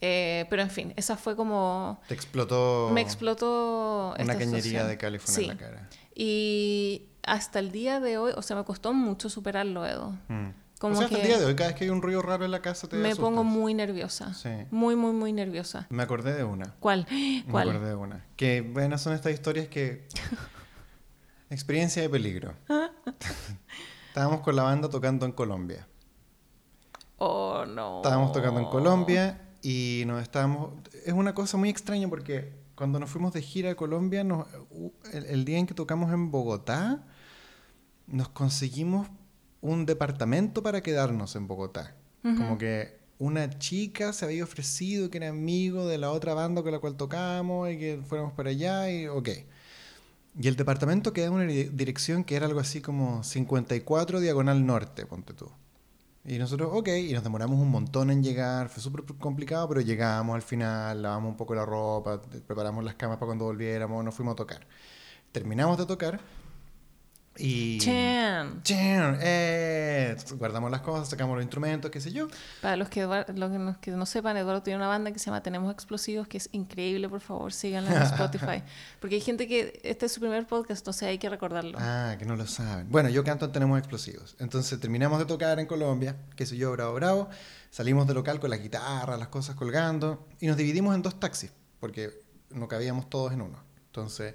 Eh, 0.01 0.47
pero 0.51 0.61
en 0.61 0.71
fin, 0.71 0.93
esa 0.97 1.17
fue 1.17 1.37
como... 1.37 2.01
Te 2.09 2.15
explotó... 2.15 2.91
Me 2.93 3.01
explotó... 3.01 4.15
Una 4.19 4.37
cañería 4.37 4.85
de 4.85 4.99
California 4.99 5.43
en 5.43 5.49
la 5.49 5.57
cara. 5.57 5.89
Y 6.15 7.03
hasta 7.27 7.59
el 7.59 7.73
día 7.73 8.01
de 8.01 8.19
hoy, 8.19 8.33
o 8.35 8.43
sea, 8.43 8.57
me 8.57 8.65
costó 8.65 8.95
mucho 8.95 9.29
superarlo, 9.29 9.85
Edo. 9.85 10.17
Mm. 10.29 10.51
Como 10.79 10.95
o 10.95 10.97
sea, 10.97 11.07
hasta 11.07 11.19
el 11.19 11.27
día 11.27 11.39
de 11.39 11.45
hoy, 11.47 11.55
cada 11.55 11.71
vez 11.71 11.79
que 11.79 11.85
hay 11.85 11.91
un 11.91 12.03
ruido 12.03 12.23
raro 12.23 12.45
en 12.45 12.51
la 12.51 12.61
casa 12.61 12.87
te 12.87 12.97
Me 12.97 13.17
pongo 13.17 13.45
muy 13.45 13.75
nerviosa. 13.75 14.35
Sí. 14.35 14.51
Muy, 14.71 14.95
muy, 14.95 15.13
muy 15.13 15.33
nerviosa. 15.33 15.87
Me 15.91 16.03
acordé 16.03 16.35
de 16.35 16.45
una. 16.45 16.75
¿Cuál? 16.81 17.07
¿Cuál? 17.51 17.67
Me 17.69 17.73
acordé 17.73 17.89
de 17.89 17.95
una. 17.95 18.25
Que, 18.37 18.61
bueno, 18.61 18.97
son 18.99 19.15
estas 19.15 19.33
historias 19.33 19.69
que... 19.69 20.07
Experiencia 21.51 22.03
de 22.03 22.09
peligro. 22.09 22.55
Estábamos 24.09 24.41
con 24.41 24.57
la 24.57 24.65
banda 24.65 24.89
tocando 24.89 25.27
en 25.27 25.33
Colombia. 25.33 25.87
Oh, 27.19 27.65
no. 27.67 27.99
Estábamos 27.99 28.33
tocando 28.33 28.61
en 28.61 28.67
Colombia 28.67 29.41
y 29.63 30.05
nos 30.07 30.23
estábamos... 30.23 30.71
Es 31.05 31.13
una 31.13 31.35
cosa 31.35 31.57
muy 31.57 31.71
extraña 31.71 32.09
porque 32.09 32.53
cuando 32.77 33.01
nos 33.01 33.11
fuimos 33.11 33.33
de 33.33 33.43
gira 33.43 33.71
a 33.71 33.75
Colombia, 33.75 34.23
nos, 34.23 34.47
el, 35.13 35.45
día 35.45 35.59
en 35.59 35.67
que 35.67 35.75
tocamos 35.75 36.13
en 36.13 36.31
Bogotá, 36.31 37.03
nos 38.07 38.29
conseguimos 38.29 39.09
un 39.61 39.87
departamento 39.87 40.63
para 40.63 40.83
quedarnos 40.83 41.37
en 41.37 41.47
Bogotá. 41.47 41.95
Como 42.23 42.59
que 42.59 42.99
una 43.19 43.49
chica 43.59 44.13
se 44.13 44.25
había 44.25 44.43
ofrecido 44.43 45.11
que 45.11 45.19
era 45.19 45.29
amigo 45.29 45.87
de 45.87 45.97
la 45.97 46.11
otra 46.11 46.35
banda 46.35 46.63
con 46.63 46.73
la 46.73 46.81
cual 46.81 46.97
tocamos 46.97 47.71
y 47.71 47.79
que 47.79 48.01
fuéramos 48.05 48.33
para 48.33 48.51
allá 48.51 48.91
y 48.91 49.07
ok. 49.07 49.29
Y 50.39 50.49
el 50.49 50.57
departamento 50.57 51.13
quedaba 51.13 51.41
en 51.41 51.49
una 51.49 51.71
dirección 51.73 52.25
que 52.25 52.37
era 52.37 52.47
algo 52.47 52.61
así 52.61 52.81
como 52.81 53.23
54 53.23 54.21
diagonal 54.21 54.67
norte, 54.67 55.07
ponte 55.07 55.33
tú. 55.35 55.51
Y 56.25 56.39
nosotros, 56.39 56.71
ok, 56.73 56.89
y 56.89 57.13
nos 57.13 57.23
demoramos 57.23 57.59
un 57.61 57.71
montón 57.71 58.11
en 58.11 58.23
llegar, 58.23 58.69
fue 58.69 58.83
súper 58.83 59.05
complicado, 59.19 59.69
pero 59.69 59.81
llegamos 59.81 60.35
al 60.35 60.43
final, 60.43 61.01
lavamos 61.01 61.31
un 61.31 61.37
poco 61.37 61.55
la 61.55 61.65
ropa, 61.65 62.21
preparamos 62.21 62.85
las 62.85 62.97
camas 62.97 63.17
para 63.17 63.29
cuando 63.29 63.45
volviéramos, 63.45 64.05
nos 64.05 64.15
fuimos 64.15 64.33
a 64.33 64.37
tocar. 64.37 64.67
Terminamos 65.31 65.79
de 65.79 65.87
tocar 65.87 66.21
y... 67.39 67.79
Chan. 67.79 68.63
Chan. 68.63 69.19
Eh, 69.21 70.17
guardamos 70.39 70.71
las 70.71 70.81
cosas, 70.81 71.09
sacamos 71.09 71.37
los 71.37 71.43
instrumentos, 71.43 71.91
qué 71.91 72.01
sé 72.01 72.13
yo. 72.13 72.29
Para 72.61 72.77
los 72.77 72.89
que, 72.89 73.07
los 73.35 73.79
que 73.79 73.91
no 73.91 74.07
sepan, 74.07 74.37
Eduardo 74.37 74.63
tiene 74.63 74.79
una 74.79 74.89
banda 74.89 75.13
que 75.13 75.19
se 75.19 75.27
llama 75.27 75.43
Tenemos 75.43 75.73
Explosivos, 75.73 76.29
que 76.29 76.39
es 76.39 76.49
increíble, 76.53 77.09
por 77.09 77.21
favor, 77.21 77.53
síganla 77.53 77.95
en 77.95 78.03
Spotify. 78.03 78.63
Porque 79.01 79.17
hay 79.17 79.21
gente 79.21 79.47
que 79.47 79.81
este 79.83 80.07
es 80.07 80.13
su 80.13 80.21
primer 80.21 80.47
podcast, 80.47 80.81
entonces 80.81 81.05
hay 81.05 81.19
que 81.19 81.29
recordarlo. 81.29 81.79
Ah, 81.81 82.17
que 82.19 82.25
no 82.25 82.37
lo 82.37 82.47
saben. 82.47 82.91
Bueno, 82.91 83.09
yo 83.09 83.25
canto 83.25 83.47
en 83.47 83.53
Tenemos 83.53 83.79
Explosivos. 83.79 84.37
Entonces 84.39 84.79
terminamos 84.81 85.19
de 85.19 85.27
tocar 85.27 85.59
en 85.59 85.67
Colombia, 85.67 86.17
qué 86.37 86.47
sé 86.47 86.57
yo, 86.57 86.73
bravo, 86.73 86.95
bravo. 86.95 87.29
Salimos 87.71 88.07
del 88.07 88.17
local 88.17 88.41
con 88.41 88.51
la 88.51 88.57
guitarra, 88.57 89.17
las 89.17 89.29
cosas 89.29 89.55
colgando, 89.55 90.27
y 90.41 90.47
nos 90.47 90.57
dividimos 90.57 90.95
en 90.95 91.03
dos 91.03 91.21
taxis, 91.21 91.53
porque 91.81 92.11
no 92.51 92.69
cabíamos 92.69 93.11
todos 93.11 93.33
en 93.33 93.43
uno. 93.43 93.63
Entonces 93.87 94.35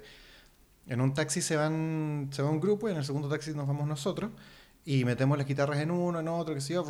en 0.86 1.00
un 1.00 1.14
taxi 1.14 1.40
se, 1.40 1.56
van, 1.56 2.28
se 2.32 2.42
va 2.42 2.50
un 2.50 2.60
grupo 2.60 2.88
y 2.88 2.92
en 2.92 2.98
el 2.98 3.04
segundo 3.04 3.28
taxi 3.28 3.52
nos 3.52 3.66
vamos 3.66 3.86
nosotros 3.86 4.30
y 4.84 5.04
metemos 5.04 5.38
las 5.38 5.46
guitarras 5.46 5.78
en 5.78 5.92
uno, 5.92 6.20
en 6.20 6.28
otro, 6.28 6.54
que 6.54 6.60
sé 6.60 6.74
yo, 6.74 6.84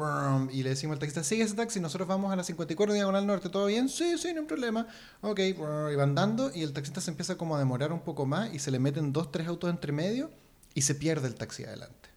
y 0.50 0.62
le 0.62 0.70
decimos 0.70 0.94
al 0.94 0.98
taxista, 0.98 1.22
sigue 1.22 1.42
ese 1.42 1.55
taxi, 1.55 1.78
nosotros 1.78 2.09
vamos 2.09 2.33
a 2.33 2.37
la 2.37 2.42
54 2.42 2.94
Diagonal 2.94 3.26
Norte, 3.26 3.50
¿todo 3.50 3.66
bien? 3.66 3.90
Sí, 3.90 4.16
sí, 4.16 4.33
no 4.33 4.40
hay 4.40 4.46
problema. 4.46 4.87
Ok, 5.20 5.40
y 5.40 5.52
van 5.52 6.14
dando 6.14 6.50
y 6.55 6.62
el 6.62 6.72
taxista 6.72 7.02
se 7.02 7.11
empieza 7.11 7.37
como 7.37 7.55
a 7.57 7.59
demorar 7.59 7.92
un 7.92 8.00
poco 8.00 8.24
más 8.24 8.52
y 8.55 8.59
se 8.61 8.70
le 8.70 8.78
meten 8.78 9.12
dos, 9.12 9.31
tres 9.31 9.46
autos 9.46 9.68
entre 9.68 9.92
medio 9.92 10.31
y 10.74 10.83
se 10.83 10.94
pierde 10.94 11.28
el 11.28 11.35
taxi 11.35 11.64
adelante. 11.64 12.09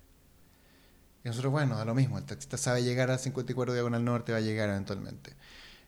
Y 1.25 1.27
nosotros, 1.27 1.51
bueno, 1.51 1.75
da 1.75 1.83
lo 1.83 1.93
mismo, 1.93 2.17
el 2.17 2.23
taxista 2.23 2.55
sabe 2.55 2.83
llegar 2.83 3.09
a 3.09 3.13
la 3.13 3.17
54 3.17 3.73
Diagonal 3.73 4.05
Norte, 4.05 4.31
va 4.31 4.38
a 4.38 4.41
llegar 4.41 4.69
eventualmente. 4.69 5.33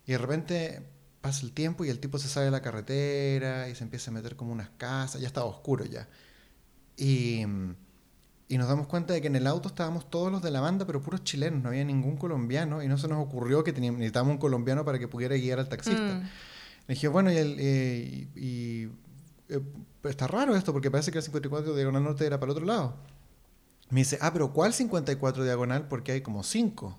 Y 0.06 0.12
de 0.13 0.17
repente 0.17 0.84
pasa 1.28 1.46
el 1.46 1.52
tiempo 1.52 1.84
y 1.84 1.90
el 1.90 2.00
tipo 2.00 2.18
se 2.20 2.30
sale 2.30 2.46
de 2.46 2.52
la 2.52 2.62
carretera 2.62 3.68
y 3.68 3.76
se 3.76 3.84
empieza 3.84 4.12
a 4.12 4.13
meter 4.13 4.38
como 4.38 4.54
unas 4.54 4.70
casas, 4.78 5.20
ya 5.20 5.28
estaba 5.28 5.46
oscuro 5.46 5.84
ya. 5.84 6.08
Y, 6.96 7.46
y, 8.48 8.58
nos 8.58 8.70
damos 8.70 8.88
cuenta 8.88 9.13
de 9.13 9.20
que 9.20 9.28
en 9.28 9.36
el 9.36 9.46
auto 9.46 9.68
estábamos 9.68 10.10
todos 10.10 10.32
los 10.32 10.42
de 10.42 10.52
la 10.52 10.62
banda, 10.62 10.88
pero 10.88 11.02
puros 11.02 11.26
chilenos, 11.26 11.62
no 11.62 11.68
había 11.68 11.84
ningún 11.84 12.16
colombiano 12.16 12.82
y 12.82 12.88
no 12.88 12.98
se 12.98 13.10
nos 13.10 13.22
ocurrió 13.22 13.62
que 13.66 13.74
teníamos, 13.74 14.00
necesitábamos 14.00 14.36
un 14.36 14.40
colombiano 14.40 14.86
para 14.86 15.00
que 15.00 15.10
pudiera 15.10 15.36
guiar 15.36 15.60
al 15.60 15.68
taxista. 15.68 16.16
Mm. 16.16 16.22
Le 16.88 16.94
dije, 16.94 17.10
bueno, 17.10 17.30
y, 17.30 17.36
el, 17.36 17.58
eh, 17.60 18.28
y, 18.34 18.84
eh, 19.50 19.62
está 20.06 20.28
raro 20.28 20.56
esto 20.56 20.72
porque 20.72 20.90
parece 20.90 21.12
que 21.12 21.18
el 21.18 21.26
54 21.26 21.76
diagonal 21.76 22.06
norte 22.06 22.26
era 22.26 22.40
para 22.40 22.54
el 22.54 22.58
otro 22.58 22.66
lado. 22.66 22.96
Me 23.90 24.00
dice, 24.00 24.18
ah, 24.22 24.32
pero 24.32 24.54
¿cuál 24.54 24.72
54 24.74 25.44
diagonal? 25.44 25.90
Porque 25.90 26.13
hay 26.13 26.22
como 26.22 26.44
5. 26.44 26.98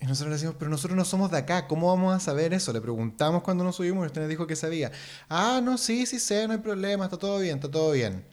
Y 0.00 0.06
nosotros 0.06 0.28
le 0.28 0.34
decimos, 0.36 0.56
pero 0.58 0.70
nosotros 0.70 0.96
no 0.96 1.04
somos 1.04 1.30
de 1.30 1.38
acá, 1.38 1.66
¿cómo 1.66 1.88
vamos 1.88 2.14
a 2.14 2.20
saber 2.20 2.52
eso? 2.54 2.72
Le 2.72 2.80
preguntamos 2.80 3.42
cuando 3.42 3.64
nos 3.64 3.76
subimos 3.76 4.04
y 4.04 4.06
usted 4.06 4.20
nos 4.20 4.30
dijo 4.30 4.46
que 4.46 4.54
sabía. 4.54 4.92
Ah, 5.28 5.60
no, 5.62 5.76
sí, 5.76 6.06
sí 6.06 6.20
sé, 6.20 6.46
no 6.46 6.52
hay 6.52 6.60
problema, 6.60 7.04
está 7.04 7.16
todo 7.16 7.40
bien, 7.40 7.56
está 7.56 7.70
todo 7.70 7.92
bien. 7.92 8.24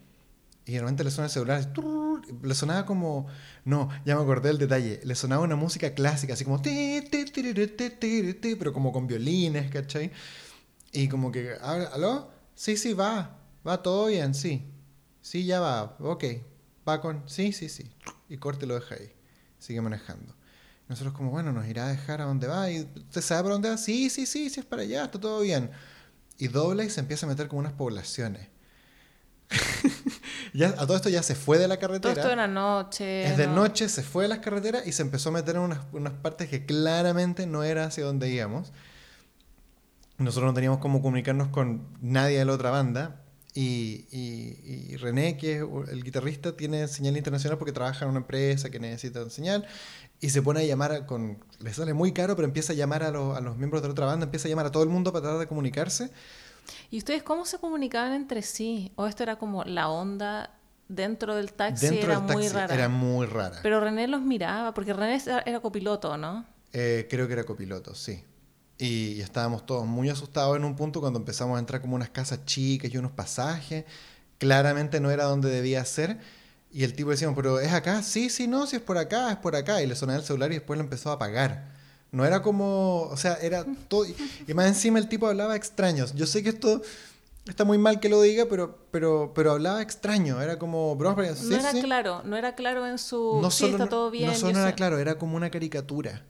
Y 0.67 0.73
de 0.73 0.79
repente 0.79 1.03
le 1.03 1.11
suena 1.11 1.25
el 1.25 1.31
celular, 1.31 1.73
le 2.41 2.55
sonaba 2.55 2.85
como, 2.85 3.27
no, 3.65 3.89
ya 4.05 4.15
me 4.15 4.21
acordé 4.21 4.49
del 4.49 4.57
detalle, 4.57 4.99
le 5.03 5.15
sonaba 5.15 5.43
una 5.43 5.55
música 5.55 5.93
clásica, 5.93 6.33
así 6.33 6.43
como, 6.43 6.61
pero 8.59 8.73
como 8.73 8.91
con 8.91 9.07
violines, 9.07 9.71
¿cachai? 9.71 10.11
Y 10.91 11.07
como 11.07 11.31
que, 11.31 11.53
¿aló? 11.61 12.31
Sí, 12.55 12.77
sí, 12.77 12.93
va, 12.93 13.37
va 13.67 13.81
todo 13.83 14.07
bien, 14.07 14.33
sí. 14.33 14.71
Sí, 15.21 15.45
ya 15.45 15.59
va, 15.59 15.97
ok. 15.99 16.23
Va 16.87 17.01
con, 17.01 17.27
sí, 17.27 17.51
sí, 17.51 17.69
sí. 17.69 17.91
Y 18.29 18.37
corte 18.37 18.65
lo 18.65 18.75
deja 18.75 18.95
ahí. 18.95 19.11
Sigue 19.59 19.81
manejando. 19.81 20.35
Nosotros 20.87 21.13
como, 21.15 21.31
bueno, 21.31 21.51
nos 21.51 21.67
irá 21.67 21.85
a 21.85 21.89
dejar 21.89 22.21
a 22.21 22.25
dónde 22.25 22.47
va. 22.47 22.69
¿Y 22.69 22.81
usted 22.81 23.21
sabe 23.21 23.43
para 23.43 23.53
dónde 23.53 23.69
va? 23.69 23.77
Sí, 23.77 24.09
sí, 24.09 24.25
sí, 24.25 24.49
sí, 24.49 24.59
es 24.59 24.65
para 24.65 24.83
allá, 24.83 25.05
está 25.05 25.19
todo 25.19 25.41
bien. 25.41 25.71
Y 26.37 26.47
dobla 26.47 26.83
y 26.83 26.89
se 26.89 26.99
empieza 26.99 27.25
a 27.25 27.29
meter 27.29 27.47
como 27.47 27.59
unas 27.59 27.73
poblaciones. 27.73 28.47
ya, 30.53 30.69
a 30.69 30.85
todo 30.85 30.95
esto 30.95 31.09
ya 31.09 31.23
se 31.23 31.35
fue 31.35 31.57
de 31.57 31.67
la 31.67 31.77
carretera. 31.77 32.13
Todo 32.13 32.23
esto 32.23 32.33
era 32.33 32.47
noche. 32.47 33.25
Es 33.25 33.37
de 33.37 33.47
noche, 33.47 33.89
se 33.89 34.03
fue 34.03 34.23
de 34.23 34.29
las 34.29 34.39
carreteras 34.39 34.85
y 34.85 34.91
se 34.91 35.01
empezó 35.01 35.29
a 35.29 35.31
meter 35.33 35.55
en 35.55 35.61
unas, 35.61 35.79
unas 35.91 36.13
partes 36.13 36.49
que 36.49 36.65
claramente 36.65 37.47
no 37.47 37.63
era 37.63 37.85
hacia 37.85 38.03
donde 38.03 38.29
íbamos. 38.29 38.71
Nosotros 40.17 40.49
no 40.49 40.53
teníamos 40.53 40.79
cómo 40.79 41.01
comunicarnos 41.01 41.49
con 41.49 41.87
nadie 42.01 42.39
de 42.39 42.45
la 42.45 42.53
otra 42.53 42.69
banda. 42.69 43.21
Y, 43.53 44.05
y, 44.11 44.97
René, 44.97 45.37
que 45.37 45.59
es 45.59 45.63
el 45.89 46.03
guitarrista, 46.03 46.57
tiene 46.57 46.89
señal 46.89 47.15
internacional 47.15 47.57
porque 47.57 47.71
trabaja 47.71 48.03
en 48.03 48.11
una 48.11 48.19
empresa 48.19 48.69
que 48.69 48.81
necesita 48.81 49.29
señal 49.29 49.65
y 50.21 50.29
se 50.29 50.41
pone 50.41 50.61
a 50.61 50.63
llamar 50.63 51.05
con... 51.05 51.43
Le 51.59 51.73
sale 51.73 51.93
muy 51.93 52.11
caro, 52.11 52.35
pero 52.35 52.47
empieza 52.47 52.73
a 52.73 52.75
llamar 52.75 53.03
a, 53.03 53.11
los, 53.11 53.37
a 53.37 53.41
los 53.41 53.57
miembros 53.57 53.81
de 53.81 53.87
la 53.87 53.91
otra 53.93 54.05
banda, 54.05 54.25
empieza 54.25 54.47
a 54.47 54.49
llamar 54.49 54.67
a 54.67 54.71
todo 54.71 54.83
el 54.83 54.89
mundo 54.89 55.11
para 55.11 55.23
tratar 55.23 55.39
de 55.39 55.47
comunicarse. 55.47 56.11
¿Y 56.91 56.97
ustedes 56.97 57.23
cómo 57.23 57.45
se 57.45 57.57
comunicaban 57.57 58.13
entre 58.13 58.41
sí? 58.41 58.91
¿O 58.95 59.07
esto 59.07 59.23
era 59.23 59.37
como 59.37 59.63
la 59.63 59.89
onda 59.89 60.51
dentro 60.87 61.35
del 61.35 61.53
taxi? 61.53 61.87
Dentro 61.87 62.11
era 62.11 62.19
del 62.19 62.27
taxi 62.27 62.37
muy 62.37 62.49
rara. 62.49 62.73
era 62.73 62.89
muy 62.89 63.25
rara. 63.25 63.59
Pero 63.61 63.79
René 63.79 64.07
los 64.07 64.21
miraba, 64.21 64.73
porque 64.73 64.93
René 64.93 65.21
era 65.45 65.59
copiloto, 65.59 66.17
¿no? 66.17 66.45
Eh, 66.73 67.07
creo 67.09 67.27
que 67.27 67.33
era 67.33 67.43
copiloto, 67.43 67.95
sí. 67.95 68.23
Y, 68.77 69.21
estábamos 69.21 69.65
todos 69.65 69.85
muy 69.85 70.09
asustados 70.09 70.57
en 70.57 70.65
un 70.65 70.75
punto 70.75 70.99
cuando 70.99 71.19
empezamos 71.19 71.55
a 71.55 71.59
entrar 71.59 71.81
como 71.81 71.95
unas 71.95 72.09
casas 72.09 72.45
chicas 72.45 72.93
y 72.93 72.97
unos 72.97 73.11
pasajes. 73.11 73.85
Claramente 74.37 74.99
no 74.99 75.11
era 75.11 75.23
donde 75.23 75.49
debía 75.49 75.83
ser. 75.85 76.19
Y 76.75 76.83
el 76.83 76.93
tipo 76.93 77.11
decía, 77.11 77.31
pero 77.33 77.61
¿es 77.61 77.71
acá? 77.71 78.03
Sí, 78.03 78.29
sí, 78.29 78.49
no, 78.49 78.67
si 78.67 78.75
es 78.75 78.81
por 78.81 78.97
acá, 78.97 79.31
es 79.31 79.37
por 79.37 79.55
acá. 79.55 79.81
Y 79.81 79.87
le 79.87 79.95
sonaba 79.95 80.19
el 80.19 80.25
celular 80.25 80.51
y 80.51 80.55
después 80.55 80.77
lo 80.77 80.83
empezó 80.83 81.09
a 81.09 81.13
apagar. 81.13 81.69
No 82.11 82.25
era 82.25 82.41
como, 82.41 83.03
o 83.03 83.15
sea, 83.15 83.35
era 83.35 83.65
todo. 83.87 84.05
Y 84.45 84.53
más 84.53 84.67
encima 84.67 84.99
el 84.99 85.07
tipo 85.07 85.25
hablaba 85.25 85.55
extraños. 85.55 86.13
Yo 86.15 86.27
sé 86.27 86.43
que 86.43 86.49
esto 86.49 86.81
está 87.47 87.63
muy 87.63 87.77
mal 87.77 88.01
que 88.01 88.09
lo 88.09 88.21
diga, 88.21 88.47
pero, 88.49 88.77
pero, 88.91 89.31
pero 89.33 89.51
hablaba 89.53 89.81
extraño. 89.81 90.41
Era 90.41 90.59
como, 90.59 90.97
bro, 90.97 91.15
no 91.15 91.23
era 91.23 91.71
claro, 91.71 92.23
no 92.25 92.35
era 92.35 92.55
claro 92.55 92.85
en 92.85 92.97
su. 92.97 93.39
No 93.41 93.51
sí, 93.51 93.67
está 93.67 93.87
todo 93.87 94.11
bien. 94.11 94.27
No 94.27 94.35
solo 94.35 94.59
era 94.59 94.75
claro, 94.75 94.99
era 94.99 95.17
como 95.17 95.37
una 95.37 95.49
caricatura. 95.49 96.25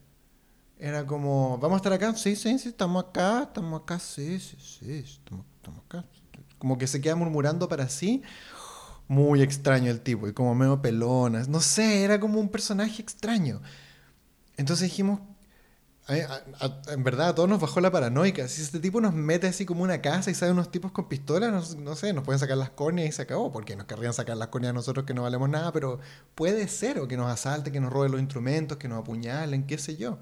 Era 0.78 1.08
como, 1.08 1.58
¿vamos 1.58 1.78
a 1.78 1.78
estar 1.78 1.94
acá? 1.94 2.14
Sí, 2.14 2.36
sí, 2.36 2.60
sí, 2.60 2.70
estamos 2.70 3.04
acá, 3.04 3.46
estamos 3.48 3.82
acá, 3.82 3.98
sí, 3.98 4.40
sí, 4.40 4.58
sí, 4.60 5.04
estamos, 5.04 5.44
estamos 5.56 5.84
acá. 5.86 6.06
Como 6.60 6.78
que 6.78 6.86
se 6.86 7.02
queda 7.02 7.16
murmurando 7.16 7.68
para 7.68 7.90
sí. 7.90 8.22
Muy 9.08 9.42
extraño 9.42 9.92
el 9.92 10.02
tipo, 10.02 10.28
y 10.28 10.34
como 10.34 10.56
medio 10.56 10.82
pelonas. 10.82 11.48
No 11.48 11.62
sé, 11.62 12.04
era 12.04 12.20
como 12.20 12.40
un 12.40 12.50
personaje 12.50 13.02
extraño. 13.02 13.62
Entonces 14.58 14.90
dijimos, 14.90 15.20
en 16.08 17.04
verdad 17.04 17.30
a 17.30 17.36
todos 17.36 17.50
nos 17.50 17.60
bajó 17.60 17.82
la 17.82 17.92
paranoica. 17.92 18.48
Si 18.48 18.62
este 18.62 18.80
tipo 18.80 19.02
nos 19.02 19.14
mete 19.14 19.48
así 19.48 19.66
como 19.66 19.84
una 19.84 20.02
casa 20.02 20.30
y 20.30 20.36
sale 20.36 20.52
unos 20.52 20.72
tipos 20.72 20.92
con 20.92 21.08
pistolas, 21.08 21.76
no, 21.76 21.96
sé, 21.96 22.14
nos 22.14 22.24
pueden 22.24 22.40
sacar 22.40 22.58
las 22.58 22.70
córneas 22.70 23.10
y 23.10 23.12
se 23.12 23.24
acabó, 23.24 23.52
porque 23.52 23.76
nos 23.76 23.88
querrían 23.88 24.14
sacar 24.14 24.38
las 24.38 24.50
córneas 24.50 24.72
a 24.72 24.74
nosotros 24.74 25.06
que 25.06 25.14
no 25.16 25.24
valemos 25.24 25.50
nada, 25.50 25.72
pero 25.72 26.00
puede 26.36 26.68
ser, 26.68 27.00
o 27.00 27.08
que 27.08 27.18
nos 27.18 27.32
asalte, 27.32 27.72
que 27.72 27.80
nos 27.80 27.92
roben 27.92 28.12
los 28.12 28.22
instrumentos, 28.22 28.78
que 28.78 28.88
nos 28.88 29.00
apuñalen, 29.00 29.66
qué 29.66 29.78
sé 29.78 29.98
yo. 29.98 30.20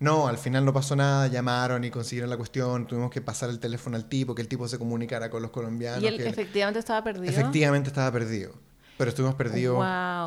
No, 0.00 0.28
al 0.28 0.38
final 0.38 0.64
no 0.64 0.72
pasó 0.72 0.94
nada, 0.94 1.26
llamaron 1.26 1.82
y 1.84 1.90
consiguieron 1.90 2.30
la 2.30 2.36
cuestión, 2.36 2.86
tuvimos 2.86 3.10
que 3.10 3.20
pasar 3.20 3.50
el 3.50 3.58
teléfono 3.58 3.96
al 3.96 4.08
tipo, 4.08 4.34
que 4.34 4.42
el 4.42 4.48
tipo 4.48 4.68
se 4.68 4.78
comunicara 4.78 5.28
con 5.28 5.42
los 5.42 5.50
colombianos. 5.50 6.02
¿Y 6.02 6.06
él 6.06 6.20
efectivamente 6.20 6.78
estaba 6.78 7.02
perdido? 7.02 7.30
Efectivamente 7.30 7.88
estaba 7.88 8.12
perdido. 8.12 8.52
Pero 8.96 9.10
estuvimos 9.10 9.34
perdidos 9.36 9.76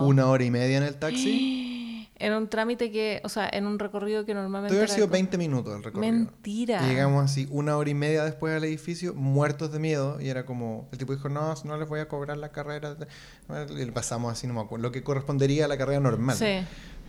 una 0.02 0.28
hora 0.28 0.44
y 0.44 0.52
media 0.52 0.78
en 0.78 0.84
el 0.84 0.96
taxi. 0.96 1.68
En 2.22 2.34
un 2.34 2.50
trámite 2.50 2.92
que, 2.92 3.20
o 3.24 3.30
sea, 3.30 3.50
en 3.52 3.66
un 3.66 3.80
recorrido 3.80 4.26
que 4.26 4.36
normalmente... 4.36 4.76
Debe 4.76 4.86
haber 4.86 4.94
sido 4.94 5.08
20 5.08 5.40
minutos 5.40 5.76
el 5.76 5.84
recorrido. 5.84 6.14
Mentira. 6.14 6.86
Y 6.86 6.90
llegamos 6.90 7.26
así 7.26 7.48
una 7.50 7.76
hora 7.78 7.90
y 7.90 7.96
media 7.96 8.24
después 8.24 8.56
al 8.56 8.64
edificio, 8.64 9.16
muertos 9.16 9.72
de 9.72 9.80
miedo, 9.80 10.22
y 10.22 10.30
era 10.30 10.46
como, 10.46 10.88
el 10.92 11.00
tipo 11.00 11.16
dijo, 11.16 11.30
no, 11.30 11.56
no 11.64 11.78
les 11.78 11.90
voy 11.90 12.00
a 12.00 12.08
cobrar 12.08 12.38
la 12.38 12.52
carrera. 12.52 12.96
Y 13.72 13.86
le 13.86 13.92
pasamos 13.92 14.32
así, 14.32 14.46
no 14.46 14.54
me 14.54 14.62
acuerdo, 14.62 14.84
lo 14.84 14.92
que 14.92 15.02
correspondería 15.02 15.66
a 15.66 15.68
la 15.68 15.80
carrera 15.80 16.00
normal. 16.00 16.38
Sí. 16.38 16.60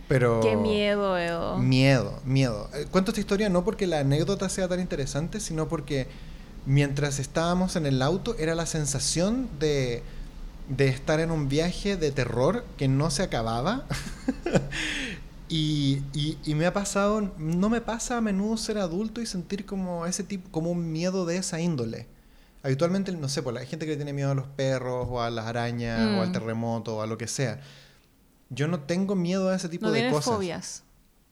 Pero... 0.07 0.41
Qué 0.41 0.55
miedo, 0.55 1.17
Edo. 1.17 1.57
Miedo, 1.57 2.19
miedo. 2.25 2.69
Eh, 2.73 2.87
cuento 2.91 3.11
esta 3.11 3.21
historia 3.21 3.49
no 3.49 3.63
porque 3.63 3.87
la 3.87 3.99
anécdota 3.99 4.49
sea 4.49 4.67
tan 4.67 4.79
interesante, 4.79 5.39
sino 5.39 5.67
porque 5.67 6.07
mientras 6.65 7.19
estábamos 7.19 7.75
en 7.75 7.85
el 7.85 8.01
auto 8.01 8.35
era 8.37 8.55
la 8.55 8.65
sensación 8.65 9.47
de 9.59 10.03
de 10.69 10.87
estar 10.87 11.19
en 11.19 11.31
un 11.31 11.49
viaje 11.49 11.97
de 11.97 12.11
terror 12.11 12.65
que 12.77 12.87
no 12.87 13.11
se 13.11 13.23
acababa. 13.23 13.85
y, 15.49 16.01
y, 16.13 16.55
me 16.55 16.65
ha 16.65 16.73
pasado, 16.73 17.31
no 17.37 17.69
me 17.69 17.81
pasa 17.81 18.17
a 18.17 18.21
menudo 18.21 18.57
ser 18.57 18.77
adulto 18.77 19.21
y 19.21 19.25
sentir 19.25 19.65
como 19.65 20.05
ese 20.05 20.23
tipo, 20.23 20.49
como 20.51 20.71
un 20.71 20.91
miedo 20.91 21.25
de 21.25 21.37
esa 21.37 21.59
índole. 21.59 22.07
Habitualmente, 22.63 23.11
no 23.11 23.27
sé, 23.27 23.43
por 23.43 23.53
la 23.53 23.65
gente 23.65 23.85
que 23.85 23.97
tiene 23.97 24.13
miedo 24.13 24.31
a 24.31 24.35
los 24.35 24.47
perros 24.47 25.07
o 25.09 25.21
a 25.21 25.29
las 25.29 25.47
arañas 25.47 25.99
o 26.17 26.21
al 26.21 26.29
mm. 26.29 26.31
terremoto 26.31 26.97
o 26.97 27.01
a 27.01 27.07
lo 27.07 27.17
que 27.17 27.27
sea. 27.27 27.59
Yo 28.49 28.67
no 28.67 28.81
tengo 28.81 29.15
miedo 29.15 29.49
a 29.49 29.55
ese 29.55 29.69
tipo 29.69 29.91
de 29.91 30.09
cosas. 30.09 30.35
fobias. 30.35 30.83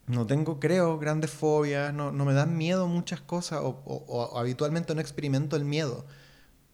No 0.07 0.25
tengo, 0.25 0.59
creo, 0.59 0.97
grandes 0.97 1.31
fobias, 1.31 1.93
no, 1.93 2.11
no 2.11 2.25
me 2.25 2.33
dan 2.33 2.57
miedo 2.57 2.87
muchas 2.87 3.21
cosas 3.21 3.59
o, 3.61 3.81
o 3.85 4.37
habitualmente 4.37 4.93
no 4.95 5.01
experimento 5.01 5.55
el 5.55 5.63
miedo. 5.63 6.05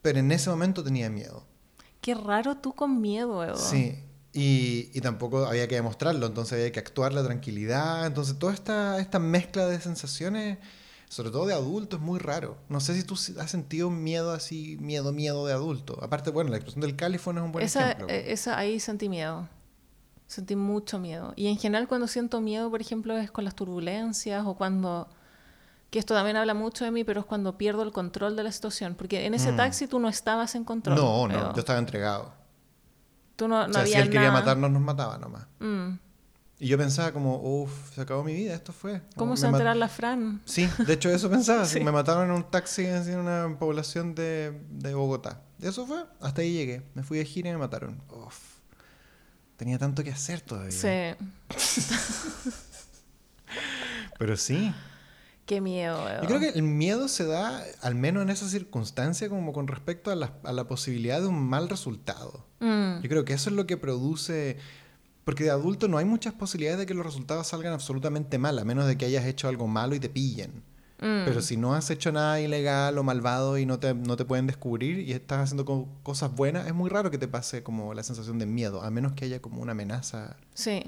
Pero 0.01 0.19
en 0.19 0.31
ese 0.31 0.49
momento 0.49 0.83
tenía 0.83 1.09
miedo. 1.09 1.43
Qué 2.01 2.15
raro 2.15 2.57
tú 2.57 2.73
con 2.73 3.01
miedo, 3.01 3.43
Edo. 3.43 3.57
Sí, 3.57 3.99
y, 4.33 4.89
y, 4.93 5.01
tampoco 5.01 5.45
había 5.45 5.67
que 5.67 5.75
demostrarlo, 5.75 6.25
entonces 6.27 6.53
había 6.53 6.71
que 6.71 6.79
actuar 6.79 7.11
la 7.13 7.23
tranquilidad. 7.23 8.05
Entonces, 8.05 8.37
toda 8.37 8.53
esta, 8.53 8.99
esta 8.99 9.19
mezcla 9.19 9.65
de 9.65 9.79
sensaciones, 9.81 10.59
sobre 11.09 11.31
todo 11.31 11.45
de 11.47 11.53
adulto, 11.53 11.97
es 11.97 12.01
muy 12.01 12.19
raro. 12.19 12.57
No 12.69 12.79
sé 12.79 12.93
si 12.93 13.03
tú 13.03 13.15
has 13.15 13.51
sentido 13.51 13.89
miedo 13.89 14.31
así, 14.31 14.77
miedo, 14.79 15.11
miedo 15.11 15.45
de 15.47 15.53
adulto. 15.53 15.97
Aparte, 16.01 16.29
bueno, 16.29 16.51
la 16.51 16.57
explosión 16.57 16.81
del 16.81 16.95
California 16.95 17.41
es 17.41 17.45
un 17.45 17.51
buen 17.51 17.65
ejemplo. 17.65 18.07
Eh, 18.09 18.31
esa, 18.31 18.57
ahí 18.57 18.79
sentí 18.79 19.09
miedo. 19.09 19.49
Sentí 20.27 20.55
mucho 20.55 20.99
miedo. 20.99 21.33
Y 21.35 21.47
en 21.47 21.57
general, 21.57 21.87
cuando 21.87 22.07
siento 22.07 22.41
miedo, 22.41 22.69
por 22.69 22.81
ejemplo, 22.81 23.17
es 23.17 23.31
con 23.31 23.45
las 23.45 23.55
turbulencias 23.55 24.45
o 24.45 24.55
cuando 24.55 25.07
que 25.89 25.99
esto 25.99 26.13
también 26.13 26.35
habla 26.35 26.53
mucho 26.53 26.83
de 26.83 26.91
mí, 26.91 27.03
pero 27.03 27.21
es 27.21 27.25
cuando 27.25 27.57
pierdo 27.57 27.83
el 27.83 27.91
control 27.91 28.35
de 28.35 28.43
la 28.43 28.51
situación. 28.51 28.95
Porque 28.95 29.25
en 29.25 29.33
ese 29.33 29.53
mm. 29.53 29.57
taxi 29.57 29.87
tú 29.87 29.99
no 29.99 30.09
estabas 30.09 30.55
en 30.55 30.65
control. 30.65 30.97
No, 30.97 31.27
no, 31.27 31.53
yo 31.53 31.59
estaba 31.59 31.79
entregado. 31.79 32.33
Tú 33.37 33.47
no, 33.47 33.67
no 33.67 33.69
o 33.69 33.73
sea, 33.73 33.85
si 33.85 33.93
él 33.93 34.09
quería 34.09 34.31
matarnos, 34.31 34.69
nos 34.69 34.81
mataba 34.81 35.17
nomás. 35.17 35.45
Mm. 35.59 35.99
Y 36.59 36.67
yo 36.67 36.77
pensaba 36.77 37.11
como, 37.11 37.39
uff, 37.39 37.93
se 37.93 38.01
acabó 38.01 38.23
mi 38.23 38.33
vida, 38.33 38.55
esto 38.55 38.73
fue. 38.73 39.01
¿Cómo 39.15 39.37
se 39.37 39.49
va 39.49 39.75
la 39.75 39.87
Fran? 39.87 40.41
Sí, 40.45 40.67
de 40.85 40.93
hecho 40.93 41.09
eso 41.09 41.29
pensaba. 41.29 41.65
Me 41.83 41.91
mataron 41.91 42.25
en 42.25 42.31
un 42.31 42.43
taxi 42.49 42.85
en 42.85 43.19
una 43.19 43.55
población 43.59 44.15
de, 44.15 44.59
de 44.71 44.93
Bogotá. 44.95 45.41
Y 45.61 45.67
eso 45.67 45.85
fue, 45.85 46.03
hasta 46.19 46.41
ahí 46.41 46.53
llegué. 46.53 46.83
Me 46.95 47.03
fui 47.03 47.19
de 47.19 47.25
gira 47.25 47.49
y 47.49 47.53
me 47.53 47.59
mataron. 47.59 48.01
Uf. 48.09 48.56
Tenía 49.57 49.77
tanto 49.77 50.03
que 50.03 50.11
hacer 50.11 50.41
todavía. 50.41 50.71
Sí. 50.71 51.25
Pero 54.19 54.37
sí, 54.37 54.73
Qué 55.47 55.61
miedo. 55.61 56.05
Yo 56.21 56.27
creo 56.27 56.39
que 56.41 56.49
el 56.49 56.63
miedo 56.63 57.07
se 57.07 57.25
da, 57.25 57.63
al 57.81 57.95
menos 57.95 58.21
en 58.21 58.29
esa 58.29 58.49
circunstancia, 58.49 59.29
como 59.29 59.53
con 59.53 59.67
respecto 59.67 60.11
a 60.11 60.15
la, 60.15 60.33
a 60.43 60.51
la 60.51 60.67
posibilidad 60.67 61.21
de 61.21 61.27
un 61.27 61.41
mal 61.41 61.69
resultado. 61.69 62.45
Mm. 62.59 62.99
Yo 63.01 63.09
creo 63.09 63.23
que 63.23 63.33
eso 63.33 63.49
es 63.49 63.55
lo 63.55 63.65
que 63.65 63.77
produce... 63.77 64.57
Porque 65.23 65.45
de 65.45 65.51
adulto 65.51 65.87
no 65.87 65.97
hay 65.97 66.05
muchas 66.05 66.33
posibilidades 66.33 66.79
de 66.79 66.85
que 66.85 66.93
los 66.93 67.05
resultados 67.05 67.47
salgan 67.47 67.71
absolutamente 67.71 68.37
mal, 68.37 68.59
a 68.59 68.65
menos 68.65 68.87
de 68.87 68.97
que 68.97 69.05
hayas 69.05 69.25
hecho 69.25 69.47
algo 69.47 69.67
malo 69.67 69.95
y 69.95 70.01
te 70.01 70.09
pillen. 70.09 70.63
Mm. 70.99 71.25
Pero 71.25 71.41
si 71.41 71.57
no 71.57 71.75
has 71.75 71.89
hecho 71.91 72.11
nada 72.11 72.39
ilegal 72.39 72.97
o 72.97 73.03
malvado 73.03 73.57
y 73.57 73.65
no 73.65 73.79
te, 73.79 73.93
no 73.93 74.17
te 74.17 74.25
pueden 74.25 74.47
descubrir 74.47 74.99
y 74.99 75.13
estás 75.13 75.39
haciendo 75.39 75.87
cosas 76.03 76.35
buenas, 76.35 76.67
es 76.67 76.73
muy 76.73 76.89
raro 76.89 77.11
que 77.11 77.17
te 77.17 77.27
pase 77.27 77.61
como 77.63 77.93
la 77.93 78.03
sensación 78.03 78.39
de 78.39 78.45
miedo, 78.45 78.81
a 78.81 78.89
menos 78.89 79.13
que 79.13 79.25
haya 79.25 79.41
como 79.41 79.61
una 79.61 79.73
amenaza 79.73 80.37
sí. 80.53 80.83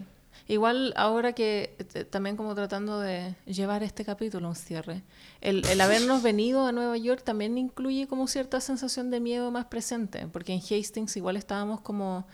Igual 0.48 0.94
ahora 0.96 1.34
que 1.34 1.76
eh, 1.78 2.06
también 2.06 2.36
como 2.36 2.56
tratando 2.56 3.00
de 3.00 3.36
llevar 3.46 3.84
este 3.84 4.04
capítulo 4.04 4.48
a 4.48 4.50
un 4.50 4.56
cierre, 4.56 5.04
el, 5.42 5.64
el 5.68 5.80
habernos 5.80 6.24
venido 6.24 6.66
a 6.66 6.72
Nueva 6.72 6.98
York 6.98 7.22
también 7.24 7.58
incluye 7.60 8.08
como 8.08 8.28
cierta 8.28 8.60
sensación 8.60 9.12
de 9.12 9.20
miedo 9.20 9.52
más 9.52 9.66
presente, 9.66 10.28
porque 10.32 10.54
en 10.54 10.60
Hastings 10.60 11.18
igual 11.18 11.38
estábamos 11.38 11.82
como 11.82 12.26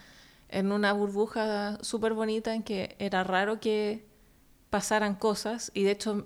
en 0.48 0.72
una 0.72 0.94
burbuja 0.94 1.78
súper 1.82 2.14
bonita 2.14 2.56
en 2.56 2.64
que 2.64 2.96
era 3.00 3.26
raro 3.26 3.60
que 3.60 4.06
pasaran 4.70 5.16
cosas 5.16 5.72
y 5.74 5.84
de 5.84 5.92
hecho 5.92 6.26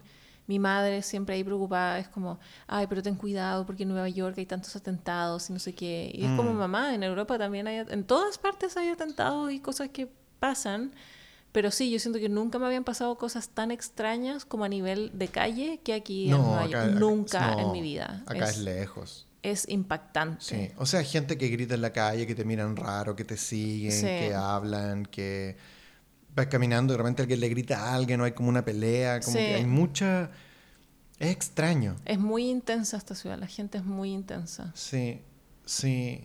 mi 0.50 0.58
madre 0.60 1.02
siempre 1.04 1.36
ahí 1.36 1.44
preocupada 1.44 2.00
es 2.00 2.08
como, 2.10 2.40
ay, 2.68 2.88
pero 2.88 3.04
ten 3.04 3.16
cuidado 3.16 3.66
porque 3.68 3.84
en 3.84 3.90
Nueva 3.90 4.10
York 4.10 4.36
hay 4.40 4.48
tantos 4.48 4.76
atentados 4.76 5.48
y 5.50 5.54
no 5.54 5.60
sé 5.60 5.74
qué. 5.76 6.12
Y 6.14 6.26
es 6.26 6.32
como 6.36 6.52
Mm. 6.54 6.58
mamá, 6.58 6.96
en 6.96 7.04
Europa 7.04 7.38
también 7.38 7.68
hay, 7.68 7.86
en 7.88 8.04
todas 8.04 8.38
partes 8.40 8.76
hay 8.76 8.90
atentados 8.90 9.52
y 9.52 9.60
cosas 9.60 9.90
que 9.90 10.10
pasan. 10.40 10.92
Pero 11.52 11.70
sí, 11.72 11.90
yo 11.92 12.00
siento 12.00 12.20
que 12.20 12.30
nunca 12.30 12.58
me 12.60 12.66
habían 12.66 12.84
pasado 12.84 13.16
cosas 13.18 13.50
tan 13.50 13.70
extrañas 13.72 14.44
como 14.46 14.64
a 14.66 14.70
nivel 14.70 15.12
de 15.14 15.28
calle 15.28 15.80
que 15.84 15.94
aquí 15.94 16.26
en 16.32 16.38
Nueva 16.38 16.66
York. 16.68 16.76
acá- 16.76 17.00
nunca 17.00 17.52
no, 17.56 17.60
en 17.60 17.72
mi 17.72 17.82
vida. 17.82 18.24
Acá 18.28 18.46
es, 18.46 18.58
es, 18.58 18.58
lejos. 18.60 19.28
es 19.44 19.70
impactante. 19.70 20.44
Sí. 20.44 20.72
O 20.78 20.86
sea, 20.86 21.04
gente 21.04 21.38
que 21.38 21.48
grita 21.50 21.76
en 21.76 21.82
la 21.82 21.94
calle, 21.94 22.26
que 22.28 22.34
te 22.36 22.44
miran 22.44 22.76
raro, 22.76 23.16
que 23.16 23.24
te 23.24 23.38
siguen, 23.38 23.92
Sí. 23.92 24.02
que 24.06 24.34
hablan, 24.36 25.06
que 25.06 25.58
vas 26.36 26.48
caminando 26.48 26.94
y 26.94 26.98
de 26.98 27.04
repente 27.04 27.22
alguien 27.24 27.40
le 27.40 27.50
grita 27.50 27.80
a 27.90 27.96
alguien, 27.96 28.22
o 28.22 28.24
hay 28.24 28.32
como 28.34 28.50
una 28.50 28.64
pelea, 28.64 29.20
como 29.20 29.34
Sí. 29.38 29.40
que 29.46 29.56
hay 29.56 29.66
mucha... 29.66 30.30
Es 31.20 31.32
extraño. 31.32 31.96
Es 32.06 32.18
muy 32.20 32.50
intensa 32.50 32.96
esta 32.96 33.14
ciudad, 33.14 33.38
la 33.38 33.48
gente 33.48 33.78
es 33.78 33.84
muy 33.84 34.12
intensa. 34.14 34.72
Sí, 34.74 35.20
sí. 35.66 36.24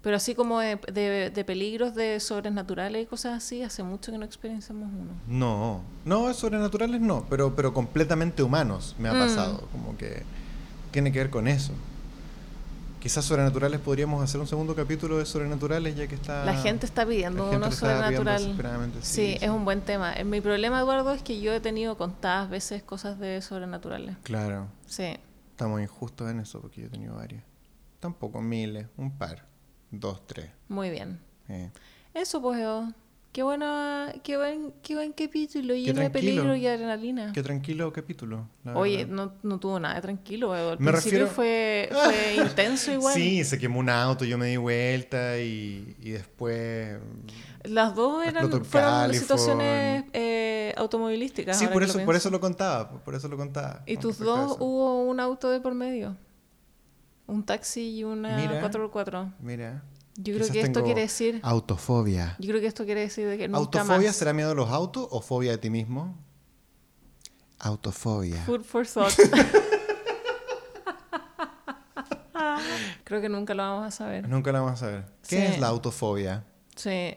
Pero 0.00 0.16
así 0.16 0.34
como 0.34 0.60
de, 0.60 0.76
de- 0.92 1.30
de 1.30 1.44
peligros 1.44 1.94
de 1.94 2.18
sobrenaturales 2.20 3.02
y 3.02 3.06
cosas 3.06 3.36
así, 3.36 3.62
hace 3.62 3.82
mucho 3.82 4.10
que 4.10 4.16
no 4.16 4.24
experienciamos 4.24 4.88
uno. 4.88 5.10
No, 5.26 5.82
no, 6.06 6.32
sobrenaturales 6.32 7.00
no, 7.02 7.26
pero, 7.28 7.54
pero 7.54 7.74
completamente 7.74 8.42
humanos 8.42 8.94
me 8.98 9.08
ha 9.10 9.12
Mm. 9.14 9.18
pasado. 9.18 9.68
Como 9.72 9.96
que 9.98 10.22
tiene 10.92 11.12
que 11.12 11.18
ver 11.18 11.30
con 11.30 11.46
eso. 11.48 11.72
Quizás 13.00 13.24
sobrenaturales 13.24 13.80
podríamos 13.80 14.22
hacer 14.22 14.40
un 14.40 14.46
segundo 14.46 14.74
capítulo 14.74 15.18
de 15.18 15.26
sobrenaturales 15.26 15.94
ya 15.96 16.06
que 16.08 16.16
está... 16.16 16.44
La 16.44 16.54
gente 16.54 16.84
está 16.84 17.06
pidiendo 17.06 17.44
la 17.44 17.50
gente 17.50 17.56
uno 17.56 17.66
pidiendo 17.70 17.76
sobrenatural. 17.96 18.38
desesperadamente, 18.42 18.98
Sí, 19.02 19.36
sí, 19.38 19.38
es 19.40 19.50
un 19.50 19.64
buen 19.64 19.82
tema. 19.82 20.14
Eh, 20.14 20.24
Mi 20.24 20.40
problema, 20.40 20.80
Eduardo, 20.80 21.12
es 21.12 21.22
que 21.22 21.40
yo 21.40 21.52
he 21.52 21.60
tenido 21.60 21.96
contadas 21.96 22.50
veces 22.50 22.82
cosas 22.82 23.18
de 23.18 23.40
sobrenaturales. 23.40 24.16
Claro, 24.24 24.66
Sí. 24.86 25.16
estamos 25.50 25.80
injustos 25.80 26.28
en 26.30 26.40
eso 26.40 26.60
porque 26.60 26.80
yo 26.80 26.86
he 26.88 26.90
tenido 26.90 27.14
varias. 27.14 27.44
Tampoco 28.00 28.40
miles, 28.42 28.86
un 28.96 29.16
par, 29.16 29.44
dos, 29.90 30.26
tres. 30.26 30.50
Muy 30.68 30.90
bien. 30.90 31.20
eh. 31.48 31.70
Eso, 32.14 32.42
pues, 32.42 32.58
Edo. 32.58 32.92
Qué 33.32 33.42
buena, 33.42 34.12
qué 34.24 34.36
buen, 34.36 34.72
qué 34.82 34.94
buen 34.94 35.12
capítulo, 35.12 35.74
lleno 35.74 36.00
de 36.00 36.10
peligro 36.10 36.56
y 36.56 36.66
adrenalina. 36.66 37.30
Qué 37.32 37.42
tranquilo 37.42 37.92
capítulo. 37.92 38.48
la 38.64 38.74
Oye, 38.76 39.04
no, 39.06 39.32
no 39.42 39.60
tuvo 39.60 39.78
nada 39.78 39.94
de 39.96 40.00
tranquilo. 40.00 40.52
Al 40.54 40.78
Me 40.80 40.90
principio 40.90 41.26
refiero- 41.26 41.28
fue, 41.28 41.88
fue 41.92 42.34
intenso 42.46 42.90
igual. 42.90 43.14
Sí, 43.14 43.44
se 43.44 43.58
quemó 43.58 43.80
un 43.80 43.90
auto, 43.90 44.24
yo 44.24 44.38
me 44.38 44.46
di 44.46 44.56
vuelta 44.56 45.38
y, 45.38 45.94
y 46.00 46.10
después... 46.10 46.98
Las 47.64 47.94
dos 47.94 48.26
eran, 48.26 48.50
fueron 48.64 49.12
situaciones 49.12 50.04
eh, 50.14 50.72
automovilísticas. 50.76 51.58
Sí, 51.58 51.66
por 51.66 51.82
eso, 51.82 52.02
por 52.04 52.14
eso 52.16 52.30
lo 52.30 52.40
contaba, 52.40 52.88
por 53.04 53.14
eso 53.14 53.28
lo 53.28 53.36
contaba. 53.36 53.82
¿Y 53.86 53.98
tus 53.98 54.18
dos 54.18 54.56
hubo 54.58 55.02
un 55.02 55.20
auto 55.20 55.50
de 55.50 55.60
por 55.60 55.74
medio? 55.74 56.16
Un 57.26 57.44
taxi 57.44 57.98
y 57.98 58.04
una 58.04 58.36
Mira. 58.38 58.62
4x4. 58.62 59.34
Mira. 59.40 59.82
Yo 60.20 60.34
creo 60.34 60.38
quizás 60.48 60.50
que 60.52 60.60
esto 60.62 60.82
quiere 60.82 61.02
decir... 61.02 61.38
Autofobia. 61.44 62.34
Yo 62.40 62.48
creo 62.48 62.60
que 62.60 62.66
esto 62.66 62.84
quiere 62.84 63.02
decir 63.02 63.28
de 63.28 63.38
que 63.38 63.46
nunca 63.46 63.58
¿Autofobia 63.80 64.08
más. 64.08 64.16
será 64.16 64.32
miedo 64.32 64.50
a 64.50 64.54
los 64.54 64.68
autos 64.68 65.06
o 65.10 65.20
fobia 65.20 65.52
de 65.52 65.58
ti 65.58 65.70
mismo? 65.70 66.16
Autofobia. 67.60 68.42
Food 68.44 68.62
for 68.64 68.84
thought. 68.86 69.12
creo 73.04 73.20
que 73.20 73.28
nunca 73.28 73.54
lo 73.54 73.62
vamos 73.62 73.86
a 73.86 73.90
saber. 73.90 74.28
Nunca 74.28 74.52
la 74.52 74.60
vamos 74.60 74.74
a 74.74 74.86
saber. 74.86 75.04
¿Qué 75.28 75.36
Sí. 75.36 75.42
es 75.54 75.58
la 75.60 75.68
autofobia? 75.68 76.44
Sí. 76.76 77.16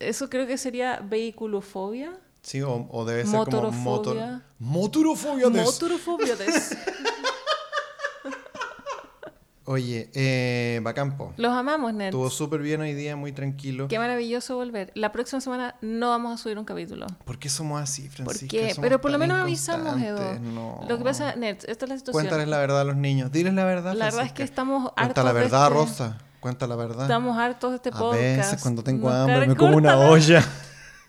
Eso 0.00 0.28
creo 0.30 0.46
que 0.46 0.58
sería 0.58 1.00
vehiculofobia. 1.00 2.18
Sí, 2.42 2.62
o, 2.62 2.86
o 2.90 3.04
debe 3.04 3.24
ser 3.26 3.32
como 3.44 3.72
motor... 3.72 3.72
Motorofobia. 3.74 4.42
Motorofobia. 4.58 5.48
des- 5.50 5.64
Motorofobia. 5.64 6.36
des- 6.36 6.76
Oye, 9.70 10.08
eh, 10.14 10.80
Bacampo. 10.82 11.34
Los 11.36 11.52
amamos, 11.52 11.92
nerds. 11.92 12.06
Estuvo 12.14 12.30
súper 12.30 12.62
bien 12.62 12.80
hoy 12.80 12.94
día, 12.94 13.16
muy 13.16 13.32
tranquilo. 13.32 13.86
Qué 13.88 13.98
maravilloso 13.98 14.56
volver. 14.56 14.90
La 14.94 15.12
próxima 15.12 15.42
semana 15.42 15.74
no 15.82 16.08
vamos 16.08 16.32
a 16.40 16.42
subir 16.42 16.58
un 16.58 16.64
capítulo. 16.64 17.04
¿Por 17.26 17.38
qué 17.38 17.50
somos 17.50 17.78
así, 17.78 18.04
¿Por 18.04 18.12
Francisca? 18.24 18.48
qué? 18.48 18.70
Somos 18.70 18.78
Pero 18.88 18.98
por 19.02 19.10
lo 19.10 19.18
menos 19.18 19.36
avisamos, 19.38 20.00
Edo. 20.00 20.38
no. 20.38 20.80
Lo 20.88 20.96
que 20.96 21.04
pasa, 21.04 21.36
nerds, 21.36 21.66
esta 21.68 21.84
es 21.84 21.88
la 21.90 21.98
situación. 21.98 22.12
Cuéntales 22.22 22.48
la 22.48 22.56
verdad 22.56 22.80
a 22.80 22.84
los 22.84 22.96
niños. 22.96 23.30
Diles 23.30 23.52
la 23.52 23.66
verdad, 23.66 23.92
La 23.92 24.06
verdad 24.06 24.24
es 24.24 24.32
que 24.32 24.42
estamos 24.42 24.86
hartos 24.96 25.04
Cuenta 25.04 25.22
la 25.24 25.32
de 25.34 25.40
verdad, 25.40 25.62
este- 25.64 25.74
Rosa. 25.74 26.18
Cuenta 26.40 26.66
la 26.66 26.76
verdad. 26.76 27.02
Estamos 27.02 27.36
hartos 27.36 27.70
de 27.72 27.76
este 27.76 27.90
a 27.90 27.92
podcast. 27.92 28.36
veces 28.38 28.62
cuando 28.62 28.82
tengo 28.82 29.10
hambre 29.10 29.48
me 29.48 29.54
como 29.54 29.76
una 29.76 29.98
olla. 29.98 30.42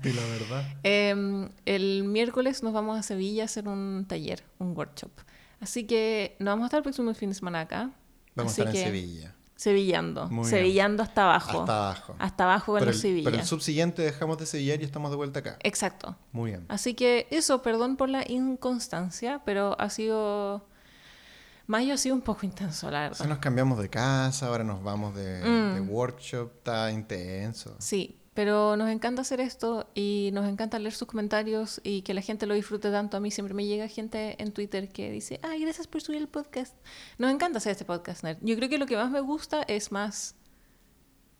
Di 0.00 0.12
la 0.12 0.22
verdad. 0.22 0.62
Eh, 0.84 1.48
el 1.66 2.04
miércoles 2.04 2.62
nos 2.62 2.72
vamos 2.72 2.96
a 2.96 3.02
Sevilla 3.02 3.42
a 3.42 3.46
hacer 3.46 3.66
un 3.66 4.04
taller, 4.08 4.44
un 4.60 4.76
workshop. 4.76 5.10
Así 5.60 5.84
que 5.86 6.36
nos 6.38 6.52
vamos 6.52 6.64
a 6.64 6.66
estar 6.66 6.78
el 6.78 6.82
próximo 6.84 7.12
fin 7.14 7.30
de 7.30 7.34
semana 7.34 7.60
acá. 7.60 7.90
Vamos 8.34 8.52
Así 8.52 8.60
a 8.62 8.64
estar 8.64 8.72
que, 8.74 8.80
en 8.80 8.86
Sevilla. 8.86 9.34
Sevillando. 9.56 10.26
Muy 10.28 10.36
bien. 10.48 10.50
Sevillando 10.50 11.02
hasta 11.02 11.24
abajo. 11.24 11.60
Hasta 11.60 11.76
abajo. 11.78 12.16
Hasta 12.20 12.44
abajo 12.44 12.66
con 12.72 12.78
pero, 12.78 12.86
los 12.92 12.96
el, 12.96 13.02
Sevilla. 13.02 13.24
pero 13.30 13.42
el 13.42 13.46
subsiguiente 13.46 14.02
dejamos 14.02 14.38
de 14.38 14.46
sevillar 14.46 14.80
y 14.80 14.84
estamos 14.84 15.10
de 15.10 15.16
vuelta 15.16 15.40
acá. 15.40 15.56
Exacto. 15.64 16.16
Muy 16.30 16.50
bien. 16.52 16.64
Así 16.68 16.94
que 16.94 17.26
eso, 17.30 17.60
perdón 17.62 17.96
por 17.96 18.08
la 18.08 18.24
inconstancia, 18.30 19.42
pero 19.44 19.74
ha 19.80 19.90
sido... 19.90 20.64
Mayo 21.66 21.92
ha 21.92 21.98
sido 21.98 22.14
un 22.14 22.22
poco 22.22 22.46
intenso, 22.46 22.90
la 22.90 22.98
O 22.98 23.02
verdad. 23.02 23.16
sea, 23.18 23.26
nos 23.26 23.38
cambiamos 23.38 23.78
de 23.78 23.90
casa, 23.90 24.46
ahora 24.46 24.64
nos 24.64 24.82
vamos 24.82 25.14
de, 25.14 25.40
Mm. 25.44 25.74
de 25.74 25.80
workshop, 25.82 26.50
está 26.58 26.90
intenso. 26.90 27.74
Sí, 27.78 28.18
pero 28.38 28.76
nos 28.76 28.88
encanta 28.88 29.22
hacer 29.22 29.40
esto 29.40 29.90
y 29.96 30.30
nos 30.32 30.48
encanta 30.48 30.78
leer 30.78 30.94
sus 30.94 31.08
comentarios 31.08 31.80
y 31.82 32.02
que 32.02 32.14
la 32.14 32.20
gente 32.20 32.46
lo 32.46 32.54
disfrute 32.54 32.88
tanto. 32.92 33.16
A 33.16 33.20
mí 33.20 33.32
siempre 33.32 33.52
me 33.52 33.66
llega 33.66 33.88
gente 33.88 34.40
en 34.40 34.52
Twitter 34.52 34.90
que 34.90 35.10
dice, 35.10 35.40
ay, 35.42 35.62
gracias 35.62 35.88
por 35.88 36.02
subir 36.02 36.20
el 36.20 36.28
podcast. 36.28 36.76
Nos 37.18 37.32
encanta 37.32 37.58
hacer 37.58 37.72
este 37.72 37.84
podcast, 37.84 38.22
Nerd. 38.22 38.38
Yo 38.40 38.54
creo 38.54 38.68
que 38.68 38.78
lo 38.78 38.86
que 38.86 38.94
más 38.94 39.10
me 39.10 39.18
gusta 39.18 39.62
es 39.62 39.90
más 39.90 40.36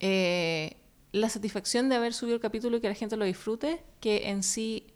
eh, 0.01 0.77
la 1.13 1.29
satisfacción 1.29 1.89
de 1.89 1.95
haber 1.95 2.15
subido 2.15 2.35
el 2.35 2.43
capítulo 2.43 2.79
y 2.79 2.81
que 2.81 2.89
la 2.89 2.95
gente 2.95 3.17
lo 3.17 3.27
disfrute 3.27 3.81
que 4.01 4.31
en 4.31 4.43
sí 4.43 4.89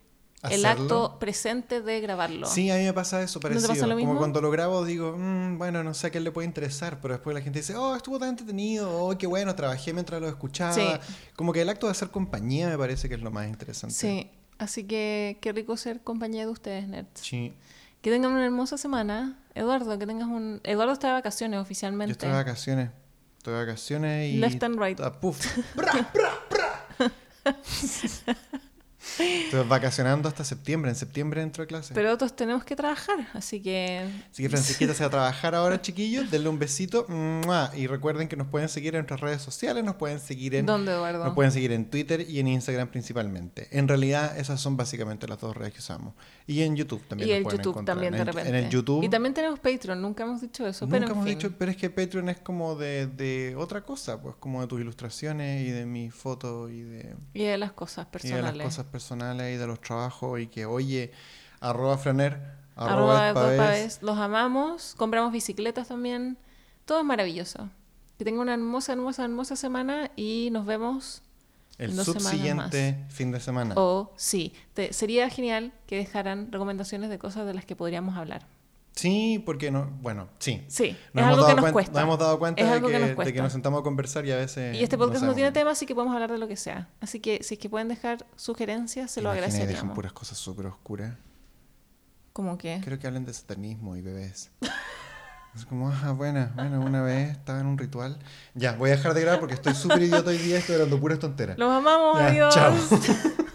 el 0.50 0.64
Hacerlo. 0.64 0.82
acto 0.82 1.18
presente 1.20 1.82
de 1.82 2.00
grabarlo. 2.00 2.46
Sí, 2.48 2.68
a 2.70 2.74
mí 2.76 2.82
me 2.84 2.92
pasa 2.92 3.22
eso 3.22 3.38
te 3.38 3.48
parecido. 3.48 3.68
pasa 3.68 3.86
lo 3.86 3.94
mismo? 3.94 4.10
Como 4.10 4.18
cuando 4.18 4.40
lo 4.40 4.50
grabo 4.50 4.84
digo, 4.84 5.14
"Mm, 5.16 5.56
bueno, 5.58 5.84
no 5.84 5.94
sé 5.94 6.08
a 6.08 6.10
quién 6.10 6.24
le 6.24 6.32
puede 6.32 6.46
interesar, 6.46 7.00
pero 7.00 7.14
después 7.14 7.32
la 7.34 7.40
gente 7.42 7.60
dice, 7.60 7.76
oh, 7.76 7.94
estuvo 7.94 8.18
tan 8.18 8.30
entretenido, 8.30 8.90
oh, 9.06 9.16
qué 9.16 9.26
bueno, 9.28 9.54
trabajé 9.54 9.92
mientras 9.92 10.20
lo 10.20 10.28
escuchaba. 10.28 10.72
Sí. 10.74 10.84
Como 11.36 11.52
que 11.52 11.62
el 11.62 11.68
acto 11.68 11.86
de 11.86 11.92
hacer 11.92 12.10
compañía 12.10 12.68
me 12.68 12.76
parece 12.76 13.08
que 13.08 13.14
es 13.14 13.22
lo 13.22 13.30
más 13.30 13.46
interesante. 13.48 13.94
Sí, 13.94 14.30
así 14.58 14.82
que 14.84 15.38
qué 15.40 15.52
rico 15.52 15.76
ser 15.76 16.00
compañía 16.02 16.44
de 16.44 16.50
ustedes, 16.50 16.88
nerds. 16.88 17.20
Sí. 17.20 17.52
Que 18.00 18.10
tengan 18.10 18.32
una 18.32 18.44
hermosa 18.44 18.76
semana. 18.78 19.38
Eduardo, 19.54 19.96
que 19.96 20.06
tengas 20.08 20.26
un... 20.26 20.60
Eduardo 20.64 20.92
está 20.92 21.06
de 21.08 21.12
vacaciones 21.12 21.60
oficialmente. 21.60 22.08
Yo 22.08 22.12
estoy 22.14 22.30
de 22.30 22.34
vacaciones. 22.34 22.90
Estoy 23.38 23.54
de 23.54 23.60
vacaciones 23.60 24.32
y... 24.32 24.38
Left 24.38 24.62
and 24.64 24.80
right. 24.82 24.98
Ah, 25.00 25.12
puf. 25.20 25.38
Bra, 25.76 26.10
bra, 26.12 26.32
bra. 26.50 27.12
Estoy 29.18 29.66
vacacionando 29.66 30.28
hasta 30.28 30.44
septiembre. 30.44 30.90
En 30.90 30.96
septiembre 30.96 31.42
entro 31.42 31.64
a 31.64 31.66
clase. 31.66 31.92
Pero 31.94 32.12
otros 32.12 32.34
tenemos 32.36 32.64
que 32.64 32.76
trabajar, 32.76 33.28
así 33.34 33.60
que... 33.60 34.08
Así 34.30 34.42
que 34.42 34.48
Francisquita 34.48 34.94
se 34.94 35.02
va 35.02 35.08
a 35.08 35.10
trabajar 35.10 35.54
ahora, 35.54 35.80
chiquillos. 35.80 36.30
Denle 36.30 36.48
un 36.48 36.58
besito. 36.58 37.06
¡Mua! 37.08 37.70
Y 37.76 37.86
recuerden 37.86 38.28
que 38.28 38.36
nos 38.36 38.46
pueden 38.46 38.68
seguir 38.68 38.94
en 38.94 39.00
nuestras 39.00 39.20
redes 39.20 39.42
sociales. 39.42 39.82
Nos 39.84 39.96
pueden 39.96 40.20
seguir 40.20 40.54
en... 40.54 40.66
¿Dónde, 40.66 40.92
Eduardo? 40.92 41.24
Nos 41.24 41.34
pueden 41.34 41.52
seguir 41.52 41.72
en 41.72 41.90
Twitter 41.90 42.24
y 42.28 42.38
en 42.40 42.48
Instagram 42.48 42.88
principalmente. 42.88 43.68
En 43.72 43.88
realidad, 43.88 44.38
esas 44.38 44.60
son 44.60 44.76
básicamente 44.76 45.26
las 45.28 45.40
dos 45.40 45.56
redes 45.56 45.72
que 45.74 45.80
usamos. 45.80 46.14
Y 46.46 46.62
en 46.62 46.76
YouTube 46.76 47.02
también. 47.08 47.28
Y 47.28 47.42
pueden 47.42 47.58
YouTube 47.58 47.72
encontrar. 47.72 47.96
también, 47.96 48.12
de 48.12 48.20
En- 48.20 48.26
repente. 48.26 48.48
En 48.48 48.54
el 48.56 48.68
YouTube. 48.70 49.02
Y 49.04 49.08
también 49.08 49.34
tenemos 49.34 49.58
Patreon, 49.60 50.00
nunca 50.00 50.22
hemos 50.24 50.40
dicho 50.40 50.66
eso, 50.66 50.86
Nunca 50.86 50.96
pero 50.96 51.06
en 51.06 51.12
hemos 51.12 51.24
fin. 51.24 51.38
dicho, 51.38 51.52
pero 51.58 51.70
es 51.70 51.76
que 51.76 51.90
Patreon 51.90 52.28
es 52.28 52.38
como 52.40 52.74
de, 52.76 53.06
de 53.06 53.54
otra 53.56 53.82
cosa, 53.82 54.20
pues 54.20 54.36
como 54.36 54.60
de 54.60 54.66
tus 54.66 54.80
ilustraciones 54.80 55.66
y 55.66 55.70
de 55.70 55.86
mis 55.86 56.14
fotos 56.14 56.70
y 56.70 56.82
de, 56.82 57.14
Y 57.34 57.44
de 57.44 57.58
las 57.58 57.72
cosas 57.72 58.04
y 58.04 58.06
de 58.06 58.10
personales. 58.10 58.56
las 58.56 58.64
cosas 58.66 58.86
personales 58.92 59.54
y 59.54 59.56
de 59.58 59.66
los 59.66 59.80
trabajos 59.80 60.38
y 60.38 60.46
que, 60.46 60.66
oye, 60.66 61.10
arroba 61.60 61.96
Franer, 61.98 62.38
Arroba 62.76 63.28
arroba. 63.30 63.74
Los 64.00 64.18
amamos, 64.18 64.94
compramos 64.96 65.32
bicicletas 65.32 65.88
también. 65.88 66.38
Todo 66.84 67.00
es 67.00 67.04
maravilloso. 67.04 67.68
Que 68.18 68.24
tengan 68.24 68.42
una 68.42 68.54
hermosa, 68.54 68.92
hermosa, 68.92 69.24
hermosa 69.24 69.56
semana 69.56 70.10
y 70.16 70.48
nos 70.52 70.64
vemos 70.66 71.22
el 71.78 71.96
dos 71.96 72.06
subsiguiente 72.06 72.96
fin 73.08 73.32
de 73.32 73.40
semana. 73.40 73.74
O 73.76 74.12
sí, 74.16 74.52
te- 74.74 74.92
sería 74.92 75.28
genial 75.28 75.72
que 75.86 75.96
dejaran 75.96 76.52
recomendaciones 76.52 77.10
de 77.10 77.18
cosas 77.18 77.46
de 77.46 77.54
las 77.54 77.64
que 77.64 77.74
podríamos 77.76 78.16
hablar. 78.16 78.46
Sí, 78.94 79.42
porque 79.46 79.70
no, 79.70 79.90
bueno, 80.02 80.28
sí. 80.38 80.64
Sí, 80.68 80.90
Nos 81.14 81.24
es 81.24 81.30
hemos, 81.30 81.38
algo 81.38 81.42
dado 81.42 81.46
que 81.48 81.54
nos 81.54 81.64
cuen- 81.64 81.72
cuesta. 81.72 81.92
nos 81.92 82.02
hemos 82.02 82.18
dado 82.18 82.38
cuenta 82.38 82.60
Es 82.62 82.68
de 82.68 82.74
algo 82.74 82.88
que, 82.88 82.92
que 82.92 82.98
nos 83.14 83.24
de 83.26 83.32
que 83.32 83.42
nos 83.42 83.52
sentamos 83.52 83.80
a 83.80 83.82
conversar 83.82 84.26
y 84.26 84.32
a 84.32 84.36
veces. 84.36 84.76
Y 84.76 84.82
este 84.84 84.98
podcast 84.98 85.24
no, 85.24 85.34
tiene 85.34 85.50
tema, 85.52 85.70
así 85.70 85.86
que 85.86 85.94
podemos 85.94 86.14
hablar 86.14 86.30
de 86.30 86.38
lo 86.38 86.46
que 86.46 86.56
sea. 86.56 86.88
Así 87.00 87.18
que 87.20 87.42
si 87.42 87.54
es 87.54 87.60
que 87.60 87.70
pueden 87.70 87.88
dejar 87.88 88.26
sugerencias, 88.36 89.10
se 89.10 89.22
lo 89.22 89.30
Imagina, 89.30 89.46
dejan 89.46 89.60
agradeceríamos. 89.60 89.94
puras 89.94 90.12
cosas 90.12 90.36
súper 90.38 90.66
oscuras. 90.66 91.14
Como 92.34 92.56
que... 92.58 92.80
Creo 92.84 92.98
que 92.98 93.06
hablen 93.06 93.24
de 93.24 93.32
satanismo 93.34 93.96
y 93.96 94.02
bebés. 94.02 94.50
Es 95.54 95.66
como, 95.66 95.90
ah, 95.90 96.12
buena, 96.12 96.50
bueno, 96.56 96.80
una 96.80 97.02
vez 97.02 97.32
estaba 97.32 97.60
en 97.60 97.66
un 97.66 97.76
ritual. 97.76 98.18
Ya, 98.54 98.72
voy 98.72 98.88
a 98.88 98.96
dejar 98.96 99.12
de 99.12 99.20
grabar 99.20 99.38
porque 99.38 99.52
estoy 99.52 99.74
súper 99.74 100.00
idiota 100.00 100.30
hoy 100.30 100.38
día, 100.38 100.56
estoy 100.56 100.76
hablando 100.76 100.98
puras 100.98 101.18
tonteras. 101.18 101.58
Los 101.58 101.70
amamos, 101.70 102.18
Ya, 102.20 102.26
adiós. 102.28 102.54
chao. 102.54 102.74